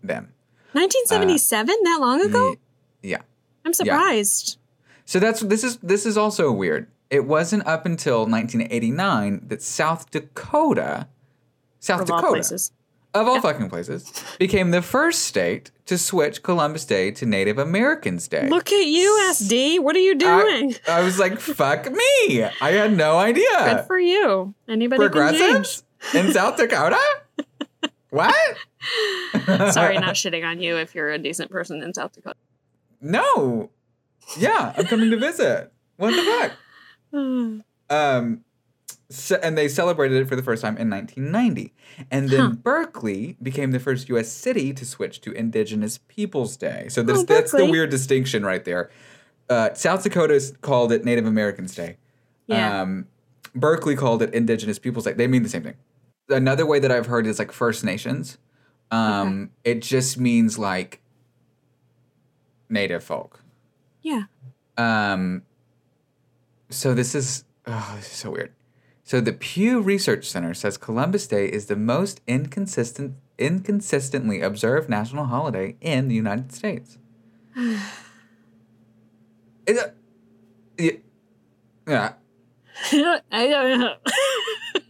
them. 0.03 0.33
1977, 0.73 1.77
that 1.85 1.99
long 2.01 2.21
ago? 2.21 2.53
uh, 2.53 2.57
Yeah. 3.03 3.23
I'm 3.65 3.73
surprised. 3.73 4.59
So 5.05 5.19
that's 5.19 5.41
this 5.41 5.65
is 5.65 5.79
this 5.79 6.05
is 6.05 6.17
also 6.17 6.53
weird. 6.53 6.89
It 7.11 7.25
wasn't 7.25 7.67
up 7.67 7.87
until 7.87 8.27
1989 8.27 9.49
that 9.49 9.63
South 9.63 10.11
Dakota, 10.11 11.09
South 11.81 12.07
Dakota, 12.07 12.27
places. 12.29 12.73
Of 13.15 13.27
all 13.27 13.41
fucking 13.41 13.69
places, 13.69 14.13
became 14.39 14.71
the 14.71 14.83
first 14.83 15.25
state 15.25 15.71
to 15.87 15.97
switch 15.97 16.43
Columbus 16.43 16.85
Day 16.85 17.11
to 17.13 17.27
Native 17.27 17.59
Americans 17.59 18.29
Day. 18.29 18.49
Look 18.49 18.71
at 18.71 18.87
you, 18.87 19.29
SD. 19.31 19.81
What 19.81 19.97
are 19.97 20.01
you 20.01 20.15
doing? 20.15 20.75
I, 20.87 21.01
I 21.01 21.03
was 21.03 21.19
like, 21.19 21.39
"Fuck 21.41 21.91
me!" 21.91 22.45
I 22.45 22.73
had 22.73 22.97
no 22.97 23.19
idea. 23.19 23.49
Good 23.65 23.87
for 23.87 23.99
you. 23.99 24.55
Anybody. 24.69 25.01
Progressives 25.01 25.85
in 26.15 26.33
South 26.33 26.57
Dakota. 26.57 27.01
what? 28.11 28.35
Sorry, 29.73 29.99
not 29.99 30.15
shitting 30.15 30.45
on 30.45 30.61
you 30.61 30.77
if 30.77 30.95
you're 30.95 31.11
a 31.11 31.19
decent 31.19 31.51
person 31.51 31.83
in 31.83 31.95
South 31.95 32.13
Dakota. 32.13 32.37
No. 33.01 33.71
Yeah, 34.37 34.75
I'm 34.77 34.85
coming 34.87 35.11
to 35.11 35.17
visit. 35.17 35.73
What 35.97 36.11
the 36.15 36.23
fuck? 36.23 37.63
Um, 37.91 38.45
so, 39.11 39.37
and 39.43 39.57
they 39.57 39.69
celebrated 39.69 40.21
it 40.21 40.29
for 40.29 40.37
the 40.37 40.43
first 40.43 40.61
time 40.63 40.77
in 40.77 40.91
1990. 40.91 41.73
And 42.11 42.29
then 42.29 42.41
Huh. 42.41 42.51
Berkeley 42.63 43.37
became 43.43 43.71
the 43.71 43.81
first 43.81 44.09
U.S. 44.11 44.31
city 44.31 44.73
to 44.75 44.85
switch 44.85 45.21
to 45.23 45.33
Indigenous 45.33 45.99
Peoples 46.09 46.57
Day. 46.57 46.87
So 46.91 47.03
this, 47.03 47.19
Oh, 47.21 47.23
that's 47.25 47.53
the 47.53 47.65
weird 47.67 47.91
distinction 47.91 48.45
right 48.45 48.65
there. 48.65 48.91
Uh, 49.49 49.73
South 49.75 50.03
Dakota 50.03 50.41
called 50.61 50.93
it 50.93 51.05
Native 51.05 51.25
Americans 51.27 51.75
Day. 51.75 51.97
Yeah. 52.47 52.83
Um, 52.83 53.07
Berkeley 53.55 53.97
called 53.97 54.21
it 54.23 54.35
Indigenous 54.35 54.79
Peoples 54.79 55.05
Day. 55.07 55.15
They 55.15 55.27
mean 55.27 55.43
the 55.43 55.49
same 55.49 55.63
thing. 55.63 55.77
Another 56.29 56.67
way 56.67 56.79
that 56.79 56.91
I've 56.93 57.07
heard 57.07 57.27
is 57.27 57.39
like 57.39 57.51
First 57.51 57.83
Nations. 57.85 58.37
Um, 58.91 59.51
It 59.65 59.81
just 59.81 60.19
means 60.19 60.59
like 60.59 61.01
native 62.69 63.03
folk. 63.03 63.41
yeah. 64.03 64.25
Um, 64.77 65.43
so 66.71 66.95
this 66.95 67.15
is 67.15 67.45
oh, 67.67 67.93
this 67.97 68.07
is 68.07 68.13
so 68.17 68.31
weird. 68.31 68.53
So 69.09 69.23
the 69.23 69.33
Pew 69.33 69.81
Research 69.81 70.27
Center 70.27 70.53
says 70.53 70.77
Columbus 70.77 71.27
Day 71.27 71.47
is 71.47 71.65
the 71.65 71.77
most 71.77 72.21
inconsistent, 72.27 73.15
inconsistently 73.39 74.43
observed 74.43 74.91
national 74.91 75.25
holiday 75.25 75.77
in 75.81 76.09
the 76.09 76.15
United 76.15 76.53
States. 76.53 76.99
It- 79.67 81.05
yeah. 81.87 82.13
I 83.33 83.49
don't 83.49 83.81
know. 83.81 83.95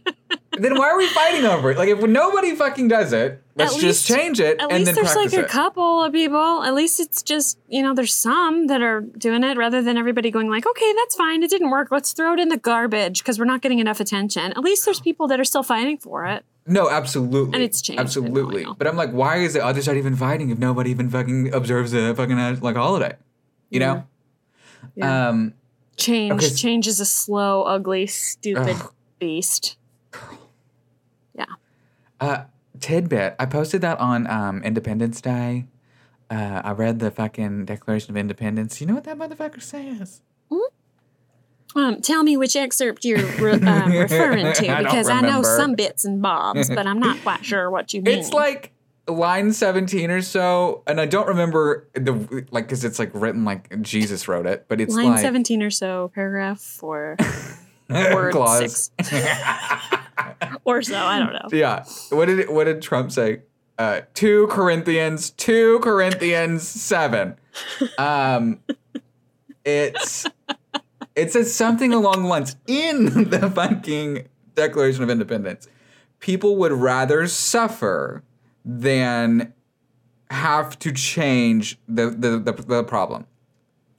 Then 0.61 0.77
why 0.77 0.89
are 0.89 0.97
we 0.97 1.07
fighting 1.07 1.45
over 1.45 1.71
it? 1.71 1.77
Like 1.77 1.89
if 1.89 1.99
nobody 2.01 2.55
fucking 2.55 2.87
does 2.87 3.13
it, 3.13 3.41
let's 3.55 3.75
At 3.75 3.79
just 3.81 4.09
least- 4.09 4.19
change 4.19 4.39
it 4.39 4.59
At 4.59 4.69
and 4.69 4.79
least 4.79 4.85
then 4.85 4.95
there's 4.95 5.15
like 5.15 5.29
practice 5.31 5.39
a 5.51 5.53
couple 5.53 6.03
of 6.03 6.11
people. 6.13 6.63
At 6.63 6.73
least 6.75 6.99
it's 6.99 7.23
just, 7.23 7.57
you 7.67 7.81
know, 7.81 7.93
there's 7.93 8.13
some 8.13 8.67
that 8.67 8.81
are 8.81 9.01
doing 9.01 9.43
it 9.43 9.57
rather 9.57 9.81
than 9.81 9.97
everybody 9.97 10.31
going 10.31 10.49
like, 10.49 10.65
okay, 10.67 10.93
that's 10.97 11.15
fine. 11.15 11.41
It 11.43 11.49
didn't 11.49 11.69
work. 11.69 11.89
Let's 11.91 12.13
throw 12.13 12.33
it 12.33 12.39
in 12.39 12.49
the 12.49 12.57
garbage 12.57 13.19
because 13.19 13.39
we're 13.39 13.45
not 13.45 13.61
getting 13.61 13.79
enough 13.79 13.99
attention. 13.99 14.51
At 14.51 14.59
least 14.59 14.85
there's 14.85 14.99
people 14.99 15.27
that 15.27 15.39
are 15.39 15.45
still 15.45 15.63
fighting 15.63 15.97
for 15.97 16.25
it. 16.25 16.43
No, 16.67 16.89
absolutely. 16.89 17.53
And 17.55 17.63
it's 17.63 17.81
changed, 17.81 17.99
Absolutely. 17.99 18.65
But 18.77 18.85
I'm 18.85 18.95
like, 18.95 19.11
why 19.11 19.37
is 19.37 19.53
the 19.53 19.65
other 19.65 19.81
side 19.81 19.97
even 19.97 20.15
fighting 20.15 20.51
if 20.51 20.59
nobody 20.59 20.91
even 20.91 21.09
fucking 21.09 21.51
observes 21.53 21.93
a 21.93 22.13
fucking 22.13 22.37
uh, 22.37 22.57
like 22.61 22.75
holiday? 22.75 23.15
You 23.71 23.79
know? 23.79 24.03
Yeah. 24.95 25.29
Um 25.29 25.53
Change. 25.97 26.31
okay, 26.33 26.49
Change 26.53 26.87
is 26.87 26.99
a 27.01 27.05
slow, 27.05 27.63
ugly, 27.63 28.07
stupid 28.07 28.75
Ugh. 28.79 28.93
beast. 29.19 29.75
Uh 32.19 32.43
tidbit. 32.79 33.35
I 33.39 33.45
posted 33.45 33.81
that 33.81 33.99
on 33.99 34.27
um 34.27 34.63
Independence 34.63 35.21
Day. 35.21 35.65
Uh, 36.29 36.61
I 36.63 36.71
read 36.73 36.99
the 36.99 37.09
fucking 37.09 37.65
Declaration 37.65 38.11
of 38.11 38.17
Independence. 38.17 38.79
You 38.79 38.85
know 38.85 38.93
what 38.93 39.03
that 39.05 39.17
motherfucker 39.17 39.61
says? 39.61 40.21
Um, 41.75 42.01
tell 42.01 42.23
me 42.23 42.35
which 42.35 42.55
excerpt 42.55 43.05
you're 43.05 43.25
re- 43.37 43.51
um, 43.67 43.91
referring 43.91 44.53
to 44.53 44.67
I 44.69 44.83
because 44.83 45.09
I 45.09 45.21
know 45.21 45.43
some 45.43 45.75
bits 45.75 46.03
and 46.03 46.21
bobs, 46.21 46.67
but 46.69 46.87
I'm 46.87 46.99
not 46.99 47.21
quite 47.21 47.45
sure 47.45 47.69
what 47.69 47.93
you 47.93 48.01
mean. 48.01 48.17
It's 48.17 48.33
like 48.33 48.71
line 49.07 49.53
17 49.53 50.09
or 50.09 50.21
so, 50.21 50.83
and 50.87 50.99
I 50.99 51.05
don't 51.05 51.27
remember 51.27 51.87
the 51.93 52.45
like 52.51 52.65
because 52.65 52.83
it's 52.83 52.97
like 52.97 53.11
written 53.13 53.45
like 53.45 53.81
Jesus 53.81 54.27
wrote 54.27 54.47
it, 54.47 54.65
but 54.67 54.81
it's 54.81 54.95
line 54.95 55.11
like 55.11 55.21
17 55.21 55.61
or 55.61 55.69
so, 55.69 56.11
paragraph 56.13 56.59
four 56.59 57.17
word 58.13 58.33
clause. 58.33 58.91
or 60.65 60.81
so. 60.81 60.97
I 60.97 61.19
don't 61.19 61.33
know. 61.33 61.47
Yeah. 61.51 61.83
What 62.09 62.25
did 62.25 62.39
it, 62.39 62.51
what 62.51 62.65
did 62.65 62.81
Trump 62.81 63.11
say? 63.11 63.41
Uh, 63.77 64.01
two 64.13 64.47
Corinthians, 64.47 65.31
two 65.31 65.79
Corinthians 65.79 66.67
seven. 66.67 67.37
Um, 67.97 68.59
it's 69.63 70.25
it 71.15 71.31
says 71.31 71.53
something 71.53 71.93
along 71.93 72.23
the 72.23 72.27
lines 72.27 72.57
in 72.67 73.29
the 73.29 73.49
fucking 73.49 74.27
Declaration 74.55 75.03
of 75.03 75.09
Independence. 75.09 75.67
People 76.19 76.57
would 76.57 76.73
rather 76.73 77.27
suffer 77.27 78.23
than 78.65 79.53
have 80.29 80.77
to 80.79 80.91
change 80.91 81.79
the 81.87 82.09
the, 82.09 82.37
the, 82.37 82.51
the 82.51 82.83
problem. 82.83 83.25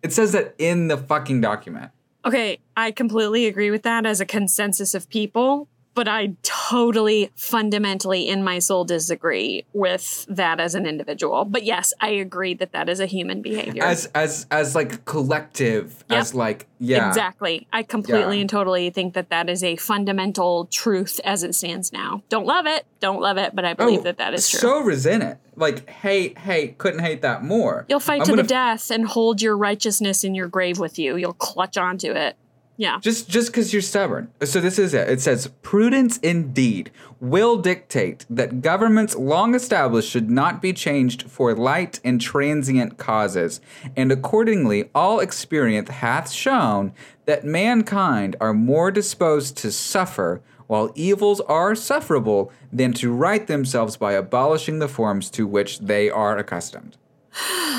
It 0.03 0.13
says 0.13 0.33
that 0.33 0.55
in 0.59 0.89
the 0.89 0.97
fucking 0.97 1.41
document. 1.41 1.91
Okay, 2.25 2.59
I 2.77 2.91
completely 2.91 3.47
agree 3.47 3.71
with 3.71 3.83
that 3.83 4.05
as 4.05 4.21
a 4.21 4.27
consensus 4.27 4.95
of 4.95 5.09
people, 5.09 5.69
but 5.95 6.07
I 6.09 6.35
totally 6.43 7.31
fundamentally 7.35 8.29
in 8.29 8.45
my 8.45 8.59
soul 8.61 8.85
disagree 8.85 9.65
with 9.73 10.25
that 10.29 10.61
as 10.61 10.75
an 10.75 10.87
individual. 10.87 11.45
But 11.45 11.65
yes, 11.65 11.93
I 12.01 12.11
agree 12.11 12.55
that 12.55 12.73
that 12.73 12.89
is 12.89 13.01
a 13.01 13.07
human 13.07 13.43
behavior. 13.43 13.83
As 13.83 14.07
as 14.15 14.47
as 14.51 14.75
like 14.75 15.05
collective, 15.05 16.05
Yep. 16.09 16.19
as 16.19 16.35
like 16.35 16.67
yeah. 16.79 17.09
Exactly. 17.09 17.67
I 17.73 17.83
completely 17.83 18.37
Yeah. 18.37 18.43
and 18.43 18.51
totally 18.51 18.91
think 18.91 19.15
that 19.15 19.31
that 19.31 19.49
is 19.51 19.63
a 19.63 19.77
fundamental 19.77 20.67
truth 20.67 21.21
as 21.25 21.43
it 21.43 21.55
stands 21.55 21.93
now. 21.93 22.23
Don't 22.29 22.47
love 22.47 22.67
it, 22.67 22.87
don't 23.01 23.21
love 23.21 23.37
it, 23.37 23.55
but 23.55 23.65
I 23.65 23.75
believe 23.75 24.01
oh, 24.01 24.05
that 24.05 24.19
that 24.19 24.33
is 24.35 24.49
true. 24.49 24.59
Oh, 24.71 24.79
So 24.81 24.85
resent 24.85 25.23
it. 25.23 25.39
Like 25.57 25.89
hate, 25.91 26.39
hate, 26.39 26.79
couldn't 26.79 27.01
hate 27.01 27.21
that 27.23 27.45
more. 27.45 27.85
You'll 27.89 28.01
fight 28.01 28.21
I'm 28.21 28.27
to 28.27 28.31
the 28.33 28.37
gonna- 28.39 28.49
death 28.49 28.91
and 28.91 29.05
hold 29.07 29.43
your 29.43 29.57
righteousness 29.57 30.25
in 30.25 30.35
your 30.35 30.49
grave 30.49 30.79
with 30.79 30.99
you. 30.99 31.17
You'll 31.17 31.33
clutch 31.35 31.77
onto 31.77 32.13
it. 32.13 32.37
Yeah. 32.81 32.99
Just 32.99 33.29
just 33.29 33.49
because 33.49 33.75
you're 33.75 33.83
stubborn. 33.83 34.31
So 34.43 34.59
this 34.59 34.79
is 34.79 34.95
it. 34.95 35.07
It 35.11 35.21
says 35.21 35.49
prudence 35.61 36.17
indeed 36.17 36.91
will 37.21 37.59
dictate 37.59 38.25
that 38.31 38.63
governments 38.63 39.15
long 39.15 39.55
established 39.55 40.09
should 40.09 40.31
not 40.31 40.63
be 40.63 40.73
changed 40.73 41.25
for 41.25 41.55
light 41.55 42.01
and 42.05 42.19
transient 42.19 42.97
causes, 42.97 43.61
and 43.95 44.11
accordingly 44.11 44.89
all 44.95 45.21
experience 45.21 45.91
hath 45.91 46.31
shown 46.31 46.95
that 47.27 47.45
mankind 47.45 48.35
are 48.41 48.55
more 48.55 48.91
disposed 48.91 49.59
to 49.59 49.71
suffer 49.71 50.41
while 50.67 50.91
evils 50.95 51.43
are 51.43 51.75
sufferable 51.75 52.51
than 52.73 52.95
to 52.95 53.13
right 53.13 53.47
themselves 53.47 53.99
by 53.99 54.13
abolishing 54.15 54.79
the 54.79 54.89
forms 54.89 55.29
to 55.29 55.47
which 55.47 55.81
they 55.81 56.09
are 56.09 56.39
accustomed. 56.39 56.97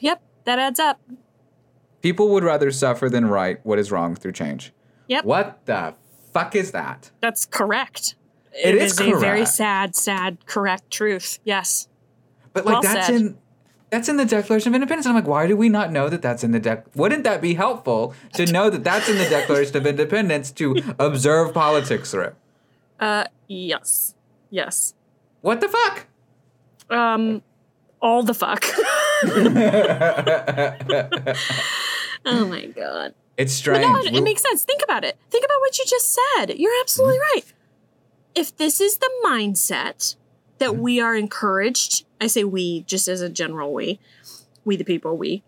Yep, 0.00 0.20
that 0.44 0.58
adds 0.58 0.80
up. 0.80 1.00
People 2.02 2.28
would 2.30 2.44
rather 2.44 2.70
suffer 2.70 3.08
than 3.08 3.26
right 3.26 3.60
what 3.64 3.78
is 3.78 3.90
wrong 3.92 4.14
through 4.14 4.32
change. 4.32 4.72
Yep. 5.08 5.24
What 5.24 5.64
the 5.66 5.94
fuck 6.32 6.54
is 6.56 6.72
that? 6.72 7.10
That's 7.20 7.46
correct. 7.46 8.16
It 8.52 8.74
is 8.74 9.00
a 9.00 9.18
very 9.18 9.46
sad, 9.46 9.94
sad, 9.96 10.44
correct 10.46 10.90
truth. 10.90 11.38
Yes. 11.44 11.88
But 12.52 12.66
like 12.66 12.74
Well 12.74 12.82
that's 12.82 13.06
said. 13.06 13.14
in 13.14 13.38
that's 13.90 14.08
in 14.08 14.16
the 14.16 14.24
Declaration 14.24 14.70
of 14.70 14.74
Independence. 14.74 15.06
I'm 15.06 15.14
like, 15.14 15.26
why 15.26 15.46
do 15.46 15.56
we 15.56 15.68
not 15.68 15.92
know 15.92 16.08
that 16.08 16.22
that's 16.22 16.42
in 16.42 16.52
the 16.52 16.60
dec? 16.60 16.84
Wouldn't 16.94 17.24
that 17.24 17.42
be 17.42 17.54
helpful 17.54 18.14
to 18.34 18.50
know 18.50 18.70
that 18.70 18.82
that's 18.82 19.08
in 19.08 19.18
the 19.18 19.28
Declaration 19.28 19.76
of 19.76 19.86
Independence 19.86 20.50
to 20.52 20.76
observe 20.98 21.54
politics 21.54 22.10
through? 22.10 22.32
Uh 22.98 23.24
yes. 23.48 24.14
Yes. 24.50 24.94
What 25.40 25.60
the 25.60 25.68
fuck? 25.68 26.06
Um 26.90 27.42
all 28.00 28.22
the 28.22 28.34
fuck. 28.34 28.64
oh 32.26 32.46
my 32.46 32.66
god. 32.66 33.14
It's 33.36 33.52
strange. 33.54 33.82
But 33.82 33.88
no, 33.92 33.98
it, 34.00 34.14
it 34.14 34.22
makes 34.22 34.42
sense. 34.42 34.64
Think 34.64 34.82
about 34.84 35.04
it. 35.04 35.18
Think 35.30 35.44
about 35.44 35.60
what 35.60 35.78
you 35.78 35.84
just 35.88 36.16
said. 36.36 36.58
You're 36.58 36.72
absolutely 36.82 37.16
Mm-hmm. 37.16 37.36
right. 37.38 37.52
If 38.34 38.56
this 38.56 38.80
is 38.80 38.98
the 38.98 39.10
mindset 39.24 40.16
that 40.58 40.70
Mm-hmm. 40.70 40.80
we 40.80 41.00
are 41.00 41.14
encouraged, 41.16 42.04
I 42.20 42.26
say 42.28 42.44
we 42.44 42.82
just 42.82 43.08
as 43.08 43.20
a 43.20 43.28
general 43.28 43.72
we, 43.72 43.98
we 44.64 44.76
the 44.76 44.84
people, 44.84 45.16
we, 45.16 45.42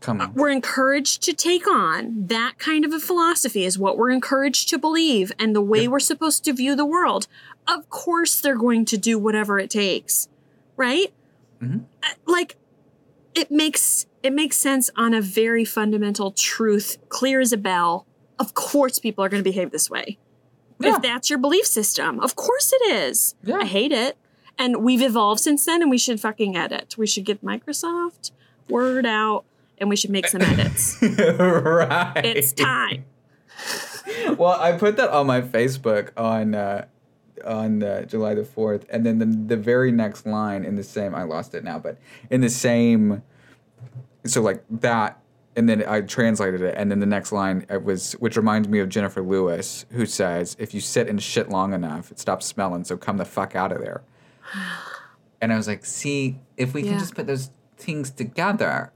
Come 0.00 0.20
on. 0.22 0.32
we're 0.32 0.48
encouraged 0.48 1.22
to 1.24 1.34
take 1.34 1.66
on 1.68 2.26
that 2.28 2.54
kind 2.58 2.86
of 2.86 2.92
a 2.94 2.98
philosophy 2.98 3.64
is 3.64 3.78
what 3.78 3.98
we're 3.98 4.10
encouraged 4.10 4.70
to 4.70 4.78
believe 4.78 5.30
and 5.38 5.54
the 5.54 5.60
way 5.60 5.82
Yep. 5.82 5.90
we're 5.90 6.00
supposed 6.00 6.44
to 6.44 6.54
view 6.54 6.74
the 6.74 6.86
world. 6.86 7.26
Of 7.68 7.90
course, 7.90 8.40
they're 8.40 8.56
going 8.56 8.86
to 8.86 8.96
do 8.96 9.18
whatever 9.18 9.58
it 9.58 9.68
takes, 9.68 10.28
right? 10.76 11.12
Mhm. 11.62 11.84
Uh, 12.02 12.06
Like, 12.26 12.56
it 13.34 13.50
makes 13.50 14.06
it 14.22 14.32
makes 14.32 14.56
sense 14.56 14.90
on 14.96 15.14
a 15.14 15.20
very 15.20 15.64
fundamental 15.64 16.30
truth, 16.30 16.98
clear 17.08 17.40
as 17.40 17.52
a 17.52 17.56
bell. 17.56 18.06
Of 18.38 18.54
course, 18.54 18.98
people 18.98 19.24
are 19.24 19.28
going 19.28 19.42
to 19.42 19.48
behave 19.48 19.70
this 19.70 19.88
way. 19.88 20.18
Yeah. 20.78 20.96
If 20.96 21.02
that's 21.02 21.28
your 21.30 21.38
belief 21.38 21.66
system, 21.66 22.20
of 22.20 22.36
course 22.36 22.72
it 22.72 22.92
is. 22.92 23.34
Yeah. 23.42 23.56
I 23.56 23.64
hate 23.64 23.92
it. 23.92 24.16
And 24.58 24.82
we've 24.82 25.02
evolved 25.02 25.40
since 25.40 25.64
then, 25.64 25.80
and 25.80 25.90
we 25.90 25.98
should 25.98 26.20
fucking 26.20 26.56
edit. 26.56 26.96
We 26.98 27.06
should 27.06 27.24
get 27.24 27.42
Microsoft 27.42 28.30
Word 28.68 29.06
out, 29.06 29.44
and 29.78 29.88
we 29.88 29.96
should 29.96 30.10
make 30.10 30.28
some 30.28 30.42
edits. 30.42 30.98
right. 31.02 32.24
it's 32.24 32.52
time. 32.52 33.04
well, 34.36 34.60
I 34.60 34.72
put 34.72 34.96
that 34.98 35.10
on 35.10 35.26
my 35.26 35.40
Facebook 35.40 36.10
on 36.16 36.54
uh, 36.54 36.86
on 37.44 37.82
uh, 37.82 38.02
July 38.04 38.34
the 38.34 38.44
fourth, 38.44 38.86
and 38.90 39.04
then 39.06 39.18
the 39.18 39.26
the 39.26 39.56
very 39.56 39.92
next 39.92 40.26
line 40.26 40.64
in 40.64 40.76
the 40.76 40.82
same 40.84 41.14
I 41.14 41.22
lost 41.24 41.54
it 41.54 41.64
now, 41.64 41.78
but 41.78 41.98
in 42.30 42.40
the 42.40 42.48
same, 42.50 43.22
so 44.24 44.40
like 44.42 44.62
that, 44.70 45.18
and 45.56 45.68
then 45.68 45.84
I 45.86 46.00
translated 46.02 46.60
it, 46.62 46.74
and 46.76 46.90
then 46.90 47.00
the 47.00 47.06
next 47.06 47.32
line 47.32 47.66
it 47.70 47.82
was, 47.84 48.12
which 48.14 48.36
reminds 48.36 48.68
me 48.68 48.78
of 48.78 48.88
Jennifer 48.88 49.22
Lewis, 49.22 49.86
who 49.90 50.06
says, 50.06 50.56
"If 50.58 50.74
you 50.74 50.80
sit 50.80 51.08
in 51.08 51.18
shit 51.18 51.48
long 51.48 51.72
enough, 51.72 52.10
it 52.10 52.18
stops 52.18 52.46
smelling, 52.46 52.84
so 52.84 52.96
come 52.96 53.16
the 53.16 53.24
fuck 53.24 53.54
out 53.56 53.72
of 53.72 53.80
there." 53.80 54.02
And 55.42 55.54
I 55.54 55.56
was 55.56 55.66
like, 55.66 55.86
"See, 55.86 56.38
if 56.58 56.74
we 56.74 56.82
Yeah. 56.82 56.90
can 56.90 56.98
just 56.98 57.14
put 57.14 57.26
those 57.26 57.50
things 57.78 58.10
together." 58.10 58.92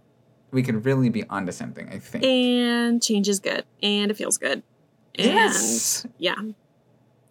We 0.51 0.62
could 0.62 0.84
really 0.84 1.09
be 1.09 1.24
onto 1.30 1.51
something, 1.53 1.88
I 1.88 1.99
think. 1.99 2.22
And 2.24 3.03
change 3.03 3.28
is 3.28 3.40
good, 3.40 3.64
and 3.82 4.11
it 4.11 4.14
feels 4.16 4.36
good. 4.38 4.62
And 5.18 5.26
Yes. 5.26 6.07
yeah, 6.18 6.34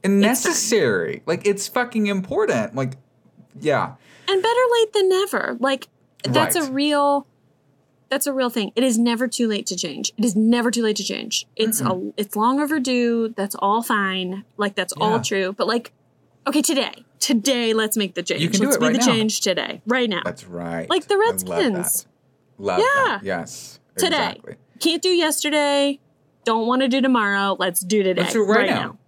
and 0.03 0.15
It's 0.15 0.21
necessary. 0.45 1.23
Like 1.25 1.45
it's 1.47 1.67
fucking 1.67 2.07
important. 2.07 2.75
Like, 2.75 2.97
yeah, 3.59 3.93
and 4.27 4.41
better 4.43 4.59
late 4.79 4.93
than 4.93 5.09
never. 5.09 5.57
Like 5.59 5.87
that's 6.23 6.55
a 6.55 6.71
real. 6.71 7.27
That's 8.09 8.27
a 8.27 8.33
real 8.33 8.51
thing. 8.51 8.71
It 8.75 8.83
is 8.83 8.99
never 8.99 9.27
too 9.27 9.47
late 9.47 9.65
to 9.67 9.75
change. 9.75 10.13
It 10.17 10.23
is 10.23 10.35
never 10.35 10.69
too 10.69 10.83
late 10.83 10.97
to 10.97 11.03
change. 11.03 11.47
It's 11.55 11.81
a, 11.81 12.11
it's 12.15 12.35
long 12.35 12.59
overdue. 12.59 13.33
That's 13.35 13.55
all 13.55 13.81
fine. 13.81 14.45
Like 14.55 14.75
that's 14.75 14.93
Yeah. 14.95 15.03
all 15.03 15.19
true. 15.19 15.51
But 15.53 15.65
like, 15.65 15.93
okay, 16.45 16.61
today, 16.61 17.05
today, 17.19 17.73
let's 17.73 17.97
make 17.97 18.13
the 18.13 18.21
change. 18.21 18.41
You 18.41 18.49
can 18.49 18.59
do 18.59 18.65
let's 18.67 18.75
it 18.75 18.79
be 18.81 18.85
right 18.85 18.93
the 18.93 18.99
now. 18.99 19.05
change 19.07 19.41
today, 19.41 19.81
right 19.87 20.07
now. 20.07 20.21
that's 20.23 20.45
right. 20.45 20.87
Like 20.91 21.07
the 21.07 21.15
love 21.15 21.23
Redskins. 21.31 22.03
that. 22.03 22.05
Love 22.59 22.79
Yeah. 22.79 22.85
that. 23.07 23.19
Yes. 23.23 23.79
Today. 23.97 24.15
Exactly. 24.15 24.55
Can't 24.79 25.01
do 25.01 25.09
yesterday. 25.09 25.99
Don't 26.45 26.67
want 26.67 26.83
to 26.83 26.87
do 26.87 27.01
tomorrow. 27.01 27.55
Let's 27.57 27.79
do 27.79 28.03
today. 28.03 28.21
Let's 28.21 28.33
do 28.33 28.43
it 28.43 28.47
right 28.47 28.69
now. 28.69 28.99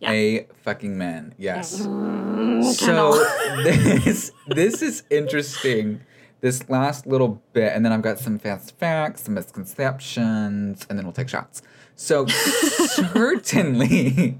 Yeah. 0.00 0.10
A 0.12 0.46
fucking 0.62 0.96
man. 0.98 1.34
Yes. 1.38 1.80
Mm, 1.82 2.64
So 2.64 3.12
this 3.62 4.32
this 4.48 4.82
is 4.82 5.02
interesting. 5.10 6.00
This 6.40 6.68
last 6.68 7.06
little 7.06 7.42
bit, 7.54 7.72
and 7.74 7.84
then 7.84 7.92
I've 7.92 8.02
got 8.02 8.18
some 8.18 8.38
fast 8.38 8.76
facts, 8.78 9.22
some 9.22 9.32
misconceptions, 9.34 10.86
and 10.90 10.98
then 10.98 11.06
we'll 11.06 11.14
take 11.14 11.30
shots. 11.30 11.62
So 11.96 12.26
certainly, 13.14 14.38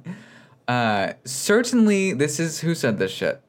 uh, 0.68 1.12
certainly, 1.24 2.12
this 2.12 2.38
is 2.38 2.60
who 2.60 2.74
said 2.74 2.98
this 2.98 3.10
shit. 3.10 3.40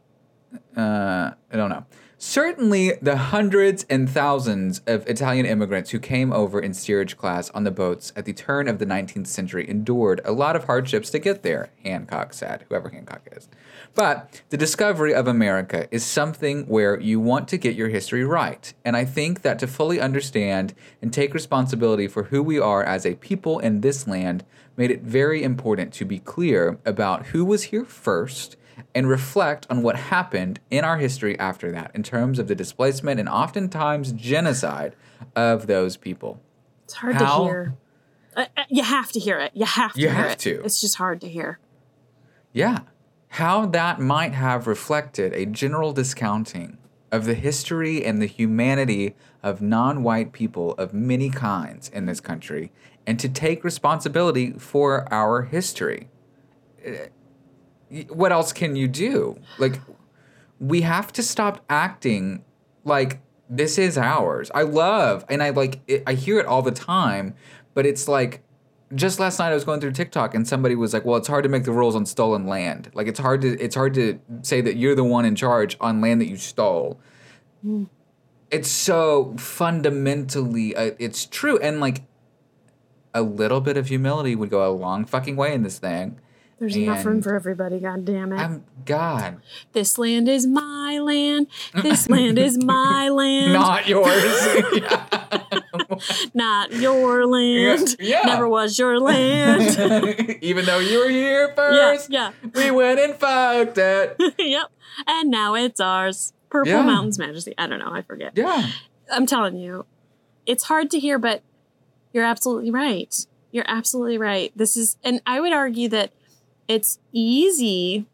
Uh, 0.78 1.32
I 1.52 1.58
don't 1.58 1.70
know. 1.70 1.86
Certainly, 2.28 2.94
the 3.04 3.18
hundreds 3.18 3.86
and 3.88 4.10
thousands 4.10 4.82
of 4.88 5.08
Italian 5.08 5.46
immigrants 5.46 5.92
who 5.92 6.00
came 6.00 6.34
over 6.34 6.60
in 6.60 6.74
steerage 6.74 7.18
class 7.18 7.52
on 7.52 7.66
the 7.66 7.72
boats 7.72 8.12
at 8.16 8.26
the 8.26 8.34
turn 8.34 8.68
of 8.68 8.80
the 8.80 8.86
19th 8.88 9.28
century 9.28 9.70
endured 9.70 10.22
a 10.26 10.32
lot 10.32 10.56
of 10.56 10.64
hardships 10.64 11.12
to 11.12 11.20
get 11.20 11.44
there, 11.44 11.70
Hancock 11.84 12.34
said, 12.34 12.66
whoever 12.68 12.90
Hancock 12.90 13.28
is. 13.32 13.48
But 13.94 14.42
the 14.50 14.58
discovery 14.58 15.14
of 15.14 15.28
America 15.28 15.88
is 15.92 16.04
something 16.04 16.66
where 16.66 17.00
you 17.00 17.20
want 17.20 17.48
to 17.50 17.60
get 17.60 17.76
your 17.76 17.90
history 17.90 18.26
right. 18.26 18.74
And 18.84 18.98
I 18.98 19.06
think 19.06 19.44
that 19.44 19.60
to 19.60 19.68
fully 19.68 20.02
understand 20.02 20.74
and 21.04 21.14
take 21.14 21.32
responsibility 21.32 22.08
for 22.08 22.24
who 22.24 22.42
we 22.42 22.58
are 22.60 22.84
as 22.84 23.06
a 23.06 23.14
people 23.14 23.60
in 23.60 23.82
this 23.82 24.08
land 24.08 24.44
made 24.76 24.90
it 24.90 25.04
very 25.04 25.44
important 25.44 25.94
to 25.94 26.06
be 26.06 26.18
clear 26.18 26.80
about 26.88 27.28
who 27.28 27.46
was 27.46 27.66
here 27.66 27.86
first 27.86 28.58
and 28.94 29.08
reflect 29.08 29.66
on 29.70 29.82
what 29.82 29.96
happened 29.96 30.60
in 30.70 30.84
our 30.84 30.98
history 30.98 31.38
after 31.40 31.72
that 31.72 31.92
in 31.94 32.04
terms 32.04 32.40
of 32.40 32.48
the 32.48 32.56
displacement 32.56 33.20
and 33.20 33.30
oftentimes 33.30 34.12
genocide 34.12 34.96
of 35.36 35.68
those 35.68 35.98
people. 35.98 36.42
It's 36.86 36.94
hard 36.96 37.16
How- 37.16 37.40
to 37.40 37.44
hear. 37.46 37.76
Uh, 38.36 38.46
you 38.70 38.84
have 38.84 39.12
to 39.14 39.20
hear 39.20 39.40
it. 39.40 39.52
You 39.54 39.66
have 39.66 39.94
to 39.94 40.02
You 40.02 40.10
have 40.10 40.32
it. 40.32 40.40
to. 40.40 40.62
It's 40.66 40.82
just 40.82 40.98
hard 40.98 41.22
to 41.22 41.30
hear. 41.30 41.60
Yeah. 42.52 42.80
How 43.30 43.66
that 43.68 44.00
might 44.00 44.34
have 44.34 44.68
reflected 44.68 45.34
a 45.34 45.46
general 45.46 45.94
discounting 45.94 46.78
of 47.12 47.24
the 47.26 47.34
history 47.34 48.04
and 48.04 48.22
the 48.22 48.26
humanity 48.26 49.16
of 49.42 49.62
non 49.62 50.04
white 50.04 50.34
people 50.34 50.74
of 50.74 50.94
many 50.94 51.30
kinds 51.30 51.88
in 51.90 52.08
this 52.08 52.20
country, 52.20 52.72
and 53.08 53.18
to 53.22 53.30
take 53.30 53.64
responsibility 53.64 54.52
for 54.54 55.08
our 55.14 55.44
history. 55.44 56.10
What 58.10 58.32
else 58.32 58.52
can 58.54 58.76
you 58.76 58.88
do? 58.88 59.40
Like, 59.58 59.80
we 60.60 60.82
have 60.82 61.12
to 61.14 61.24
stop 61.24 61.64
acting 61.70 62.44
like 62.84 63.20
this 63.50 63.78
is 63.78 63.98
ours. 63.98 64.52
I 64.54 64.64
love, 64.64 65.26
and 65.30 65.44
I 65.44 65.52
like, 65.52 65.82
it, 65.88 66.04
I 66.08 66.14
hear 66.14 66.40
it 66.40 66.46
all 66.46 66.62
the 66.62 66.72
time, 66.72 67.36
but 67.74 67.86
it's 67.86 68.08
like, 68.08 68.42
just 68.94 69.20
last 69.20 69.40
night 69.40 69.50
I 69.50 69.54
was 69.54 69.64
going 69.64 69.80
through 69.82 69.94
TikTok 69.94 70.36
and 70.36 70.48
somebody 70.48 70.76
was 70.76 70.94
like, 70.94 71.06
"Well, 71.06 71.18
it's 71.18 71.28
hard 71.28 71.44
to 71.44 71.50
make 71.50 71.64
the 71.64 71.72
rules 71.72 71.96
on 71.96 72.06
stolen 72.06 72.46
land. 72.46 72.92
Like 72.94 73.08
it's 73.08 73.20
hard 73.20 73.42
to 73.42 73.60
it's 73.60 73.76
hard 73.76 73.96
to 73.96 74.20
say 74.44 74.62
that 74.62 74.76
you're 74.78 74.96
the 74.96 75.04
one 75.04 75.26
in 75.26 75.36
charge 75.36 75.76
on 75.82 76.02
land 76.02 76.22
that 76.22 76.30
you 76.30 76.38
stole." 76.38 77.00
It's 78.52 78.70
so 78.70 79.36
fundamentally 79.38 80.76
uh, 80.76 80.92
it's 81.00 81.26
true 81.26 81.58
and 81.58 81.80
like 81.80 82.04
a 83.14 83.24
little 83.24 83.60
bit 83.60 83.76
of 83.76 83.88
humility 83.88 84.36
would 84.36 84.52
go 84.52 84.70
a 84.70 84.72
long 84.72 85.04
fucking 85.04 85.36
way 85.36 85.54
in 85.54 85.64
this 85.64 85.80
thing. 85.80 86.20
There's 86.60 86.78
enough 86.78 87.04
room 87.06 87.22
for 87.22 87.36
everybody. 87.36 87.80
God 87.80 88.06
damn 88.06 88.32
it. 88.32 88.38
I'm 88.38 88.64
God, 88.86 89.42
this 89.74 89.98
land 89.98 90.30
is 90.30 90.48
my 90.48 91.00
land. 91.02 91.48
This 91.74 92.10
land 92.10 92.40
is 92.40 92.58
my 92.64 93.10
land. 93.10 93.54
not 93.54 93.88
yours. 93.88 94.58
Not 96.34 96.74
your 96.74 97.26
land. 97.26 97.96
Yeah. 98.00 98.22
Never 98.26 98.48
was 98.48 98.78
your 98.78 99.00
land. 99.00 100.38
Even 100.42 100.66
though 100.66 100.80
you 100.80 101.00
were 101.00 101.10
here 101.10 101.48
yeah, 101.50 101.56
first, 101.56 102.10
yeah. 102.10 102.32
we 102.54 102.72
went 102.72 103.00
and 103.00 103.16
fucked 103.16 103.78
it. 103.78 104.16
yep. 104.38 104.72
And 105.08 105.30
now 105.30 105.56
it's 105.56 105.80
ours. 105.80 106.34
Purple 106.50 106.72
Yeah. 106.72 106.84
Mountain's 106.84 107.20
Majesty. 107.20 107.54
I 107.58 107.68
don't 107.68 107.80
know. 107.80 107.92
I 107.92 108.02
forget. 108.02 108.34
Yeah. 108.36 108.70
I'm 109.12 109.26
telling 109.26 109.58
you, 109.58 109.86
it's 110.46 110.66
hard 110.66 110.92
to 110.92 111.00
hear, 111.00 111.20
but 111.20 111.44
you're 112.14 112.26
absolutely 112.26 112.72
right. 112.72 113.16
You're 113.52 113.66
absolutely 113.68 114.18
right. 114.18 114.52
This 114.56 114.76
is, 114.78 114.98
and 115.04 115.22
I 115.26 115.40
would 115.40 115.54
argue 115.54 115.90
that 115.90 116.12
it's 116.68 117.00
easy 117.12 118.06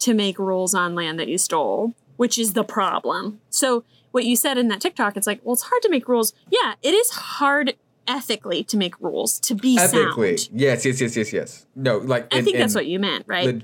to 0.00 0.14
make 0.14 0.38
rules 0.38 0.74
on 0.74 0.94
land 0.94 1.18
that 1.18 1.28
you 1.28 1.38
stole, 1.38 1.94
which 2.16 2.38
is 2.38 2.52
the 2.54 2.64
problem. 2.64 3.40
So, 3.50 3.84
what 4.12 4.24
you 4.24 4.34
said 4.34 4.58
in 4.58 4.68
that 4.68 4.80
TikTok, 4.80 5.16
it's 5.16 5.26
like, 5.26 5.40
well, 5.44 5.52
it's 5.52 5.62
hard 5.62 5.82
to 5.82 5.88
make 5.90 6.08
rules. 6.08 6.32
Yeah, 6.50 6.74
it 6.82 6.94
is 6.94 7.10
hard 7.10 7.74
ethically 8.08 8.64
to 8.64 8.76
make 8.76 8.98
rules 9.00 9.38
to 9.40 9.54
be 9.54 9.78
Ethically. 9.78 10.36
sound. 10.36 10.58
Yes, 10.60 10.84
yes, 10.84 11.00
yes, 11.00 11.16
yes, 11.16 11.32
yes. 11.32 11.66
No, 11.76 11.98
like 11.98 12.32
I 12.34 12.38
in- 12.38 12.44
think 12.44 12.56
that's 12.56 12.74
what 12.74 12.86
you 12.86 12.98
meant, 12.98 13.24
right? 13.28 13.46
Log- 13.46 13.62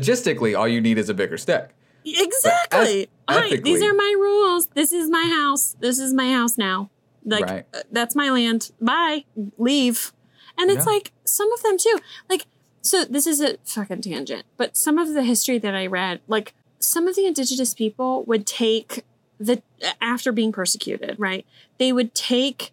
logistically, 0.00 0.58
all 0.58 0.68
you 0.68 0.80
need 0.80 0.98
is 0.98 1.08
a 1.08 1.14
bigger 1.14 1.38
stick. 1.38 1.70
Exactly. 2.04 3.02
Eth- 3.02 3.08
Hi, 3.28 3.56
these 3.56 3.82
are 3.82 3.94
my 3.94 4.14
rules. 4.18 4.66
This 4.74 4.92
is 4.92 5.08
my 5.10 5.24
house. 5.24 5.76
This 5.80 5.98
is 5.98 6.12
my 6.12 6.32
house 6.32 6.58
now. 6.58 6.90
Like 7.24 7.44
Right. 7.44 7.66
uh, 7.74 7.80
that's 7.92 8.14
my 8.16 8.30
land. 8.30 8.70
Bye. 8.80 9.24
Leave. 9.58 10.12
And 10.58 10.70
it's 10.70 10.84
Yeah. 10.86 10.92
like 10.92 11.12
some 11.24 11.50
of 11.52 11.62
them 11.62 11.76
too. 11.78 11.98
Like 12.28 12.46
so 12.82 13.04
this 13.04 13.26
is 13.26 13.40
a 13.40 13.56
fucking 13.64 14.02
tangent, 14.02 14.44
but 14.56 14.76
some 14.76 14.98
of 14.98 15.12
the 15.14 15.22
history 15.22 15.58
that 15.58 15.74
I 15.74 15.86
read, 15.86 16.20
like 16.28 16.54
some 16.78 17.06
of 17.06 17.14
the 17.16 17.26
indigenous 17.26 17.74
people 17.74 18.24
would 18.24 18.46
take 18.46 19.04
the 19.38 19.62
after 20.00 20.32
being 20.32 20.52
persecuted, 20.52 21.16
right? 21.18 21.44
They 21.78 21.92
would 21.92 22.14
take 22.14 22.72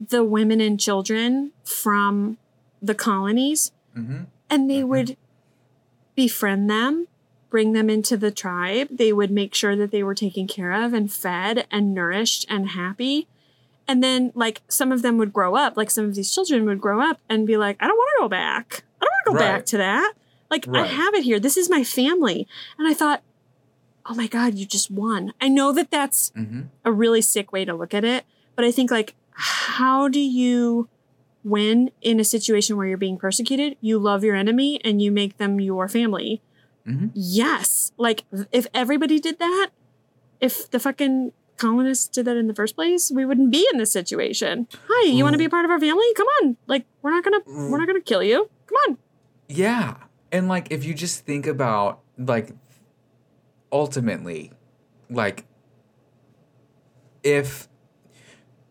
the 0.00 0.22
women 0.24 0.60
and 0.60 0.78
children 0.78 1.52
from 1.64 2.38
the 2.82 2.94
colonies 2.94 3.72
Mm-hmm. 3.96 4.24
and 4.50 4.70
they 4.70 4.80
Mhm. 4.82 4.88
would 4.88 5.16
befriend 6.14 6.68
them, 6.70 7.06
bring 7.50 7.72
them 7.72 7.88
into 7.90 8.16
the 8.16 8.30
tribe. 8.30 8.88
They 8.90 9.12
would 9.12 9.30
make 9.30 9.54
sure 9.54 9.76
that 9.76 9.90
they 9.90 10.02
were 10.02 10.14
taken 10.14 10.46
care 10.46 10.72
of 10.72 10.92
and 10.92 11.10
fed 11.12 11.66
and 11.70 11.94
nourished 11.94 12.46
and 12.48 12.70
happy. 12.70 13.26
And 13.88 14.02
then 14.02 14.32
like 14.34 14.62
some 14.68 14.92
of 14.92 15.02
them 15.02 15.16
would 15.18 15.32
grow 15.32 15.54
up, 15.56 15.76
like 15.76 15.90
some 15.90 16.04
of 16.04 16.14
these 16.14 16.32
children 16.34 16.64
would 16.66 16.80
grow 16.80 17.00
up 17.00 17.20
and 17.28 17.46
be 17.46 17.56
like, 17.56 17.76
I 17.80 17.86
don't 17.86 17.96
want 17.96 18.10
to 18.16 18.22
go 18.24 18.28
back. 18.28 18.82
I 19.00 19.04
don't 19.04 19.10
want 19.10 19.24
to 19.26 19.30
go 19.30 19.32
Right. 19.50 19.56
back 19.58 19.66
to 19.66 19.76
that. 19.78 20.12
Like 20.50 20.68
I 20.68 20.86
have 20.86 21.14
it 21.14 21.24
here. 21.24 21.40
This 21.40 21.56
is 21.56 21.68
my 21.68 21.82
family. 21.84 22.46
And 22.78 22.86
I 22.88 22.94
thought, 22.94 23.22
oh 24.06 24.14
my 24.14 24.26
God, 24.28 24.54
you 24.54 24.64
just 24.66 24.90
won. 24.90 25.32
I 25.40 25.48
know 25.48 25.72
that 25.72 25.90
that's 25.90 26.30
hmm 26.34 26.62
a 26.84 26.92
really 26.92 27.20
sick 27.20 27.50
way 27.50 27.64
to 27.64 27.74
look 27.74 27.92
at 27.92 28.04
it, 28.04 28.24
but 28.54 28.64
I 28.64 28.70
think 28.70 28.92
like, 28.92 29.16
how 29.32 30.06
do 30.06 30.20
you 30.20 30.88
win 31.42 31.90
in 32.00 32.20
a 32.20 32.24
situation 32.24 32.76
where 32.76 32.86
you're 32.86 32.96
being 32.96 33.18
persecuted? 33.18 33.76
You 33.80 33.98
love 33.98 34.22
your 34.22 34.36
enemy 34.36 34.80
and 34.84 35.02
you 35.02 35.10
make 35.10 35.36
them 35.38 35.58
your 35.60 35.88
family. 35.88 36.42
Mhm. 36.86 37.10
Yes. 37.12 37.90
Like 37.96 38.22
if 38.52 38.68
everybody 38.72 39.18
did 39.18 39.40
that, 39.40 39.70
if 40.40 40.70
the 40.70 40.78
fucking 40.78 41.32
colonists 41.56 42.06
did 42.06 42.26
that 42.26 42.36
in 42.36 42.46
the 42.46 42.54
first 42.54 42.76
place, 42.76 43.10
we 43.10 43.24
wouldn't 43.24 43.50
be 43.50 43.66
in 43.72 43.78
this 43.78 43.90
situation. 43.92 44.68
Hi, 44.88 45.08
you 45.08 45.24
want 45.24 45.34
to 45.34 45.38
be 45.38 45.46
a 45.46 45.50
part 45.50 45.64
of 45.64 45.70
our 45.72 45.80
family? 45.80 46.06
Come 46.14 46.28
on. 46.42 46.56
Like 46.68 46.86
we're 47.02 47.10
not 47.10 47.24
gonna 47.24 47.40
we're 47.46 47.78
not 47.78 47.88
gonna 47.88 48.00
kill 48.00 48.22
you. 48.22 48.48
On. 48.86 48.98
Yeah. 49.48 49.96
And 50.32 50.48
like 50.48 50.68
if 50.70 50.84
you 50.84 50.94
just 50.94 51.24
think 51.24 51.46
about 51.46 52.00
like 52.18 52.50
ultimately 53.72 54.52
like 55.10 55.44
if 57.22 57.68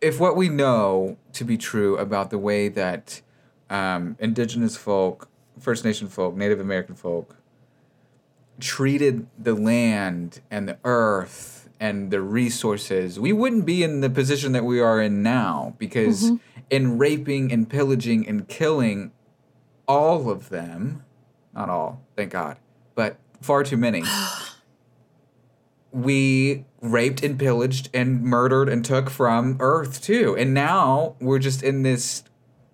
if 0.01 0.19
what 0.19 0.35
we 0.35 0.49
know 0.49 1.17
to 1.33 1.43
be 1.43 1.57
true 1.57 1.97
about 1.97 2.29
the 2.29 2.37
way 2.37 2.67
that 2.69 3.21
um, 3.69 4.15
indigenous 4.19 4.77
folk, 4.77 5.29
First 5.59 5.83
Nation 5.83 6.07
folk, 6.07 6.35
Native 6.35 6.59
American 6.59 6.95
folk 6.95 7.37
treated 8.59 9.27
the 9.37 9.53
land 9.53 10.41
and 10.51 10.69
the 10.69 10.77
earth 10.83 11.69
and 11.79 12.11
the 12.11 12.21
resources, 12.21 13.19
we 13.19 13.33
wouldn't 13.33 13.65
be 13.65 13.83
in 13.83 14.01
the 14.01 14.09
position 14.09 14.51
that 14.51 14.63
we 14.63 14.79
are 14.79 15.01
in 15.01 15.23
now 15.23 15.73
because 15.77 16.31
in 16.69 16.97
raping 16.97 17.51
and 17.51 17.69
pillaging 17.69 18.27
and 18.27 18.47
killing 18.47 19.11
all 19.88 20.29
of 20.29 20.49
them, 20.49 21.03
not 21.53 21.69
all, 21.69 22.01
thank 22.15 22.31
God, 22.31 22.57
but 22.95 23.17
far 23.41 23.63
too 23.63 23.77
many. 23.77 24.03
we 25.91 26.65
raped 26.81 27.23
and 27.23 27.39
pillaged 27.39 27.89
and 27.93 28.21
murdered 28.21 28.67
and 28.69 28.83
took 28.83 29.09
from 29.09 29.57
Earth 29.59 30.01
too. 30.01 30.36
And 30.38 30.53
now 30.53 31.15
we're 31.19 31.39
just 31.39 31.63
in 31.63 31.83
this 31.83 32.23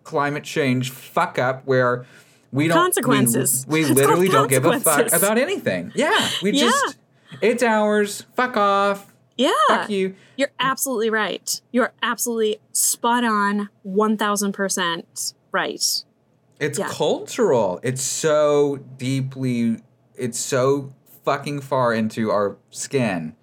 climate 0.03 0.43
change 0.43 0.89
fuck 0.89 1.37
up 1.37 1.65
where 1.65 2.05
we 2.51 2.67
don't 2.67 2.75
Consequences. 2.77 3.65
We, 3.67 3.81
It's 3.85 3.91
literally 3.91 4.27
don't 4.27 4.49
give 4.49 4.65
a 4.65 4.79
fuck 4.79 5.13
about 5.13 5.37
anything. 5.37 5.91
Yeah. 5.95 6.29
We 6.41 6.51
Yeah. 6.51 6.63
just 6.63 6.97
it's 7.41 7.63
ours. 7.63 8.25
Fuck 8.35 8.57
off. 8.57 9.13
Yeah. 9.37 9.51
Fuck 9.67 9.89
you. 9.89 10.15
You're 10.35 10.51
absolutely 10.59 11.09
right. 11.09 11.61
You're 11.71 11.93
absolutely 12.01 12.59
spot 12.73 13.23
on 13.23 13.69
1000% 13.85 15.33
right. 15.51 16.03
It's 16.61 16.79
Yeah. 16.79 16.87
cultural. 16.89 17.79
It's 17.83 18.01
so 18.01 18.77
deeply 18.97 19.81
it's 20.15 20.37
so 20.39 20.93
fucking 21.25 21.61
far 21.61 21.93
into 21.93 22.29
our 22.31 22.55
skin. 22.69 23.35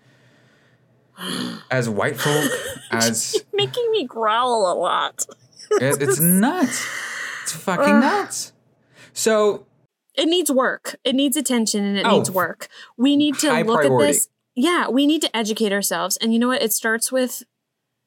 As 1.70 1.88
white 1.88 2.16
folk, 2.18 2.50
as 2.92 3.36
Making 3.52 3.90
me 3.90 4.04
growl 4.06 4.70
a 4.72 4.74
lot. 4.74 5.26
it, 5.72 6.00
it's 6.00 6.20
nuts. 6.44 6.86
It's 7.42 7.52
fucking 7.52 7.94
Ugh. 7.96 8.00
nuts. 8.00 8.52
So 9.12 9.66
It 10.14 10.26
needs 10.26 10.50
work. 10.50 10.96
It 11.04 11.14
needs 11.16 11.36
attention 11.36 11.84
and 11.84 11.98
it 11.98 12.06
Oh, 12.06 12.18
needs 12.18 12.30
work. 12.30 12.68
We 12.96 13.16
need 13.16 13.36
to 13.40 13.52
look 13.64 13.80
priority. 13.80 14.04
at 14.04 14.12
this. 14.14 14.28
Yeah, 14.54 14.88
we 14.88 15.06
need 15.06 15.22
to 15.22 15.36
educate 15.36 15.72
ourselves. 15.72 16.16
And 16.18 16.32
you 16.32 16.38
know 16.38 16.48
what? 16.48 16.62
It 16.62 16.72
starts 16.72 17.10
with 17.12 17.42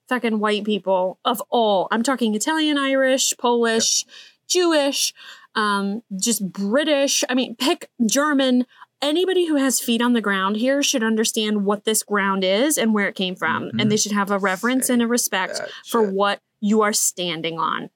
fucking 0.10 0.40
white 0.40 0.64
people 0.64 1.20
of 1.26 1.42
all. 1.50 1.88
I'm 1.92 2.04
talking 2.04 2.34
Italian, 2.36 2.78
Irish, 2.78 3.34
Polish, 3.38 4.06
Jewish, 4.52 5.14
um, 5.56 6.04
just 6.20 6.52
British. 6.52 7.24
I 7.30 7.34
mean, 7.34 7.56
pick 7.56 7.90
German. 8.06 8.66
Anybody 9.02 9.48
who 9.48 9.56
has 9.56 9.80
feet 9.80 10.02
on 10.02 10.14
the 10.14 10.22
ground 10.22 10.58
here 10.58 10.84
should 10.84 11.04
understand 11.04 11.66
what 11.66 11.86
this 11.86 12.04
ground 12.04 12.44
is 12.44 12.78
and 12.78 12.94
where 12.94 13.08
it 13.08 13.16
came 13.16 13.36
from. 13.36 13.64
Mhm. 13.72 13.82
And 13.82 13.92
they 13.92 13.98
should 13.98 14.12
have 14.12 14.30
a 14.30 14.38
reverence 14.38 14.90
and 14.90 15.02
a 15.02 15.08
respect 15.08 15.60
for 15.88 16.06
shit. 16.06 16.14
what 16.14 16.42
you 16.60 16.82
are 16.82 16.94
standing 16.94 17.58
on. 17.58 17.90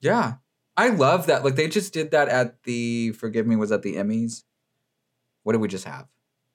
Yeah. 0.00 0.34
I 0.76 0.88
love 0.90 1.26
that. 1.26 1.44
Like 1.44 1.56
they 1.56 1.68
just 1.68 1.92
did 1.92 2.12
that 2.12 2.28
at 2.28 2.62
the 2.62 3.10
forgive 3.12 3.46
me, 3.46 3.56
was 3.56 3.72
at 3.72 3.82
the 3.82 3.96
Emmys? 3.96 4.44
What 5.42 5.52
did 5.52 5.60
we 5.60 5.68
just 5.68 5.84
have? 5.84 6.06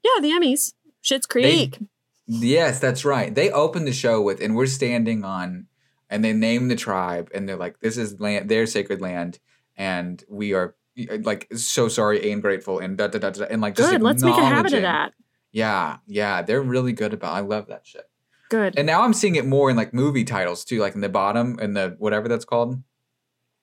Yeah, 0.04 0.22
the 0.22 0.30
Emmys. 0.32 0.74
Schitt's 1.04 1.26
Creek. 1.26 1.78
Yes, 2.26 2.80
that's 2.80 3.04
right. 3.04 3.36
They 3.36 3.52
opened 3.52 3.86
the 3.86 3.94
show 3.94 4.22
with 4.22 4.41
and 4.41 4.56
we're 4.56 4.66
standing 4.66 5.24
on 5.26 5.68
and 6.14 6.24
they 6.24 6.32
name 6.32 6.68
the 6.68 6.76
tribe 6.76 7.30
and 7.34 7.49
they're 7.49 7.57
like, 7.57 7.80
This 7.80 7.97
is 7.97 8.20
land 8.20 8.47
their 8.47 8.66
sacred 8.66 9.01
land 9.01 9.39
and 9.76 10.24
we 10.30 10.53
are 10.53 10.76
like 11.22 11.47
so 11.55 11.88
sorry 11.88 12.32
and 12.32 12.41
grateful 12.41 12.78
and 12.78 12.97
da 12.97 13.07
da 13.07 13.18
da 13.18 13.32
da 13.32 13.45
and 13.49 13.61
like 13.61 13.76
just 13.76 13.91
Good. 13.91 14.01
Let's 14.01 14.24
make 14.24 14.38
a 14.38 14.45
habit 14.45 14.74
of 14.74 14.84
that. 14.84 15.14
Yeah, 15.51 15.97
yeah. 16.05 16.43
They're 16.43 16.61
really 16.61 16.93
good 16.93 17.14
about 17.14 17.34
I 17.34 17.39
love 17.39 17.68
that 17.68 17.86
shit. 17.86 18.07
Good. 18.49 18.78
And 18.78 18.86
now 18.86 19.01
I'm 19.01 19.14
seeing 19.14 19.36
it 19.36 19.47
more 19.47 19.72
in 19.72 19.76
like 19.76 19.93
movie 19.93 20.24
titles 20.24 20.64
too, 20.64 20.80
like 20.80 20.93
in 20.93 21.01
the 21.01 21.09
bottom 21.09 21.57
and 21.59 21.76
the 21.76 21.95
whatever 21.97 22.28
that's 22.28 22.45
called. 22.45 22.74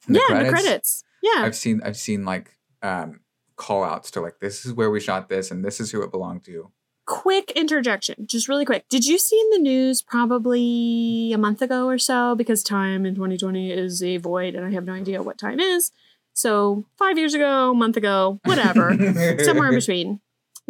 In 0.09 0.15
yeah, 0.15 0.21
in 0.31 0.47
the 0.47 0.51
credits. 0.51 1.05
Yeah. 1.23 1.45
I've 1.45 1.55
seen 1.55 1.81
I've 1.85 1.97
seen 1.97 2.25
like 2.25 2.57
um 2.83 3.21
call 3.55 3.85
outs 3.85 4.11
to 4.13 4.21
like 4.21 4.41
this 4.41 4.67
is 4.67 4.73
where 4.73 4.91
we 4.91 4.99
shot 4.99 5.29
this 5.29 5.53
and 5.53 5.65
this 5.65 5.79
is 5.79 5.93
who 5.93 6.03
it 6.03 6.11
belonged 6.11 6.45
to. 6.47 6.73
Quick 7.11 7.51
interjection, 7.57 8.25
just 8.25 8.49
really 8.49 8.65
quick. 8.65 8.89
Did 8.89 9.05
you 9.05 9.19
see 9.19 9.37
in 9.37 9.51
the 9.51 9.59
news 9.59 10.01
probably 10.01 11.33
a 11.35 11.39
month 11.39 11.61
ago 11.61 11.89
or 11.89 11.99
so? 11.99 12.37
Because 12.37 12.63
time 12.63 13.05
in 13.05 13.17
2020 13.17 13.73
is 13.73 14.01
a 14.01 14.19
void 14.19 14.55
and 14.55 14.65
I 14.65 14.71
have 14.71 14.85
no 14.85 14.93
idea 14.93 15.21
what 15.21 15.37
time 15.37 15.59
is. 15.59 15.91
So 16.35 16.85
five 16.97 17.19
years 17.19 17.35
ago, 17.35 17.73
a 17.73 17.75
month 17.75 17.97
ago, 17.97 18.39
whatever, 18.45 18.97
somewhere 19.43 19.71
in 19.71 19.75
between. 19.75 20.21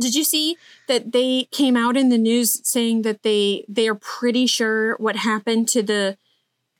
Did 0.01 0.15
you 0.15 0.25
see 0.25 0.57
that 0.89 1.13
they 1.13 1.47
came 1.53 1.77
out 1.77 1.99
in 1.99 2.09
the 2.09 2.17
news 2.17 2.67
saying 2.67 3.03
that 3.03 3.23
they 3.23 3.67
they 3.69 3.87
are 3.87 3.95
pretty 3.95 4.47
sure 4.47 4.97
what 4.97 5.17
happened 5.17 5.69
to 5.69 5.83
the 5.83 6.17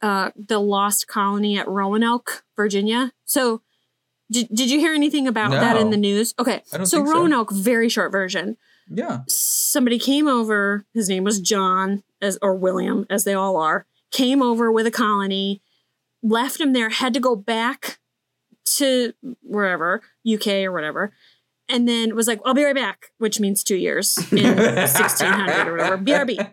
uh, 0.01 0.31
the 0.35 0.59
lost 0.59 1.07
colony 1.07 1.59
at 1.59 1.69
Roanoke, 1.69 2.45
Virginia? 2.57 3.13
So 3.27 3.61
did, 4.31 4.49
did 4.49 4.71
you 4.71 4.79
hear 4.79 4.95
anything 4.95 5.29
about 5.29 5.51
that 5.51 5.77
in 5.77 5.91
the 5.91 5.99
news? 5.99 6.33
Okay, 6.39 6.63
so 6.65 6.79
think 6.79 6.89
so. 6.89 7.03
Roanoke, 7.03 7.53
very 7.53 7.91
short 7.91 8.11
version 8.11 8.57
Yeah. 8.93 9.21
somebody 9.29 9.99
came 9.99 10.27
over 10.27 10.85
his 10.93 11.09
name 11.09 11.23
was 11.25 11.41
john 11.41 12.03
as 12.21 12.39
or 12.43 12.55
william 12.55 13.07
as 13.09 13.25
they 13.25 13.35
all 13.35 13.57
are 13.57 13.87
came 14.11 14.43
over 14.43 14.71
with 14.73 14.87
a 14.87 14.91
colony 14.91 15.63
left 16.23 16.61
him 16.61 16.73
there 16.73 16.89
had 16.91 17.15
to 17.15 17.21
go 17.21 17.37
back 17.37 17.99
to 18.77 19.13
wherever 19.43 20.03
uk 20.33 20.47
or 20.47 20.73
whatever 20.73 21.13
and 21.69 21.89
then 21.89 22.15
was 22.17 22.27
like 22.27 22.41
i'll 22.45 22.55
be 22.55 22.65
right 22.65 22.75
back 22.75 23.13
which 23.19 23.39
means 23.41 23.63
two 23.63 23.77
years 23.77 24.19
in 24.33 24.45
1600 24.57 25.69
or 25.69 25.73
whatever 25.73 25.99
brb 25.99 26.53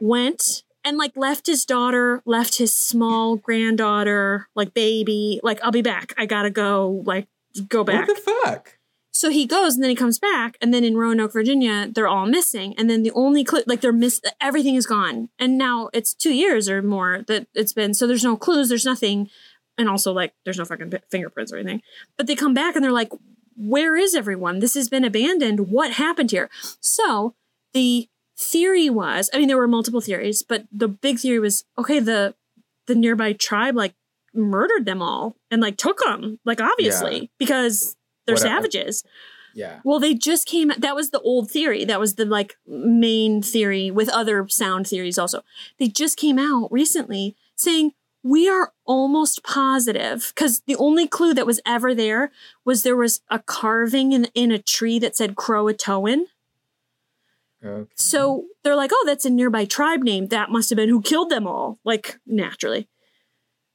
went 0.00 0.64
and 0.84 0.98
like 0.98 1.12
left 1.16 1.46
his 1.46 1.64
daughter 1.64 2.20
left 2.26 2.58
his 2.58 2.74
small 2.76 3.36
granddaughter 3.36 4.48
like 4.56 4.74
baby 4.74 5.40
like 5.42 5.60
i'll 5.62 5.70
be 5.70 5.82
back 5.82 6.12
i 6.18 6.26
gotta 6.26 6.50
go 6.50 7.02
like 7.06 7.28
go 7.68 7.84
back 7.84 8.08
What 8.08 8.16
the 8.16 8.22
fuck? 8.44 8.76
So 9.20 9.28
he 9.28 9.44
goes 9.44 9.74
and 9.74 9.82
then 9.84 9.90
he 9.90 9.96
comes 9.96 10.18
back, 10.18 10.56
and 10.62 10.72
then 10.72 10.82
in 10.82 10.96
Roanoke, 10.96 11.34
Virginia, 11.34 11.86
they're 11.94 12.08
all 12.08 12.24
missing. 12.24 12.74
And 12.78 12.88
then 12.88 13.02
the 13.02 13.10
only 13.10 13.44
clue, 13.44 13.60
like 13.66 13.82
they're 13.82 13.92
miss, 13.92 14.18
everything 14.40 14.76
is 14.76 14.86
gone. 14.86 15.28
And 15.38 15.58
now 15.58 15.90
it's 15.92 16.14
two 16.14 16.32
years 16.32 16.70
or 16.70 16.80
more 16.80 17.20
that 17.26 17.46
it's 17.52 17.74
been. 17.74 17.92
So 17.92 18.06
there's 18.06 18.24
no 18.24 18.38
clues, 18.38 18.70
there's 18.70 18.86
nothing, 18.86 19.28
and 19.76 19.90
also 19.90 20.14
like 20.14 20.32
there's 20.46 20.56
no 20.56 20.64
fucking 20.64 20.94
fingerprints 21.10 21.52
or 21.52 21.58
anything. 21.58 21.82
But 22.16 22.28
they 22.28 22.34
come 22.34 22.54
back 22.54 22.74
and 22.76 22.82
they're 22.82 22.92
like, 22.92 23.12
"Where 23.58 23.94
is 23.94 24.14
everyone? 24.14 24.60
This 24.60 24.72
has 24.72 24.88
been 24.88 25.04
abandoned. 25.04 25.68
What 25.68 25.92
happened 25.92 26.30
here?" 26.30 26.48
So 26.80 27.34
the 27.74 28.08
theory 28.38 28.88
was, 28.88 29.28
I 29.34 29.38
mean, 29.38 29.48
there 29.48 29.58
were 29.58 29.68
multiple 29.68 30.00
theories, 30.00 30.42
but 30.42 30.64
the 30.72 30.88
big 30.88 31.18
theory 31.18 31.40
was, 31.40 31.64
okay, 31.76 31.98
the 31.98 32.36
the 32.86 32.94
nearby 32.94 33.34
tribe 33.34 33.76
like 33.76 33.92
murdered 34.32 34.86
them 34.86 35.02
all 35.02 35.36
and 35.50 35.60
like 35.60 35.76
took 35.76 35.98
them, 35.98 36.40
like 36.46 36.62
obviously 36.62 37.30
because 37.38 37.96
they're 38.36 38.44
Whatever. 38.44 38.70
savages. 38.70 39.04
Yeah. 39.54 39.80
Well, 39.84 39.98
they 39.98 40.14
just 40.14 40.46
came. 40.46 40.72
That 40.78 40.94
was 40.94 41.10
the 41.10 41.20
old 41.20 41.50
theory. 41.50 41.84
That 41.84 42.00
was 42.00 42.14
the 42.14 42.24
like 42.24 42.56
main 42.66 43.42
theory 43.42 43.90
with 43.90 44.08
other 44.08 44.46
sound 44.48 44.86
theories 44.86 45.18
also. 45.18 45.42
They 45.78 45.88
just 45.88 46.16
came 46.16 46.38
out 46.38 46.68
recently 46.70 47.36
saying 47.56 47.92
we 48.22 48.48
are 48.48 48.72
almost 48.84 49.42
positive 49.42 50.32
because 50.34 50.60
the 50.66 50.76
only 50.76 51.08
clue 51.08 51.34
that 51.34 51.46
was 51.46 51.60
ever 51.66 51.94
there 51.94 52.30
was 52.64 52.82
there 52.82 52.96
was 52.96 53.22
a 53.30 53.38
carving 53.38 54.12
in, 54.12 54.26
in 54.34 54.52
a 54.52 54.58
tree 54.58 54.98
that 54.98 55.16
said 55.16 55.34
Croatoan. 55.34 56.24
Okay. 57.64 57.90
So 57.94 58.44
they're 58.62 58.76
like, 58.76 58.90
oh, 58.92 59.04
that's 59.06 59.24
a 59.24 59.30
nearby 59.30 59.64
tribe 59.64 60.02
name. 60.02 60.28
That 60.28 60.50
must 60.50 60.70
have 60.70 60.76
been 60.76 60.88
who 60.88 61.02
killed 61.02 61.30
them 61.30 61.46
all, 61.46 61.78
like 61.84 62.18
naturally. 62.26 62.88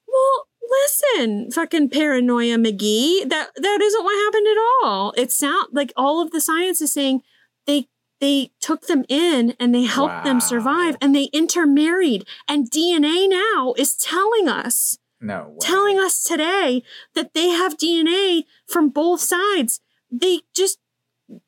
Well, 0.08 0.47
listen, 0.70 1.51
fucking 1.51 1.89
paranoia 1.89 2.57
McGee. 2.57 3.28
That 3.28 3.49
that 3.55 3.80
isn't 3.82 4.03
what 4.03 4.26
happened 4.26 4.47
at 4.47 4.57
all. 4.84 5.13
It 5.18 5.32
sound 5.32 5.68
like 5.72 5.93
all 5.95 6.22
of 6.22 6.32
the 6.32 6.41
science 6.41 6.82
is 6.82 6.93
saying 6.93 7.22
they 7.66 7.88
they 8.22 8.51
took 8.59 8.88
them 8.88 9.03
in 9.09 9.55
and 9.59 9.76
they 9.76 9.84
helped 9.84 10.24
them 10.24 10.39
survive 10.39 10.95
and 11.01 11.13
they 11.13 11.26
intermarried. 11.26 12.26
And 12.47 12.70
DNA 12.72 13.30
now 13.30 13.74
is 13.78 13.95
telling 13.95 14.47
us, 14.47 14.97
No. 15.20 15.49
Way. 15.49 15.57
telling 15.59 15.99
us 15.99 16.24
today 16.24 16.84
that 17.13 17.34
they 17.34 17.49
have 17.49 17.78
DNA 17.78 18.45
from 18.68 18.89
both 18.89 19.22
sides. 19.22 19.82
They 20.09 20.41
just 20.55 20.80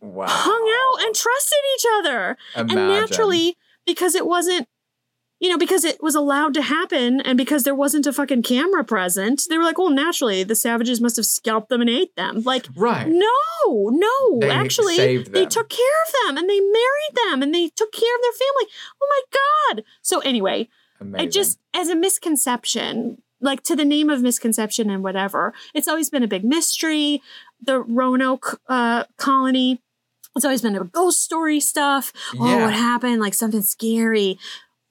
wow. 0.02 0.26
hung 0.28 0.98
out 1.00 1.06
and 1.06 1.16
trusted 1.16 1.60
each 1.76 1.86
other. 2.00 2.38
Imagine. 2.56 2.78
And 2.78 2.88
naturally, 2.90 3.58
because 3.86 4.14
it 4.14 4.26
wasn't, 4.26 4.68
you 5.40 5.50
know, 5.50 5.58
because 5.58 5.84
it 5.84 6.02
was 6.02 6.16
allowed 6.16 6.54
to 6.56 6.62
happen 6.62 7.22
and 7.22 7.38
because 7.38 7.64
there 7.64 7.76
wasn't 7.76 8.08
a 8.08 8.14
fucking 8.14 8.42
camera 8.44 8.84
present, 8.84 9.44
they 9.50 9.58
were 9.58 9.64
like, 9.64 9.78
well, 9.78 9.90
naturally, 9.90 10.44
the 10.44 10.56
savages 10.56 11.00
must 11.00 11.16
have 11.18 11.26
scalped 11.26 11.70
them 11.70 11.82
and 11.82 11.90
ate 11.90 12.16
them. 12.16 12.42
Like, 12.42 12.68
Right. 12.76 13.08
no, 13.08 13.90
no. 13.90 14.40
They 14.40 14.50
Actually, 14.50 15.18
they 15.18 15.46
took 15.46 15.70
care 15.70 15.86
of 16.08 16.14
them 16.26 16.38
and 16.38 16.50
they 16.50 16.60
married 16.60 17.16
them 17.30 17.44
and 17.44 17.54
they 17.54 17.70
took 17.70 17.92
care 17.92 18.16
of 18.16 18.22
their 18.22 18.32
family. 18.32 18.72
Oh 19.02 19.08
my 19.10 19.40
God. 19.76 19.84
So, 20.02 20.20
anyway, 20.20 20.70
Amazing. 21.00 21.28
I 21.28 21.30
just, 21.30 21.60
as 21.74 21.90
a 21.90 21.96
misconception, 21.96 23.22
like 23.40 23.62
to 23.64 23.76
the 23.76 23.86
name 23.86 24.10
of 24.10 24.22
misconception 24.22 24.90
and 24.90 25.04
whatever, 25.04 25.54
it's 25.74 25.88
always 25.88 26.10
been 26.10 26.24
a 26.24 26.28
big 26.28 26.44
mystery. 26.44 27.22
The 27.62 27.82
Roanoke 27.82 28.60
uh, 28.68 29.04
colony, 29.18 29.82
it's 30.36 30.46
always 30.46 30.62
been 30.62 30.76
a 30.76 30.84
ghost 30.84 31.22
story 31.22 31.60
stuff. 31.60 32.12
Oh, 32.40 32.64
what 32.66 32.74
happened? 32.74 33.22
Like 33.22 33.34
something 33.34 33.62
scary. 33.62 34.40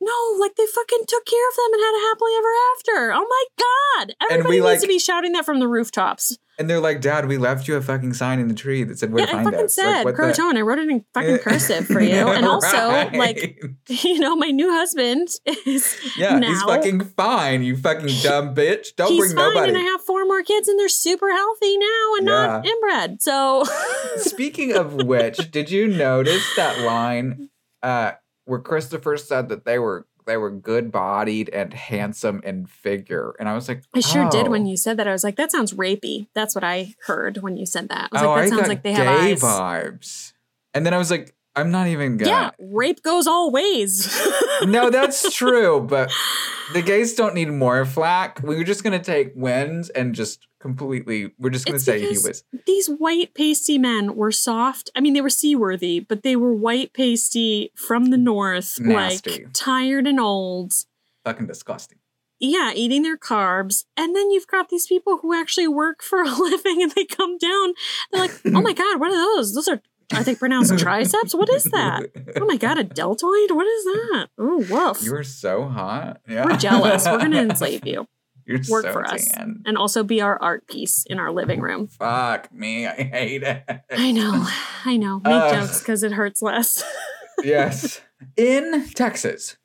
No, 0.07 0.38
like 0.40 0.54
they 0.57 0.66
fucking 0.66 1.04
took 1.09 1.26
care 1.26 1.48
of 1.48 1.57
them 1.57 1.72
and 1.74 1.82
had 1.82 1.94
a 1.94 2.07
happily 2.09 2.32
ever 2.38 2.52
after. 2.76 3.12
Oh 3.12 3.26
my 3.28 3.44
God. 3.59 4.14
Everybody 4.30 4.48
we, 4.48 4.57
needs 4.57 4.64
like- 4.64 4.80
to 4.80 4.86
be 4.88 4.98
shouting 4.98 5.32
that 5.32 5.44
from 5.44 5.59
the 5.61 5.68
rooftops. 5.68 6.38
And 6.59 6.70
they're 6.70 6.80
like, 6.80 7.02
Dad, 7.02 7.26
we 7.28 7.36
left 7.36 7.68
you 7.68 7.76
a 7.76 7.82
fucking 7.82 8.14
sign 8.14 8.38
in 8.38 8.48
the 8.48 8.54
tree 8.54 8.82
that 8.82 8.98
said 8.98 9.12
where 9.12 9.20
Yeah, 9.20 9.26
to 9.26 9.32
I 9.32 9.34
find 9.44 9.46
fucking 9.48 9.66
us. 9.66 9.76
Like, 9.76 9.84
said 9.84 10.04
what 10.07 10.16
the- 10.16 10.57
I 10.57 10.61
wrote 10.62 10.78
it 10.78 10.88
in 10.88 11.04
fucking 11.12 11.38
cursive 11.44 11.86
for 11.86 12.00
you. 12.00 12.14
And 12.14 12.46
also, 12.46 12.88
like, 13.14 13.62
you 13.90 14.18
know, 14.20 14.34
my 14.36 14.46
new 14.52 14.70
husband 14.72 15.28
is 15.66 15.94
yeah, 16.16 16.38
now. 16.38 16.48
he's 16.48 16.62
fucking 16.62 17.00
fine. 17.00 17.62
You 17.62 17.76
fucking 17.76 18.09
dumb 18.22 18.54
bitch. 18.54 18.94
Don't 18.96 19.12
he's 19.12 19.34
bring 19.34 19.36
fine, 19.36 19.54
nobody. 19.54 19.68
and 19.74 19.76
I 19.78 19.82
have 19.82 20.00
four 20.00 20.24
more 20.24 20.42
kids, 20.42 20.66
and 20.68 20.78
they're 20.80 20.88
super 20.88 21.30
healthy 21.30 21.76
now 21.76 22.14
and 22.16 22.24
not 22.24 22.66
inbred. 22.66 23.20
So, 23.20 23.64
Speaking 24.16 24.74
of 24.74 24.94
which, 24.94 25.50
did 25.50 25.70
you 25.70 25.86
notice 25.86 26.42
that 26.57 26.80
line 26.86 27.50
uh, 27.82 28.12
where 28.47 28.59
Christopher 28.59 29.16
said 29.16 29.49
that 29.51 29.64
they 29.64 29.78
were 29.78 30.07
they 30.24 30.36
were 30.36 30.51
good 30.51 30.90
bodied 30.90 31.49
and 31.51 31.72
handsome 31.72 32.40
in 32.42 32.66
figure? 32.66 33.34
And 33.38 33.49
I 33.49 33.55
was 33.55 33.68
like, 33.68 33.82
I 33.94 34.01
sure 34.01 34.28
did 34.30 34.49
when 34.49 34.62
oh. 34.62 34.70
you 34.70 34.76
said 34.76 34.97
that. 34.97 35.07
I 35.07 35.12
was 35.12 35.22
like, 35.22 35.36
that 35.36 35.53
sounds 35.53 35.74
rapey. 35.74 36.28
That's 36.34 36.55
what 36.55 36.64
I 36.64 36.94
heard 37.07 37.38
when 37.38 37.57
you 37.57 37.66
said 37.66 37.90
that. 37.90 38.09
I 38.12 38.16
was 38.16 38.22
oh, 38.22 38.30
like, 38.30 38.36
that 38.36 38.53
I 38.53 38.57
sounds 38.57 38.68
like 38.68 38.82
they 38.82 38.92
have 38.92 39.20
gay 39.20 39.32
eyes. 39.32 39.42
vibes. 39.42 40.32
And 40.74 40.84
then 40.84 40.94
I 40.94 40.99
was 40.99 41.11
like, 41.11 41.36
I'm 41.57 41.70
not 41.70 41.86
even 41.88 42.18
gonna. 42.18 42.30
Yeah, 42.30 42.50
rape 42.61 43.02
goes 43.02 43.26
all 43.26 43.50
ways. 43.50 44.14
no, 44.62 44.90
that's 44.90 45.34
true, 45.34 45.80
but 45.80 46.12
the 46.74 46.82
gays 46.82 47.14
don't 47.14 47.34
need 47.34 47.48
more 47.48 47.84
flack. 47.86 48.40
We 48.42 48.57
were 48.57 48.64
just 48.64 48.84
gonna 48.84 49.02
take 49.02 49.32
wins 49.34 49.88
and 49.88 50.14
just 50.14 50.46
completely. 50.61 51.32
We're 51.38 51.50
just 51.50 51.64
gonna 51.64 51.76
It's 51.76 51.84
say 51.86 52.00
he 52.00 52.18
was. 52.18 52.44
These 52.66 52.88
white 52.88 53.32
pasty 53.34 53.78
men 53.78 54.14
were 54.16 54.32
soft. 54.32 54.90
I 54.94 55.00
mean, 55.00 55.14
they 55.14 55.22
were 55.22 55.30
seaworthy, 55.30 55.98
but 56.00 56.22
they 56.22 56.36
were 56.36 56.52
white 56.54 56.92
pasty 56.92 57.72
from 57.74 58.07
the 58.07 58.18
north, 58.18 58.78
Nasty. 58.78 59.30
like 59.30 59.46
tired 59.54 60.07
and 60.07 60.20
old. 60.20 60.74
Fucking 61.24 61.46
disgusting. 61.46 61.98
Yeah, 62.38 62.72
eating 62.74 63.02
their 63.02 63.16
carbs. 63.16 63.84
And 63.96 64.14
then 64.14 64.30
you've 64.30 64.46
got 64.46 64.68
these 64.68 64.86
people 64.86 65.18
who 65.22 65.34
actually 65.34 65.68
work 65.68 66.02
for 66.02 66.20
a 66.22 66.28
living 66.38 66.82
and 66.82 66.92
they 66.92 67.07
come 67.07 67.38
down. 67.38 67.72
They're 68.12 68.20
like, 68.22 68.40
oh 68.44 68.61
my 68.61 68.72
God, 68.74 69.00
what 69.00 69.11
are 69.11 69.36
those? 69.36 69.54
Those 69.54 69.68
are, 69.68 69.80
are 70.14 70.22
they 70.22 70.34
pronounced 70.34 70.76
triceps? 70.78 71.34
What 71.34 71.48
is 71.50 71.64
that? 71.64 72.07
Oh 72.40 72.46
my 72.46 72.57
God, 72.57 72.78
a 72.78 72.84
deltoid? 72.84 73.50
What 73.50 73.66
is 73.66 73.84
that? 73.84 74.28
Oh, 74.38 74.64
woof. 74.70 75.02
You 75.02 75.14
are 75.16 75.24
so 75.24 75.64
hot. 75.66 76.20
Yeah. 76.28 76.44
We're 76.44 76.57
jealous. 76.57 77.07
We're 77.07 77.18
going 77.18 77.30
to 77.32 77.40
enslave 77.40 77.86
you 77.86 78.07
You're 78.44 78.61
work 78.68 78.84
so 78.84 78.92
for 78.92 79.04
us. 79.07 79.26
tan. 79.28 79.62
and 79.66 79.76
also 79.76 80.04
be 80.04 80.20
our 80.20 80.40
art 80.40 80.66
piece 80.68 81.04
in 81.07 81.18
our 81.18 81.32
living 81.32 81.61
room. 81.61 81.88
Fuck 81.88 82.52
me. 82.52 82.86
I 82.86 82.92
hate 83.02 83.42
it. 83.42 83.64
I 83.90 84.12
know. 84.12 84.46
I 84.84 84.96
know. 84.96 85.16
Make 85.20 85.32
Ugh. 85.34 85.54
jokes 85.54 85.80
because 85.80 86.02
it 86.02 86.12
hurts 86.12 86.40
less. 86.42 86.84
yes. 87.42 88.00
In 88.36 88.88
Texas, 88.94 89.57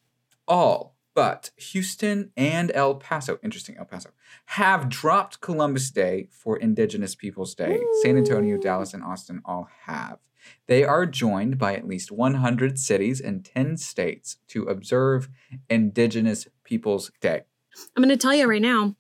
all 0.48 0.91
but 1.14 1.51
Houston 1.57 2.32
and 2.38 2.72
El 2.74 2.95
Paso, 2.95 3.38
interesting, 3.43 3.76
El 3.78 3.86
Paso, 3.86 4.12
have 4.45 4.89
dropped 4.89 5.41
Columbus 5.41 5.91
Day 5.91 6.28
for 6.32 6.57
Indigenous 6.57 7.16
Peoples 7.16 7.53
Day. 7.55 7.80
San 8.03 8.18
Antonio, 8.18 8.57
Dallas, 8.57 8.93
and 8.93 9.03
Austin 9.03 9.41
all 9.45 9.68
have. 9.86 10.20
They 10.68 10.84
are 10.84 11.05
joined 11.05 11.57
by 11.57 11.76
at 11.76 11.88
least 11.88 12.12
100 12.12 12.80
cities 12.80 13.22
and 13.22 13.45
10 13.45 13.78
states 13.78 14.38
to 14.47 14.64
observe 14.64 15.30
Indigenous 15.70 16.47
Peoples 16.64 17.12
Day. 17.22 17.41
I'm 17.95 18.03
going 18.03 18.09
to 18.09 18.18
tell 18.18 18.34
you 18.34 18.47
right 18.47 18.62
now 18.62 18.95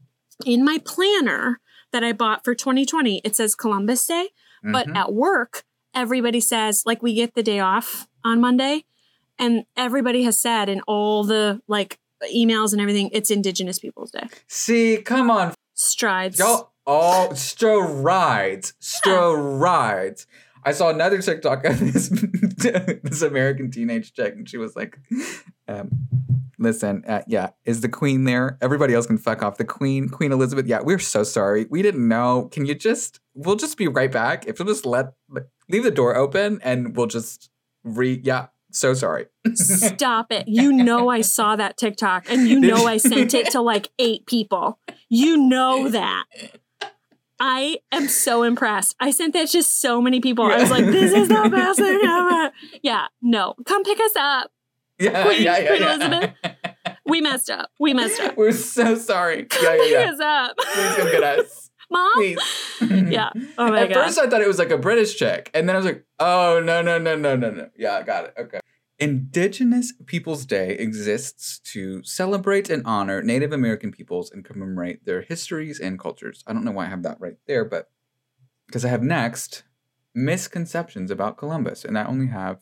in 0.45 0.63
my 0.63 0.79
planner 0.85 1.59
that 1.91 2.03
I 2.03 2.13
bought 2.13 2.43
for 2.43 2.55
2020, 2.55 3.21
it 3.23 3.35
says 3.35 3.55
Columbus 3.55 4.05
Day. 4.05 4.29
But 4.63 4.87
Mhm. 4.87 4.95
at 4.95 5.13
work, 5.13 5.63
everybody 5.93 6.39
says, 6.39 6.83
like, 6.85 7.01
we 7.01 7.13
get 7.13 7.33
the 7.33 7.43
day 7.43 7.59
off 7.59 8.07
on 8.23 8.39
Monday. 8.39 8.85
And 9.41 9.65
everybody 9.75 10.23
has 10.23 10.39
said 10.39 10.69
in 10.69 10.81
all 10.81 11.23
the 11.23 11.61
like 11.67 11.99
emails 12.33 12.71
and 12.71 12.79
everything, 12.79 13.09
it's 13.11 13.29
Indigenous 13.29 13.79
Peoples 13.79 14.11
Day. 14.11 14.27
see, 14.47 15.01
come 15.03 15.29
on, 15.29 15.53
Strides. 15.73 16.39
Y'all 16.39 16.71
all 16.85 17.35
strides, 17.35 18.73
strides. 18.79 20.27
I 20.63 20.73
saw 20.73 20.89
another 20.89 21.21
TikTok 21.21 21.65
of 21.65 21.79
this 21.79 22.09
this 23.03 23.21
American 23.21 23.71
teenage 23.71 24.13
chick, 24.13 24.35
and 24.35 24.47
she 24.47 24.57
was 24.57 24.75
like, 24.75 24.99
um, 25.67 25.89
"Listen, 26.59 27.03
uh, 27.07 27.21
yeah, 27.27 27.49
is 27.65 27.81
the 27.81 27.89
queen 27.89 28.25
there? 28.25 28.57
Everybody 28.61 28.93
else 28.93 29.07
can 29.07 29.17
fuck 29.17 29.41
off. 29.41 29.57
The 29.57 29.65
queen, 29.65 30.09
Queen 30.09 30.31
Elizabeth. 30.31 30.67
Yeah, 30.67 30.81
we're 30.81 30.99
so 30.99 31.23
sorry. 31.23 31.65
We 31.69 31.81
didn't 31.81 32.07
know. 32.07 32.49
Can 32.51 32.65
you 32.65 32.75
just? 32.75 33.19
We'll 33.33 33.55
just 33.55 33.77
be 33.77 33.87
right 33.87 34.11
back. 34.11 34.45
If 34.47 34.59
you'll 34.59 34.67
just 34.67 34.85
let 34.85 35.13
leave 35.69 35.83
the 35.83 35.91
door 35.91 36.15
open, 36.15 36.59
and 36.63 36.95
we'll 36.95 37.07
just 37.07 37.49
re. 37.83 38.21
Yeah, 38.23 38.47
so 38.71 38.93
sorry. 38.93 39.27
Stop 39.53 40.31
it. 40.31 40.47
You 40.51 40.71
know 40.71 41.09
I 41.09 41.21
saw 41.21 41.55
that 41.55 41.77
TikTok 41.77 42.29
and 42.29 42.47
you 42.47 42.59
know 42.59 42.85
I 42.85 42.97
sent 42.97 43.33
it 43.33 43.51
to 43.51 43.61
like 43.61 43.89
eight 43.99 44.25
people. 44.25 44.79
You 45.09 45.37
know 45.37 45.89
that. 45.89 46.25
I 47.39 47.79
am 47.91 48.07
so 48.07 48.43
impressed. 48.43 48.95
I 48.99 49.09
sent 49.11 49.33
that 49.33 49.49
to 49.49 49.63
so 49.63 49.99
many 50.01 50.19
people. 50.19 50.45
I 50.45 50.57
was 50.59 50.69
like, 50.69 50.85
this 50.85 51.11
is 51.11 51.27
the 51.27 51.49
best 51.51 51.79
thing 51.79 51.99
ever. 52.03 52.51
Yeah, 52.83 53.07
no. 53.21 53.55
Come 53.65 53.83
pick 53.83 53.99
us 53.99 54.11
up. 54.19 54.51
Yeah, 54.99 55.23
Queen- 55.23 55.41
yeah, 55.41 55.57
yeah, 55.57 55.67
Queen 55.69 55.81
yeah. 55.81 55.95
Elizabeth? 55.95 56.31
We 57.07 57.21
messed 57.21 57.49
up. 57.49 57.71
We 57.79 57.93
messed 57.95 58.21
up. 58.21 58.37
we're 58.37 58.51
so 58.51 58.93
sorry. 58.95 59.45
Come 59.45 59.63
Yeah, 59.63 59.73
yeah, 59.73 59.81
pick 59.83 59.91
yeah. 59.91 60.11
us 60.11 60.19
up. 60.19 60.57
Please 60.57 60.95
come 60.97 61.11
get 61.11 61.23
us. 61.23 61.69
Mom? 61.91 62.11
Please. 62.13 62.37
Yeah. 63.09 63.31
Oh 63.57 63.65
my 63.67 63.69
god. 63.71 63.77
At 63.79 63.89
God. 63.89 64.05
first, 64.05 64.19
I 64.19 64.29
thought 64.29 64.41
it 64.41 64.47
was 64.47 64.59
like 64.59 64.69
a 64.71 64.77
British 64.77 65.17
chick, 65.17 65.49
and 65.53 65.67
then 65.67 65.75
I 65.75 65.79
was 65.79 65.85
like, 65.85 66.05
"Oh 66.19 66.61
no, 66.63 66.81
no, 66.81 66.97
no, 66.97 67.17
no, 67.17 67.35
no, 67.35 67.51
no! 67.51 67.69
Yeah, 67.77 67.97
I 67.97 68.03
got 68.03 68.23
it. 68.25 68.33
Okay." 68.39 68.60
Indigenous 69.01 69.93
Peoples 70.05 70.45
Day 70.45 70.75
exists 70.75 71.57
to 71.73 72.03
celebrate 72.03 72.69
and 72.69 72.85
honor 72.85 73.23
Native 73.23 73.51
American 73.51 73.91
peoples 73.91 74.29
and 74.29 74.45
commemorate 74.45 75.03
their 75.05 75.23
histories 75.23 75.79
and 75.79 75.97
cultures. 75.97 76.43
I 76.45 76.53
don't 76.53 76.63
know 76.63 76.71
why 76.71 76.85
I 76.85 76.89
have 76.89 77.01
that 77.01 77.19
right 77.19 77.37
there, 77.47 77.65
but 77.65 77.89
because 78.67 78.85
I 78.85 78.89
have 78.89 79.01
next 79.01 79.63
misconceptions 80.13 81.09
about 81.09 81.37
Columbus, 81.37 81.83
and 81.83 81.97
I 81.97 82.05
only 82.05 82.27
have 82.27 82.59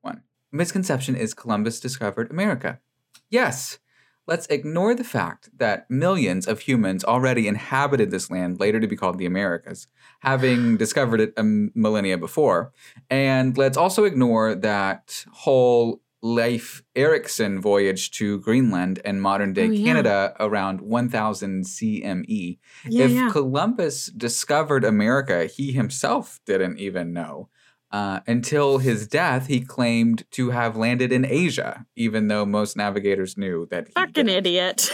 one. 0.00 0.24
Misconception 0.50 1.14
is 1.14 1.34
Columbus 1.34 1.78
discovered 1.78 2.32
America. 2.32 2.80
Yes, 3.28 3.78
let's 4.26 4.46
ignore 4.46 4.94
the 4.94 5.04
fact 5.04 5.50
that 5.56 5.90
millions 5.90 6.46
of 6.46 6.60
humans 6.60 7.04
already 7.04 7.48
inhabited 7.48 8.10
this 8.10 8.30
land, 8.30 8.60
later 8.60 8.78
to 8.80 8.86
be 8.86 8.96
called 8.96 9.18
the 9.18 9.26
Americas, 9.26 9.86
having 10.20 10.76
discovered 10.84 11.20
it 11.20 11.32
a 11.36 11.42
millennia 11.42 12.16
before. 12.18 12.72
And 13.08 13.56
let's 13.58 13.76
also 13.76 14.04
ignore 14.04 14.54
that 14.54 15.24
whole 15.32 16.00
Leif 16.22 16.82
Erikson 16.94 17.60
voyage 17.62 18.10
to 18.10 18.40
Greenland 18.40 19.00
and 19.06 19.22
modern 19.22 19.54
day 19.54 19.68
Oh, 19.68 19.70
yeah. 19.70 19.84
Canada 19.86 20.34
around 20.38 20.82
1000 20.82 21.64
CME. 21.64 22.58
yeah, 22.86 23.04
if 23.04 23.10
yeah. 23.10 23.30
Columbus 23.30 24.06
discovered 24.08 24.84
America, 24.84 25.46
he 25.46 25.72
himself 25.72 26.38
didn't 26.44 26.78
even 26.78 27.14
know. 27.14 27.48
Uh, 27.92 28.20
until 28.28 28.78
his 28.78 29.06
death, 29.08 29.48
he 29.48 29.60
claimed 29.60 30.22
to 30.30 30.50
have 30.50 30.76
landed 30.76 31.10
in 31.12 31.24
Asia, 31.24 31.86
even 31.96 32.28
though 32.28 32.46
most 32.46 32.76
navigators 32.76 33.36
knew 33.36 33.66
that 33.70 33.88
he 33.88 33.92
Fucking 33.94 34.12
didn't. 34.26 34.30
idiot. 34.30 34.92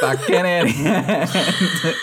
Fucking 0.00 0.34
idiot. 0.44 1.96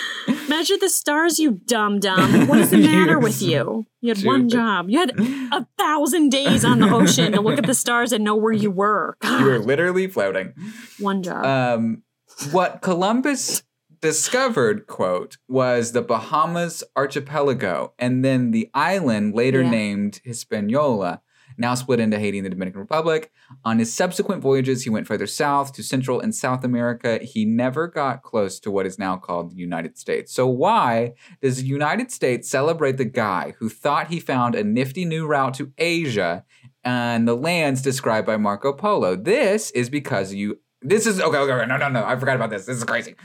Measure 0.48 0.78
the 0.78 0.90
stars, 0.90 1.40
you 1.40 1.60
dumb 1.66 2.00
dumb. 2.00 2.48
What 2.48 2.60
is 2.60 2.70
the 2.70 2.78
matter 2.78 3.20
with 3.20 3.42
you? 3.42 3.86
You 4.02 4.14
had 4.14 4.24
one 4.24 4.48
job. 4.48 4.90
You 4.90 5.00
had 5.00 5.20
a 5.20 5.68
thousand 5.78 6.30
days 6.30 6.64
on 6.64 6.80
the 6.80 6.90
ocean 6.90 7.32
to 7.34 7.42
look 7.42 7.58
at 7.58 7.66
the 7.66 7.74
stars 7.86 8.12
and 8.14 8.24
know 8.24 8.36
where 8.36 8.54
you 8.54 8.72
were. 8.72 9.18
you 9.24 9.44
were 9.44 9.60
literally 9.60 10.08
floating. 10.08 10.54
one 11.00 11.24
job. 11.24 11.46
Um, 11.46 12.04
what 12.52 12.82
Columbus 12.82 13.64
discovered, 14.02 14.88
quote, 14.88 15.38
was 15.48 15.92
the 15.92 16.02
Bahamas 16.02 16.84
archipelago 16.96 17.94
and 18.00 18.24
then 18.24 18.52
the 18.52 18.70
island 18.74 19.36
later 19.36 19.62
Yeah. 19.62 19.70
named 19.72 20.22
Hispaniola, 20.24 21.22
now 21.58 21.76
split 21.76 22.00
into 22.00 22.18
Haiti 22.18 22.38
and 22.38 22.46
the 22.46 22.50
Dominican 22.50 22.80
Republic. 22.80 23.32
On 23.66 23.80
his 23.80 23.94
subsequent 23.94 24.42
voyages, 24.42 24.84
he 24.84 24.90
went 24.90 25.08
further 25.08 25.28
south 25.28 25.74
to 25.74 25.84
Central 25.84 26.22
and 26.22 26.34
South 26.34 26.64
America. 26.64 27.20
He 27.22 27.44
never 27.44 27.88
got 27.88 28.24
close 28.24 28.60
to 28.62 28.72
what 28.72 28.86
is 28.86 28.98
now 28.98 29.18
called 29.18 29.52
the 29.52 29.58
United 29.58 29.98
States. 29.98 30.32
So, 30.34 30.48
why 30.48 31.14
does 31.42 31.58
the 31.58 31.66
United 31.68 32.12
States 32.12 32.50
celebrate 32.50 32.96
the 32.98 33.04
guy 33.06 33.56
who 33.60 33.68
thought 33.68 34.08
he 34.08 34.20
found 34.22 34.56
a 34.56 34.64
nifty 34.64 35.04
new 35.04 35.28
route 35.28 35.56
to 35.56 35.74
Asia 35.78 36.46
and 36.86 37.28
the 37.28 37.36
lands 37.36 37.82
described 37.82 38.26
by 38.28 38.38
Marco 38.38 38.72
Polo? 38.72 39.16
This 39.18 39.72
is 39.72 39.90
because 39.90 40.34
you. 40.34 40.60
This 40.82 41.06
is 41.06 41.20
okay, 41.20 41.38
okay, 41.38 41.52
okay. 41.52 41.66
No, 41.68 41.76
no, 41.76 41.90
no. 41.90 42.06
I 42.06 42.16
forgot 42.16 42.38
about 42.38 42.52
this. 42.52 42.66
This 42.66 42.78
is 42.78 42.86
crazy. 42.86 43.16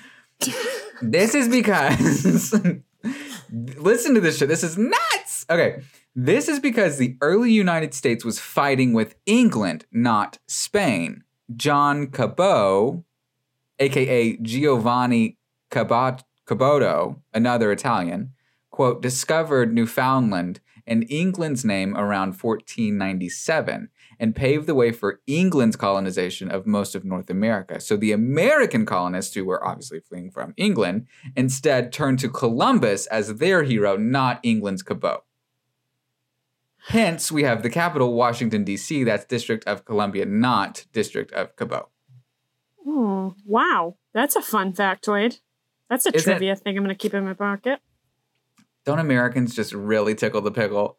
This 1.03 1.35
is 1.35 1.49
because. 1.49 2.55
listen 3.53 4.15
to 4.15 4.21
this 4.21 4.39
shit. 4.39 4.49
This 4.49 4.65
is 4.65 4.77
nuts. 4.79 5.47
Okay. 5.49 5.83
This 6.17 6.49
is 6.49 6.61
because 6.61 6.99
the 6.99 7.17
early 7.21 7.51
United 7.51 7.93
States 7.93 8.25
was 8.25 8.39
fighting 8.39 8.93
with 8.93 9.17
England, 9.27 9.87
not 9.91 10.39
Spain. 10.47 11.25
John 11.57 12.07
Cabot, 12.07 13.03
aka 13.79 14.37
Giovanni 14.37 15.37
Cabot, 15.71 16.23
Caboto, 16.47 17.21
another 17.33 17.73
Italian, 17.73 18.33
quote, 18.71 19.03
discovered 19.03 19.75
Newfoundland 19.75 20.61
and 20.87 21.05
England's 21.11 21.65
name 21.65 21.97
around 21.97 22.41
1497 22.41 23.89
and 24.19 24.35
paved 24.37 24.67
the 24.67 24.75
way 24.75 24.93
for 24.93 25.21
England's 25.27 25.77
colonization 25.77 26.51
of 26.51 26.67
most 26.67 26.95
of 26.95 27.05
North 27.05 27.31
America. 27.31 27.81
So 27.81 27.97
the 27.97 28.13
American 28.13 28.87
colonists, 28.87 29.35
who 29.35 29.45
were 29.45 29.67
obviously 29.67 30.01
fleeing 30.01 30.31
from 30.31 30.55
England, 30.57 31.07
instead 31.37 31.93
turned 31.93 32.19
to 32.21 32.29
Columbus 32.29 33.07
as 33.07 33.37
their 33.37 33.63
hero, 33.63 33.97
not 33.97 34.41
England's 34.43 34.83
Cabot. 34.83 35.21
Hence, 36.89 37.33
we 37.33 37.45
have 37.45 37.63
the 37.63 37.71
capital, 37.71 38.13
Washington, 38.13 38.63
D.C., 38.63 39.05
that's 39.05 39.25
District 39.25 39.65
of 39.67 39.85
Columbia, 39.87 40.27
not 40.27 40.85
District 40.93 41.33
of 41.33 41.57
Cabot. 41.57 41.87
Oh, 42.87 43.35
wow. 43.47 43.97
That's 44.13 44.37
a 44.37 44.43
fun 44.43 44.75
factoid. 44.75 45.41
That's 45.89 46.05
a 46.05 46.15
Isn't 46.15 46.31
it- 46.31 46.35
trivia 46.35 46.57
thing 46.57 46.77
I'm 46.77 46.85
going 46.85 46.95
to 46.95 47.01
keep 47.01 47.15
in 47.15 47.25
my 47.25 47.33
pocket. 47.33 47.81
Don't 48.85 48.99
Americans 48.99 49.55
just 49.57 49.73
really 49.73 50.15
tickle 50.15 50.43
the 50.43 50.51
pickle? 50.51 50.99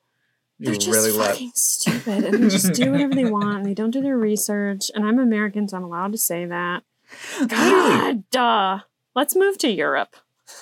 You 0.58 0.68
They're 0.68 0.76
just 0.76 0.88
really 0.88 1.12
love. 1.12 1.32
fucking 1.32 1.52
stupid 1.56 2.24
and 2.26 2.44
they 2.44 2.48
just 2.50 2.74
do 2.74 2.92
whatever 2.92 3.14
they 3.14 3.26
want 3.26 3.58
and 3.58 3.66
they 3.66 3.74
don't 3.74 3.92
do 3.92 4.02
their 4.02 4.18
research. 4.18 4.90
And 4.96 5.06
I'm 5.06 5.20
American, 5.20 5.68
so 5.68 5.76
I'm 5.78 5.84
allowed 5.84 6.14
to 6.14 6.18
say 6.18 6.46
that. 6.46 6.84
God, 7.48 8.24
duh. 8.32 8.80
Let's 9.16 9.36
move 9.36 9.58
to 9.60 9.70
Europe. 9.70 10.16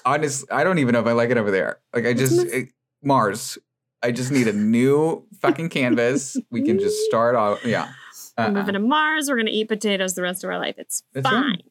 Honest, 0.06 0.46
I 0.52 0.64
don't 0.64 0.80
even 0.80 0.94
know 0.94 1.00
if 1.02 1.08
I 1.08 1.12
like 1.12 1.30
it 1.30 1.38
over 1.38 1.52
there. 1.52 1.80
Like, 1.94 2.06
I 2.06 2.14
just 2.14 2.42
it- 2.42 2.54
eh, 2.54 2.66
Mars. 3.04 3.58
I 4.02 4.12
just 4.12 4.32
need 4.32 4.48
a 4.48 4.54
new 4.54 5.26
fucking 5.42 5.70
canvas. 5.70 6.36
We 6.52 6.62
can 6.64 6.80
just 6.80 7.00
start 7.06 7.36
off. 7.36 7.64
Yeah. 7.66 7.90
We're 8.38 8.46
Uh-uh. 8.46 8.52
moving 8.52 8.74
to 8.74 8.80
Mars. 8.80 9.30
We're 9.30 9.36
going 9.36 9.46
to 9.46 9.52
eat 9.52 9.68
potatoes 9.70 10.16
the 10.16 10.24
rest 10.24 10.44
of 10.44 10.50
our 10.50 10.58
life. 10.60 10.76
It's 10.78 11.04
That's 11.14 11.26
right. 11.26 11.32
fine. 11.32 11.62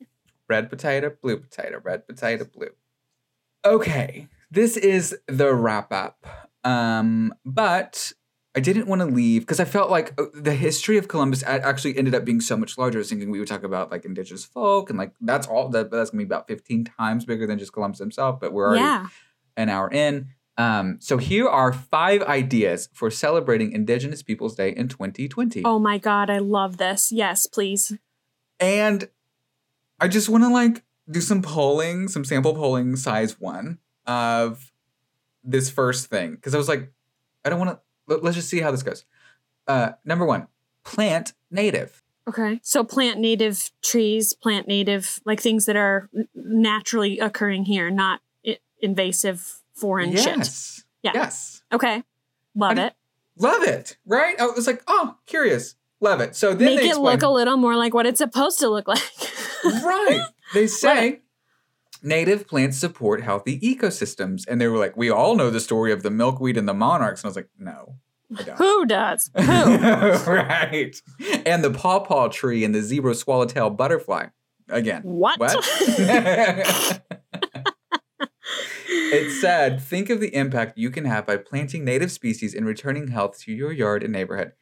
Red 0.49 0.71
potato, 0.71 1.15
blue 1.21 1.39
potato, 1.39 1.81
red 1.83 2.07
potato, 2.07 2.45
blue. 2.45 2.71
Okay, 3.65 4.29
this 4.53 4.77
is 4.77 5.17
the 5.27 5.55
wrap 5.55 5.93
up. 5.93 6.27
Um, 6.63 7.35
but 7.45 8.13
I 8.55 8.61
didn't 8.61 8.87
want 8.87 9.01
to 9.01 9.07
leave 9.07 9.43
because 9.43 9.61
I 9.61 9.65
felt 9.65 9.91
like 9.91 10.13
uh, 10.21 10.27
the 10.35 10.55
history 10.55 10.99
of 10.99 11.09
Columbus 11.09 11.43
actually 11.43 11.97
ended 11.97 12.15
up 12.15 12.25
being 12.27 12.41
so 12.41 12.57
much 12.57 12.77
larger. 12.77 12.99
I 12.99 13.01
was 13.01 13.09
thinking 13.09 13.31
we 13.31 13.39
would 13.39 13.49
talk 13.49 13.65
about 13.65 13.91
like 13.91 14.05
indigenous 14.05 14.45
folk 14.45 14.91
and 14.91 14.99
like 14.99 15.13
that's 15.23 15.47
all 15.47 15.71
that 15.71 15.91
that's 15.91 16.11
gonna 16.11 16.19
be 16.23 16.27
about 16.27 16.49
15 16.49 16.85
times 16.85 17.25
bigger 17.25 17.47
than 17.47 17.59
just 17.59 17.73
Columbus 17.73 17.99
himself, 17.99 18.41
but 18.41 18.53
we're 18.53 18.67
already 18.69 18.83
Yeah. 18.85 19.07
an 19.57 19.71
hour 19.71 19.91
in. 19.91 20.29
Um, 20.59 20.99
so 21.01 21.17
here 21.17 21.49
are 21.49 21.73
five 21.73 22.23
ideas 22.23 22.91
for 22.93 23.11
celebrating 23.11 23.73
Indigenous 23.73 24.23
Peoples 24.23 24.55
Day 24.55 24.69
in 24.69 24.87
2020. 24.87 25.63
Oh 25.65 25.79
my 25.79 25.97
God. 25.97 26.29
I 26.29 26.39
love 26.39 26.77
this. 26.77 27.11
Yes, 27.11 27.47
please. 27.47 27.97
And 28.61 29.09
I 29.99 30.09
just 30.09 30.29
want 30.29 30.45
to 30.45 30.49
like 30.51 30.85
do 31.11 31.23
some 31.23 31.41
polling, 31.41 32.07
some 32.09 32.25
sample 32.27 32.55
polling, 32.55 32.97
size 32.97 33.41
one 33.41 33.79
of 34.13 34.73
this 35.45 35.71
first 35.71 36.07
thing 36.07 36.33
because 36.33 36.55
I 36.55 36.59
was 36.59 36.69
like, 36.69 36.93
I 37.45 37.51
don't 37.51 37.59
want 37.59 37.71
to. 37.71 37.81
Let, 38.07 38.23
let's 38.23 38.37
just 38.37 38.49
see 38.49 38.61
how 38.61 38.71
this 38.71 38.83
goes. 38.83 39.05
Uh, 39.67 39.93
number 40.05 40.25
one, 40.27 40.49
plant 40.85 41.33
native. 41.51 42.03
Okay. 42.29 42.61
So 42.63 42.85
plant 42.85 43.19
native 43.19 43.71
trees, 43.83 44.33
plant 44.35 44.69
native, 44.69 45.21
like 45.25 45.41
things 45.41 45.67
that 45.67 45.77
are 45.77 46.09
naturally 46.35 47.19
occurring 47.19 47.65
here, 47.65 47.91
not 47.91 48.21
I- 48.47 48.59
invasive 48.81 49.61
foreign 49.75 50.15
shit. 50.17 50.37
yes. 50.37 50.85
Yeah. 51.03 51.13
Yes. 51.15 51.63
Okay. 51.73 52.03
Love 52.55 52.79
I- 52.79 52.87
it. 52.87 52.95
Love 53.39 53.63
it. 53.63 53.97
Right. 54.07 54.39
I 54.39 54.47
was 54.47 54.67
like, 54.67 54.83
oh, 54.87 55.17
curious. 55.27 55.75
Love 56.01 56.21
it. 56.21 56.37
So 56.37 56.55
then 56.55 56.67
Make 56.75 56.81
they 56.81 56.89
it 56.91 56.99
look 56.99 57.23
a 57.23 57.29
little 57.29 57.57
more 57.57 57.77
like 57.77 57.95
what 57.95 58.07
it's 58.07 58.19
supposed 58.19 58.59
to 58.61 58.69
look 58.69 58.87
like. 58.89 59.01
right. 59.65 60.21
They 60.53 60.67
say 60.67 61.22
native 62.03 62.47
plants 62.47 62.79
support 62.79 63.23
healthy 63.23 63.59
ecosystems. 63.61 64.47
And 64.49 64.61
they 64.61 64.67
were 64.67 64.79
like, 64.79 64.97
we 64.97 65.11
all 65.11 65.35
know 65.37 65.51
the 65.51 65.61
story 65.61 65.93
of 65.93 66.03
the 66.03 66.11
milkweed 66.11 66.57
and 66.57 66.69
the 66.69 66.75
monarchs. 66.75 67.23
And 67.23 67.27
I 67.27 67.31
was 67.31 67.37
like, 67.37 67.49
no, 67.59 67.97
Who 68.57 68.87
does? 68.87 69.31
Who? 69.37 69.45
right. 69.45 70.95
And 71.47 71.63
the 71.63 71.71
pawpaw 71.71 72.29
tree 72.29 72.65
and 72.65 72.75
the 72.75 72.83
zebra 72.83 73.15
swallowtail 73.15 73.71
butterfly. 73.71 74.27
Again. 74.69 75.03
What? 75.03 75.39
What? 75.39 75.55
it 78.89 79.31
said, 79.41 79.83
think 79.83 80.11
of 80.11 80.21
the 80.21 80.35
impact 80.35 80.79
you 80.79 80.91
can 80.91 81.05
have 81.05 81.27
by 81.27 81.37
planting 81.37 81.85
native 81.85 82.11
species 82.11 82.55
and 82.55 82.67
returning 82.67 83.09
health 83.09 83.39
to 83.41 83.53
your 83.53 83.73
yard 83.73 84.03
and 84.03 84.13
neighborhood. 84.13 84.53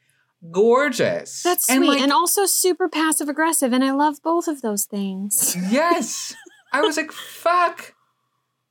Gorgeous. 0.51 1.43
That's 1.43 1.69
And, 1.69 1.85
sweet 1.85 1.89
like, 1.89 2.01
and 2.01 2.13
also 2.13 2.47
super 2.47 2.89
passive 2.89 3.29
aggressive. 3.29 3.73
And 3.73 3.85
I 3.85 3.91
love 3.93 4.23
both 4.23 4.49
of 4.49 4.63
those 4.63 4.85
things. 4.87 5.55
Yes. 5.71 6.35
I 6.73 6.81
was 6.83 6.97
like, 6.97 7.13
fuck. 7.13 7.95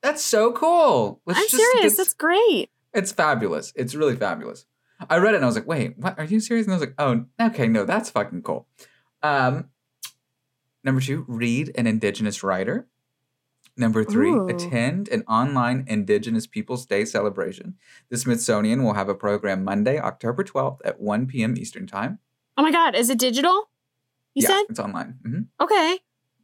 That's 0.02 0.24
so 0.24 0.52
cool. 0.54 1.22
Let's 1.26 1.40
I'm 1.40 1.48
serious. 1.48 1.94
get- 1.94 1.98
That's 1.98 2.14
great. 2.14 2.70
it's 2.94 3.12
fabulous. 3.12 3.74
It's 3.76 3.96
really 3.96 4.16
fabulous. 4.16 4.66
I 5.10 5.18
read 5.18 5.34
it 5.34 5.38
and 5.38 5.46
I 5.46 5.48
was 5.48 5.56
like, 5.56 5.68
wait, 5.68 5.98
what? 5.98 6.18
Are 6.20 6.26
you 6.26 6.40
serious? 6.40 6.66
And 6.66 6.74
I 6.74 6.78
was 6.78 6.86
like, 6.86 6.96
oh, 6.98 7.26
okay, 7.40 7.68
no, 7.68 7.86
that's 7.86 8.10
fucking 8.10 8.42
cool. 8.44 8.68
Um, 9.24 9.70
number 10.84 11.00
two, 11.02 11.26
read 11.28 11.72
an 11.76 11.88
Indigenous 11.88 12.44
writer. 12.44 12.88
Number 13.78 14.04
three, 14.04 14.32
Ooh. 14.32 14.48
attend 14.50 15.08
an 15.08 15.24
online 15.24 15.86
Indigenous 15.88 16.48
Peoples 16.48 16.86
Day 16.86 17.06
celebration. 17.06 17.76
The 18.10 18.18
Smithsonian 18.18 18.84
will 18.84 18.94
have 18.94 19.08
a 19.08 19.16
program 19.16 19.64
Monday, 19.64 19.98
October 19.98 20.44
12th 20.44 20.80
at 20.84 21.00
1 21.00 21.28
p.m. 21.28 21.56
Eastern 21.58 21.88
Time. 21.88 22.20
Oh 22.58 22.62
my 22.62 22.72
God. 22.72 22.94
Is 22.94 23.10
it 23.10 23.18
digital? 23.20 23.70
You 24.34 24.44
yeah, 24.44 24.48
said? 24.50 24.64
it's 24.70 24.80
online. 24.80 25.20
hmm 25.24 25.42
Okay. 25.64 26.00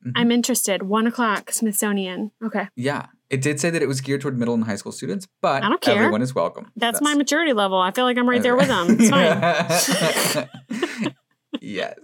Mhm. 0.05 0.11
I'm 0.15 0.31
interested. 0.31 0.83
One 0.83 1.07
o'clock, 1.07 1.51
Smithsonian. 1.51 2.31
Okay. 2.43 2.67
Yeah, 2.75 3.07
it 3.29 3.41
did 3.41 3.59
say 3.59 3.69
that 3.71 3.81
it 3.81 3.87
was 3.87 4.01
geared 4.01 4.21
toward 4.21 4.37
middle 4.37 4.53
and 4.53 4.63
high 4.63 4.75
school 4.75 4.91
students, 4.91 5.27
but 5.41 5.63
I 5.63 5.69
don't 5.69 5.81
care. 5.81 5.95
everyone 5.95 6.21
is 6.21 6.35
welcome. 6.35 6.71
That's, 6.75 7.01
my 7.01 7.15
maturity 7.15 7.53
level. 7.53 7.79
I 7.79 7.91
feel 7.91 8.05
like 8.05 8.17
I'm 8.17 8.29
right 8.29 8.41
there 8.43 8.55
with 8.55 8.67
them. 8.67 8.87
It's 8.99 9.09
fine. 9.09 11.15
yes. 11.61 11.95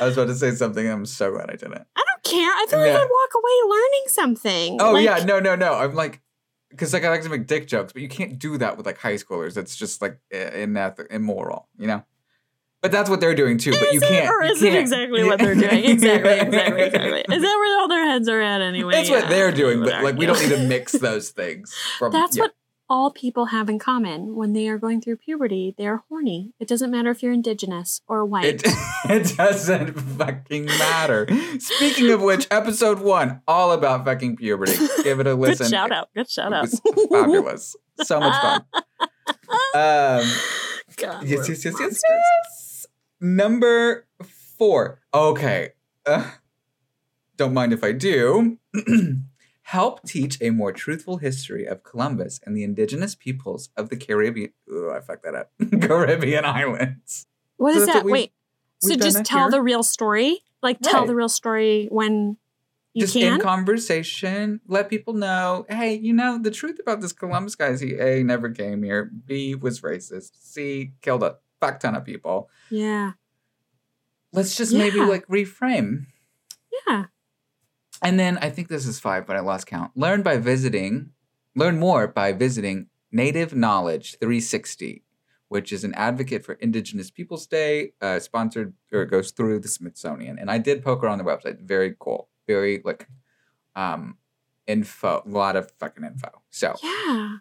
I 0.00 0.04
was 0.06 0.16
about 0.16 0.28
to 0.28 0.34
say 0.34 0.52
something. 0.52 0.86
I'm 0.88 1.06
so 1.06 1.30
glad 1.32 1.50
I 1.50 1.56
didn't. 1.56 1.74
I 1.96 2.04
don't 2.06 2.22
care. 2.24 2.50
I 2.50 2.66
feel 2.68 2.80
like 2.80 2.92
I'd 2.92 3.08
walk 3.10 3.34
away 3.34 3.68
learning 3.68 4.02
something. 4.06 4.76
Oh 4.80 4.92
Like, 4.92 5.04
yeah, 5.04 5.24
no, 5.24 5.40
no, 5.40 5.54
no. 5.56 5.74
I'm 5.74 5.94
like, 5.94 6.20
because 6.70 6.92
like 6.92 7.04
I 7.04 7.10
like 7.10 7.22
to 7.22 7.28
make 7.28 7.46
dick 7.46 7.66
jokes, 7.66 7.92
but 7.92 8.02
you 8.02 8.08
can't 8.08 8.38
do 8.38 8.56
that 8.58 8.76
with 8.76 8.86
like 8.86 8.98
high 8.98 9.14
schoolers. 9.14 9.56
It's 9.56 9.76
just 9.76 10.00
like 10.00 10.18
i- 10.32 10.36
inath- 10.36 11.04
immoral, 11.10 11.68
you 11.76 11.86
know. 11.88 12.04
But 12.82 12.92
that's 12.92 13.10
what 13.10 13.20
they're 13.20 13.34
doing 13.34 13.58
too. 13.58 13.72
but 13.72 13.92
you 13.92 14.00
it, 14.00 14.08
can't. 14.08 14.30
or 14.30 14.42
you 14.44 14.52
is 14.52 14.62
it 14.62 14.74
exactly 14.74 15.24
what 15.24 15.38
they're 15.38 15.54
doing? 15.54 15.84
Exactly, 15.84 16.32
exactly, 16.40 16.82
exactly. 16.82 17.36
Is 17.36 17.42
that 17.42 17.56
where 17.58 17.80
all 17.80 17.88
their 17.88 18.06
heads 18.06 18.28
are 18.28 18.40
at 18.40 18.62
anyway? 18.62 18.94
It's 18.96 19.10
what 19.10 19.28
they're 19.28 19.52
doing, 19.52 19.82
but 19.82 20.02
like 20.02 20.16
we 20.16 20.26
don't 20.26 20.40
need 20.40 20.50
to 20.50 20.66
mix 20.66 20.92
those 20.92 21.30
things. 21.30 21.74
From 21.98 22.12
That's 22.12 22.36
yeah. 22.36 22.44
what 22.44 22.54
all 22.90 23.12
people 23.12 23.46
have 23.46 23.68
in 23.68 23.78
common 23.78 24.34
when 24.34 24.52
they 24.52 24.68
are 24.68 24.76
going 24.76 25.00
through 25.00 25.16
puberty. 25.16 25.72
They 25.78 25.86
are 25.86 26.02
horny. 26.08 26.52
It 26.58 26.66
doesn't 26.66 26.90
matter 26.90 27.10
if 27.10 27.22
you're 27.22 27.32
indigenous 27.32 28.02
or 28.08 28.24
white. 28.24 28.46
It, 28.46 28.62
it 29.04 29.36
doesn't 29.36 29.92
fucking 29.92 30.64
matter. 30.64 31.28
Speaking 31.60 32.10
of 32.10 32.20
which, 32.20 32.48
episode 32.50 32.98
one, 33.00 33.42
all 33.46 33.70
about 33.70 34.04
fucking 34.04 34.36
puberty. 34.36 34.76
Give 35.04 35.20
it 35.20 35.28
a 35.28 35.34
listen. 35.34 35.66
Good 35.66 35.70
shout 35.70 35.92
out. 35.92 36.08
Good 36.14 36.28
shout 36.28 36.52
out. 36.52 36.68
fabulous. 37.10 37.76
So 38.02 38.20
much 38.20 38.40
fun. 38.42 38.64
Um, 39.74 40.24
God, 40.96 41.24
yes, 41.24 41.48
yes, 41.48 41.64
yes, 41.64 41.74
yes, 41.80 42.00
yes. 42.08 42.59
Number 43.20 44.06
four. 44.22 45.00
Okay. 45.12 45.70
Uh, 46.06 46.30
don't 47.36 47.54
mind 47.54 47.72
if 47.72 47.84
I 47.84 47.92
do. 47.92 48.58
Help 49.62 50.02
teach 50.04 50.36
a 50.40 50.50
more 50.50 50.72
truthful 50.72 51.18
history 51.18 51.64
of 51.64 51.84
Columbus 51.84 52.40
and 52.44 52.56
the 52.56 52.64
indigenous 52.64 53.14
peoples 53.14 53.68
of 53.76 53.88
the 53.88 53.96
Caribbean. 53.96 54.50
Ooh, 54.72 54.90
I 54.90 55.00
fucked 55.00 55.22
that 55.24 55.34
up. 55.34 55.50
Caribbean 55.82 56.44
islands. 56.44 57.26
What 57.56 57.74
So 57.74 57.80
is 57.80 57.86
that? 57.86 58.04
what 58.04 58.12
Wait. 58.12 58.32
So 58.82 58.96
just 58.96 59.24
tell 59.24 59.42
here. 59.42 59.50
the 59.50 59.62
real 59.62 59.82
story? 59.82 60.40
Like 60.62 60.80
tell 60.80 61.00
Right. 61.00 61.06
the 61.06 61.14
real 61.14 61.28
story 61.28 61.86
when 61.90 62.36
you 62.94 63.02
just 63.02 63.14
can? 63.14 63.34
in 63.34 63.40
conversation, 63.40 64.60
let 64.66 64.88
people 64.90 65.14
know, 65.14 65.66
hey, 65.68 65.94
you 65.94 66.12
know, 66.12 66.38
the 66.38 66.50
truth 66.50 66.78
about 66.80 67.00
this 67.00 67.12
Columbus 67.12 67.54
guy 67.54 67.68
is 67.68 67.80
he 67.80 67.96
A 67.98 68.24
never 68.24 68.50
came 68.50 68.82
here, 68.82 69.10
B 69.26 69.54
was 69.54 69.82
racist, 69.82 70.30
C 70.40 70.92
killed 71.02 71.22
a 71.22 71.36
fuck 71.60 71.80
ton 71.80 71.94
of 71.94 72.04
people. 72.04 72.48
Yeah. 72.70 73.12
Let's 74.32 74.56
just 74.56 74.72
maybe 74.72 75.00
like 75.00 75.26
reframe. 75.26 76.06
Yeah. 76.86 77.06
And 78.02 78.18
then 78.18 78.38
I 78.38 78.50
think 78.50 78.68
this 78.68 78.86
is 78.86 79.00
five, 79.00 79.26
but 79.26 79.36
I 79.36 79.40
lost 79.40 79.66
count. 79.66 79.92
Learn 79.94 80.22
by 80.22 80.38
visiting, 80.38 81.10
learn 81.54 81.78
more 81.78 82.06
by 82.06 82.32
visiting 82.32 82.86
Native 83.12 83.54
Knowledge 83.54 84.18
360, 84.20 85.02
which 85.48 85.72
is 85.72 85.84
an 85.84 85.92
advocate 85.94 86.44
for 86.44 86.54
Indigenous 86.54 87.10
Peoples 87.10 87.46
Day, 87.46 87.92
uh, 88.00 88.20
sponsored 88.20 88.72
or 88.92 89.04
goes 89.04 89.32
through 89.32 89.60
the 89.60 89.68
Smithsonian. 89.68 90.38
And 90.38 90.50
I 90.50 90.58
did 90.58 90.82
poke 90.84 91.02
around 91.02 91.18
the 91.18 91.24
website. 91.24 91.60
Very 91.60 91.94
cool. 91.98 92.28
Very 92.46 92.80
like 92.84 93.08
um 93.76 94.16
info, 94.66 95.22
a 95.26 95.28
lot 95.28 95.56
of 95.56 95.70
fucking 95.78 96.04
info. 96.04 96.42
So 96.50 96.76
Yeah. 96.82 97.38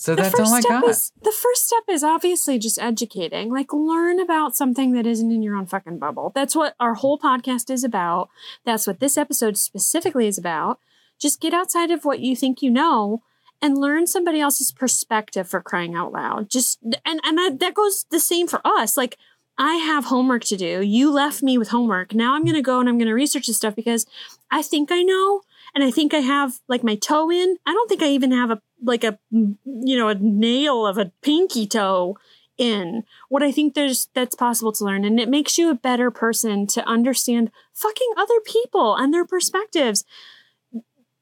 So 0.00 0.14
The 0.14 0.22
that's 0.22 0.40
all 0.40 0.54
I 0.54 0.62
got. 0.62 0.88
is 0.88 1.12
the 1.20 1.30
first 1.30 1.66
step 1.66 1.82
is 1.86 2.02
obviously 2.02 2.58
just 2.58 2.78
educating. 2.78 3.52
Like 3.52 3.70
learn 3.70 4.18
about 4.18 4.56
something 4.56 4.92
that 4.92 5.06
isn't 5.06 5.30
in 5.30 5.42
your 5.42 5.54
own 5.54 5.66
fucking 5.66 5.98
bubble. 5.98 6.32
That's 6.34 6.56
what 6.56 6.74
our 6.80 6.94
whole 6.94 7.18
podcast 7.18 7.68
is 7.68 7.84
about. 7.84 8.30
That's 8.64 8.86
what 8.86 9.00
this 9.00 9.18
episode 9.18 9.58
specifically 9.58 10.26
is 10.26 10.38
about. 10.38 10.80
Just 11.18 11.38
get 11.38 11.52
outside 11.52 11.90
of 11.90 12.06
what 12.06 12.20
you 12.20 12.34
think 12.34 12.62
you 12.62 12.70
know 12.70 13.20
and 13.60 13.76
learn 13.76 14.06
somebody 14.06 14.40
else's 14.40 14.72
perspective 14.72 15.46
for 15.46 15.60
crying 15.60 15.94
out 15.94 16.12
loud. 16.12 16.48
Just 16.48 16.78
and 17.04 17.20
and 17.22 17.36
that, 17.36 17.58
that 17.60 17.74
goes 17.74 18.06
the 18.10 18.20
same 18.20 18.48
for 18.48 18.62
us. 18.64 18.96
Like 18.96 19.18
I 19.58 19.74
have 19.74 20.06
homework 20.06 20.44
to 20.44 20.56
do. 20.56 20.80
You 20.80 21.12
left 21.12 21.42
me 21.42 21.58
with 21.58 21.68
homework. 21.68 22.14
Now 22.14 22.34
I'm 22.34 22.44
going 22.44 22.54
to 22.54 22.62
go 22.62 22.80
and 22.80 22.88
I'm 22.88 22.96
going 22.96 23.08
to 23.08 23.12
research 23.12 23.48
this 23.48 23.58
stuff 23.58 23.76
because 23.76 24.06
I 24.50 24.62
think 24.62 24.90
I 24.90 25.02
know 25.02 25.42
and 25.74 25.84
I 25.84 25.90
think 25.90 26.14
I 26.14 26.18
have 26.18 26.60
like 26.68 26.82
my 26.82 26.96
toe 26.96 27.30
in. 27.30 27.56
I 27.66 27.72
don't 27.72 27.88
think 27.88 28.02
I 28.02 28.08
even 28.08 28.32
have 28.32 28.50
a 28.50 28.60
like 28.82 29.04
a 29.04 29.18
you 29.30 29.96
know 29.96 30.08
a 30.08 30.14
nail 30.14 30.86
of 30.86 30.98
a 30.98 31.12
pinky 31.22 31.66
toe 31.66 32.16
in 32.58 33.04
what 33.30 33.42
I 33.42 33.50
think 33.50 33.74
there's 33.74 34.08
that's 34.14 34.34
possible 34.34 34.72
to 34.72 34.84
learn 34.84 35.04
and 35.04 35.18
it 35.18 35.30
makes 35.30 35.56
you 35.56 35.70
a 35.70 35.74
better 35.74 36.10
person 36.10 36.66
to 36.68 36.86
understand 36.86 37.50
fucking 37.72 38.12
other 38.18 38.38
people 38.44 38.96
and 38.96 39.14
their 39.14 39.24
perspectives. 39.24 40.04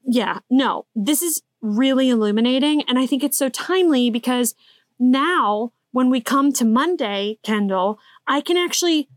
Yeah, 0.05 0.41
no. 0.51 0.87
This 0.97 1.23
is 1.23 1.43
really 1.61 2.09
illuminating 2.11 2.83
and 2.89 2.99
I 2.99 3.07
think 3.07 3.23
it's 3.23 3.39
so 3.39 3.49
timely 3.49 4.11
because 4.11 4.55
now 4.99 5.73
when 5.93 6.11
we 6.11 6.21
come 6.21 6.53
to 6.53 6.65
Monday, 6.65 7.39
Kendall, 7.43 7.99
I 8.27 8.41
can 8.41 8.57
actually 8.57 9.09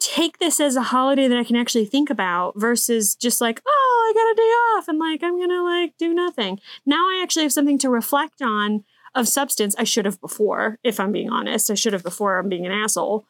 take 0.00 0.38
this 0.38 0.58
as 0.60 0.76
a 0.76 0.82
holiday 0.82 1.28
that 1.28 1.38
I 1.38 1.44
can 1.44 1.56
actually 1.56 1.84
think 1.84 2.10
about 2.10 2.58
versus 2.58 3.14
just 3.14 3.40
like, 3.40 3.60
oh, 3.66 4.10
I 4.10 4.18
got 4.18 4.32
a 4.32 4.36
day 4.36 4.42
off 4.78 4.88
and 4.88 4.98
like 4.98 5.22
I'm 5.22 5.38
gonna 5.38 5.62
like 5.62 5.94
do 5.98 6.12
nothing. 6.14 6.58
Now 6.86 7.08
I 7.08 7.20
actually 7.22 7.42
have 7.42 7.52
something 7.52 7.78
to 7.78 7.90
reflect 7.90 8.42
on 8.42 8.84
of 9.14 9.28
substance. 9.28 9.74
I 9.78 9.84
should 9.84 10.04
have 10.04 10.20
before, 10.20 10.78
if 10.82 10.98
I'm 10.98 11.12
being 11.12 11.30
honest. 11.30 11.70
I 11.70 11.74
should 11.74 11.92
have 11.92 12.02
before 12.02 12.38
I'm 12.38 12.48
being 12.48 12.66
an 12.66 12.72
asshole. 12.72 13.26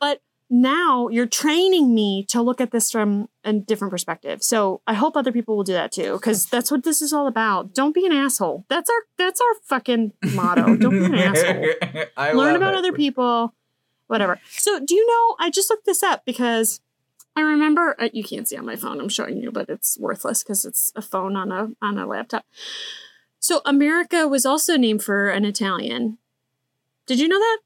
But 0.00 0.20
now 0.48 1.08
you're 1.08 1.26
training 1.26 1.94
me 1.94 2.24
to 2.28 2.40
look 2.40 2.60
at 2.60 2.70
this 2.70 2.90
from 2.90 3.28
a 3.44 3.52
different 3.52 3.90
perspective. 3.90 4.42
So 4.42 4.80
I 4.86 4.94
hope 4.94 5.16
other 5.16 5.32
people 5.32 5.56
will 5.56 5.64
do 5.64 5.72
that 5.72 5.90
too, 5.90 6.12
because 6.12 6.46
that's 6.46 6.70
what 6.70 6.84
this 6.84 7.02
is 7.02 7.12
all 7.12 7.26
about. 7.26 7.74
Don't 7.74 7.94
be 7.94 8.06
an 8.06 8.12
asshole. 8.12 8.64
That's 8.68 8.88
our 8.88 9.02
that's 9.18 9.40
our 9.40 9.54
fucking 9.64 10.12
motto. 10.34 10.76
Don't 10.76 10.98
be 10.98 11.04
an 11.04 11.14
asshole 11.14 12.36
learn 12.36 12.56
about 12.56 12.74
it. 12.74 12.78
other 12.78 12.92
people, 12.92 13.54
whatever. 14.06 14.40
So, 14.50 14.80
do 14.80 14.94
you 14.94 15.06
know? 15.06 15.36
I 15.38 15.50
just 15.50 15.70
looked 15.70 15.86
this 15.86 16.02
up 16.02 16.24
because 16.24 16.80
I 17.34 17.40
remember 17.40 17.94
uh, 17.98 18.08
you 18.12 18.24
can't 18.24 18.48
see 18.48 18.56
on 18.56 18.66
my 18.66 18.76
phone. 18.76 19.00
I'm 19.00 19.08
showing 19.08 19.36
you, 19.38 19.50
but 19.50 19.68
it's 19.68 19.98
worthless 19.98 20.42
because 20.42 20.64
it's 20.64 20.92
a 20.96 21.02
phone 21.02 21.36
on 21.36 21.52
a 21.52 21.68
on 21.82 21.98
a 21.98 22.06
laptop. 22.06 22.44
So, 23.38 23.60
America 23.64 24.26
was 24.26 24.46
also 24.46 24.76
named 24.76 25.02
for 25.02 25.28
an 25.28 25.44
Italian. 25.44 26.18
Did 27.06 27.20
you 27.20 27.28
know 27.28 27.38
that? 27.38 27.58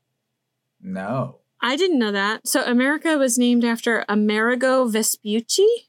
No. 0.82 1.36
I 1.62 1.76
didn't 1.76 1.98
know 1.98 2.12
that. 2.12 2.46
So, 2.46 2.62
America 2.64 3.16
was 3.16 3.38
named 3.38 3.64
after 3.64 4.04
Amerigo 4.08 4.86
Vespucci, 4.86 5.88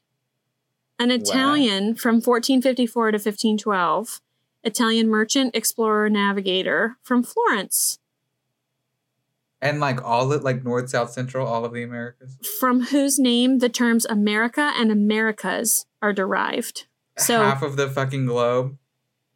an 0.98 1.10
Italian 1.10 1.94
from 1.94 2.16
1454 2.16 3.10
to 3.10 3.16
1512, 3.16 4.20
Italian 4.62 5.08
merchant, 5.08 5.56
explorer, 5.56 6.08
navigator 6.08 6.96
from 7.02 7.24
Florence. 7.24 7.98
And 9.62 9.78
like 9.80 10.04
all 10.04 10.26
the 10.28 10.38
like 10.38 10.64
north, 10.64 10.90
south, 10.90 11.12
central, 11.12 11.46
all 11.46 11.64
of 11.64 11.72
the 11.72 11.82
Americas. 11.84 12.36
from 12.60 12.82
whose 12.86 13.18
name 13.18 13.60
the 13.60 13.68
terms 13.70 14.04
America 14.04 14.72
and 14.76 14.90
Americas 14.90 15.86
are 16.02 16.12
derived. 16.12 16.86
So- 17.16 17.42
half 17.42 17.62
of 17.62 17.76
the 17.76 17.88
fucking 17.88 18.26
globe. 18.26 18.76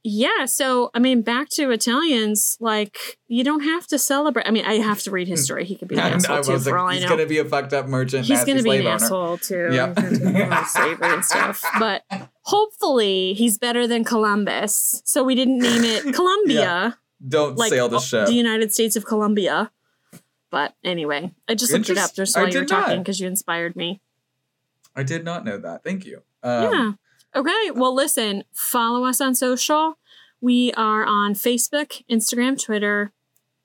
Yeah, 0.08 0.44
so 0.44 0.90
I 0.94 1.00
mean, 1.00 1.22
back 1.22 1.48
to 1.54 1.68
Italians, 1.72 2.56
like 2.60 3.18
you 3.26 3.42
don't 3.42 3.62
have 3.64 3.88
to 3.88 3.98
celebrate. 3.98 4.46
I 4.46 4.52
mean, 4.52 4.64
I 4.64 4.74
have 4.74 5.02
to 5.02 5.10
read 5.10 5.26
his 5.26 5.44
story. 5.44 5.64
He 5.64 5.74
could 5.74 5.88
be 5.88 5.96
an 5.98 6.00
asshole 6.00 6.44
too, 6.44 6.58
for 6.60 6.70
like, 6.70 6.80
all 6.80 6.86
I 6.86 6.94
know, 6.94 7.00
he's 7.00 7.08
gonna 7.10 7.26
be 7.26 7.38
a 7.38 7.44
fucked 7.44 7.72
up 7.72 7.86
merchant. 7.88 8.24
He's 8.24 8.44
gonna 8.44 8.62
be 8.62 8.70
an 8.76 8.80
owner. 8.82 8.90
asshole 8.90 9.38
too. 9.38 9.68
Yep. 9.72 9.98
He's 9.98 10.18
gonna 10.20 10.32
take 10.44 10.52
on 10.52 10.64
slavery 10.66 11.08
and 11.12 11.24
stuff. 11.32 11.64
But 11.80 12.04
hopefully, 12.42 13.34
he's 13.34 13.58
better 13.58 13.86
than 13.88 14.04
Columbus. 14.04 15.02
So 15.04 15.24
we 15.24 15.34
didn't 15.34 15.58
name 15.58 15.82
it 15.82 16.02
Columbia, 16.14 16.98
Don't 17.26 17.56
like 17.56 17.70
sail 17.70 17.88
the 17.88 17.98
ship. 17.98 18.26
the 18.28 18.34
United 18.34 18.72
States 18.72 18.94
of 18.94 19.04
Columbia. 19.04 19.72
But 20.56 20.74
anyway, 20.82 21.34
I 21.46 21.54
just 21.54 21.70
looked 21.70 21.90
it 21.90 21.98
up 21.98 22.14
just 22.14 22.34
while 22.34 22.48
you 22.48 22.60
were 22.60 22.64
talking 22.64 23.00
because 23.00 23.20
you 23.20 23.26
inspired 23.26 23.76
me. 23.76 24.00
I 24.94 25.02
did 25.02 25.22
not 25.22 25.44
know 25.44 25.58
that. 25.58 25.84
Thank 25.84 26.06
you. 26.06 26.22
Um, 26.42 26.72
yeah. 26.72 26.92
Okay. 27.38 27.70
Well, 27.72 27.94
listen, 27.94 28.42
follow 28.54 29.04
us 29.04 29.20
on 29.20 29.34
social. 29.34 29.98
We 30.40 30.72
are 30.72 31.04
on 31.04 31.34
Facebook, 31.34 32.02
Instagram, 32.10 32.58
Twitter. 32.58 33.12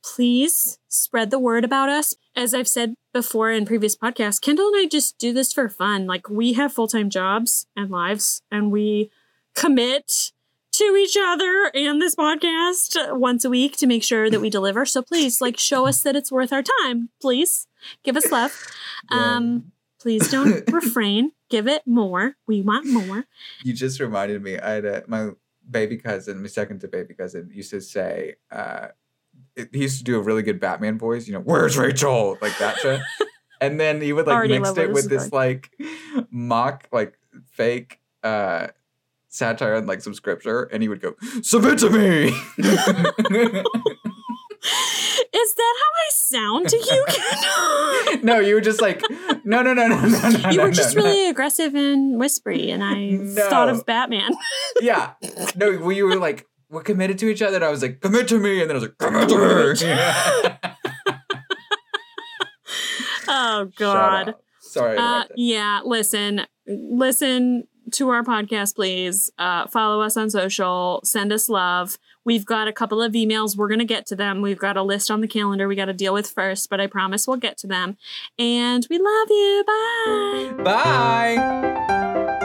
Please 0.03 0.79
spread 0.89 1.31
the 1.31 1.39
word 1.39 1.63
about 1.63 1.87
us. 1.87 2.13
As 2.35 2.53
I've 2.53 2.67
said 2.67 2.95
before 3.13 3.51
in 3.51 3.65
previous 3.65 3.95
podcasts, 3.95 4.41
Kendall 4.41 4.67
and 4.67 4.75
I 4.75 4.85
just 4.85 5.17
do 5.17 5.31
this 5.31 5.53
for 5.53 5.69
fun. 5.69 6.07
Like, 6.07 6.29
we 6.29 6.51
have 6.53 6.73
full 6.73 6.89
time 6.89 7.09
jobs 7.09 7.67
and 7.73 7.89
lives, 7.89 8.41
and 8.51 8.69
we 8.69 9.11
commit 9.55 10.33
to 10.81 10.95
each 10.95 11.15
other 11.15 11.71
and 11.75 12.01
this 12.01 12.15
podcast 12.15 13.15
once 13.15 13.45
a 13.45 13.49
week 13.51 13.77
to 13.77 13.85
make 13.85 14.03
sure 14.03 14.31
that 14.31 14.41
we 14.41 14.49
deliver. 14.49 14.83
So 14.83 15.03
please, 15.03 15.39
like, 15.39 15.59
show 15.59 15.85
us 15.85 16.01
that 16.01 16.15
it's 16.15 16.31
worth 16.31 16.51
our 16.51 16.63
time. 16.63 17.09
Please 17.21 17.67
give 18.03 18.17
us 18.17 18.31
love. 18.31 18.67
Yeah. 19.11 19.35
Um, 19.35 19.71
please 19.99 20.31
don't 20.31 20.63
refrain. 20.71 21.33
Give 21.49 21.67
it 21.67 21.85
more. 21.85 22.35
We 22.47 22.63
want 22.63 22.87
more. 22.87 23.25
You 23.63 23.73
just 23.73 23.99
reminded 23.99 24.41
me. 24.41 24.57
I 24.57 24.71
had 24.71 24.85
a, 24.85 25.03
my 25.07 25.29
baby 25.69 25.97
cousin, 25.97 26.41
my 26.41 26.47
second 26.47 26.79
to 26.79 26.87
baby 26.87 27.13
cousin, 27.13 27.51
used 27.53 27.69
to 27.71 27.81
say. 27.81 28.35
Uh, 28.49 28.87
it, 29.55 29.69
he 29.71 29.81
used 29.81 29.99
to 29.99 30.03
do 30.03 30.17
a 30.17 30.21
really 30.21 30.41
good 30.41 30.59
Batman 30.59 30.97
voice. 30.97 31.27
You 31.27 31.33
know, 31.33 31.41
where's 31.41 31.77
Rachel? 31.77 32.39
Like 32.41 32.57
that 32.57 32.77
shit. 32.77 33.01
and 33.61 33.79
then 33.79 34.01
he 34.01 34.13
would 34.13 34.25
like 34.25 34.35
Already 34.35 34.57
mixed 34.57 34.79
it 34.79 34.87
with 34.87 35.03
is 35.03 35.09
this 35.09 35.31
like 35.31 35.69
mock, 36.31 36.87
like 36.91 37.19
fake 37.51 37.99
uh 38.23 38.67
satire 39.31 39.73
and 39.73 39.87
like 39.87 40.01
some 40.01 40.13
scripture, 40.13 40.63
and 40.71 40.83
he 40.83 40.89
would 40.89 41.01
go, 41.01 41.15
"Submit 41.41 41.79
to 41.79 41.89
me." 41.89 42.31
Is 45.33 45.53
that 45.55 45.75
how 45.79 45.91
I 45.95 46.09
sound 46.11 46.67
to 46.69 46.77
you? 46.77 47.05
No, 48.23 48.39
you 48.39 48.53
were 48.53 48.61
just 48.61 48.81
like, 48.81 49.01
no, 49.43 49.61
no, 49.63 49.73
no, 49.73 49.87
no, 49.87 49.99
no, 50.01 50.29
no. 50.29 50.49
you 50.49 50.57
no, 50.57 50.63
were 50.65 50.71
just 50.71 50.95
no, 50.95 51.01
no. 51.01 51.09
really 51.09 51.29
aggressive 51.29 51.73
and 51.73 52.19
whispery, 52.19 52.69
and 52.69 52.83
I 52.83 53.11
No. 53.11 53.49
thought 53.49 53.69
of 53.69 53.85
Batman. 53.85 54.31
yeah. 54.81 55.13
No, 55.55 55.79
well, 55.79 55.91
you 55.91 56.05
were 56.05 56.17
like, 56.17 56.45
we're 56.69 56.83
committed 56.83 57.17
to 57.19 57.29
each 57.29 57.41
other. 57.41 57.55
And 57.55 57.65
I 57.65 57.69
was 57.69 57.81
like, 57.81 58.01
commit 58.01 58.27
to 58.27 58.39
me. 58.39 58.61
And 58.61 58.69
then 58.69 58.77
I 58.77 58.79
was 58.79 58.89
like, 58.89 58.97
commit 58.97 59.29
to 59.29 59.85
me. 59.85 60.59
Oh 63.33 63.71
God. 63.77 64.35
Sorry. 64.59 64.97
Uh, 64.97 65.23
yeah. 65.35 65.81
Listen, 65.85 66.41
listen 66.67 67.63
to 67.93 68.09
our 68.09 68.23
podcast, 68.23 68.75
please. 68.75 69.31
Uh, 69.37 69.67
follow 69.67 70.01
us 70.01 70.17
on 70.17 70.29
social. 70.29 71.01
Send 71.03 71.31
us 71.31 71.49
love. 71.49 71.97
We've 72.23 72.45
got 72.45 72.67
a 72.67 72.73
couple 72.73 73.01
of 73.01 73.13
emails. 73.13 73.57
We're 73.57 73.67
gonna 73.69 73.85
get 73.85 74.05
to 74.07 74.15
them. 74.15 74.41
We've 74.41 74.59
got 74.59 74.77
a 74.77 74.83
list 74.83 75.09
on 75.09 75.21
the 75.21 75.27
calendar 75.27 75.67
we 75.67 75.75
got 75.75 75.85
to 75.85 75.93
deal 75.93 76.13
with 76.13 76.29
first, 76.29 76.69
but 76.69 76.79
I 76.79 76.87
promise 76.87 77.27
we'll 77.27 77.37
get 77.37 77.57
to 77.59 77.67
them. 77.67 77.97
And 78.37 78.85
we 78.89 78.97
love 78.99 79.29
you. 79.29 79.63
Bye. 79.67 80.63
Bye. 80.63 82.37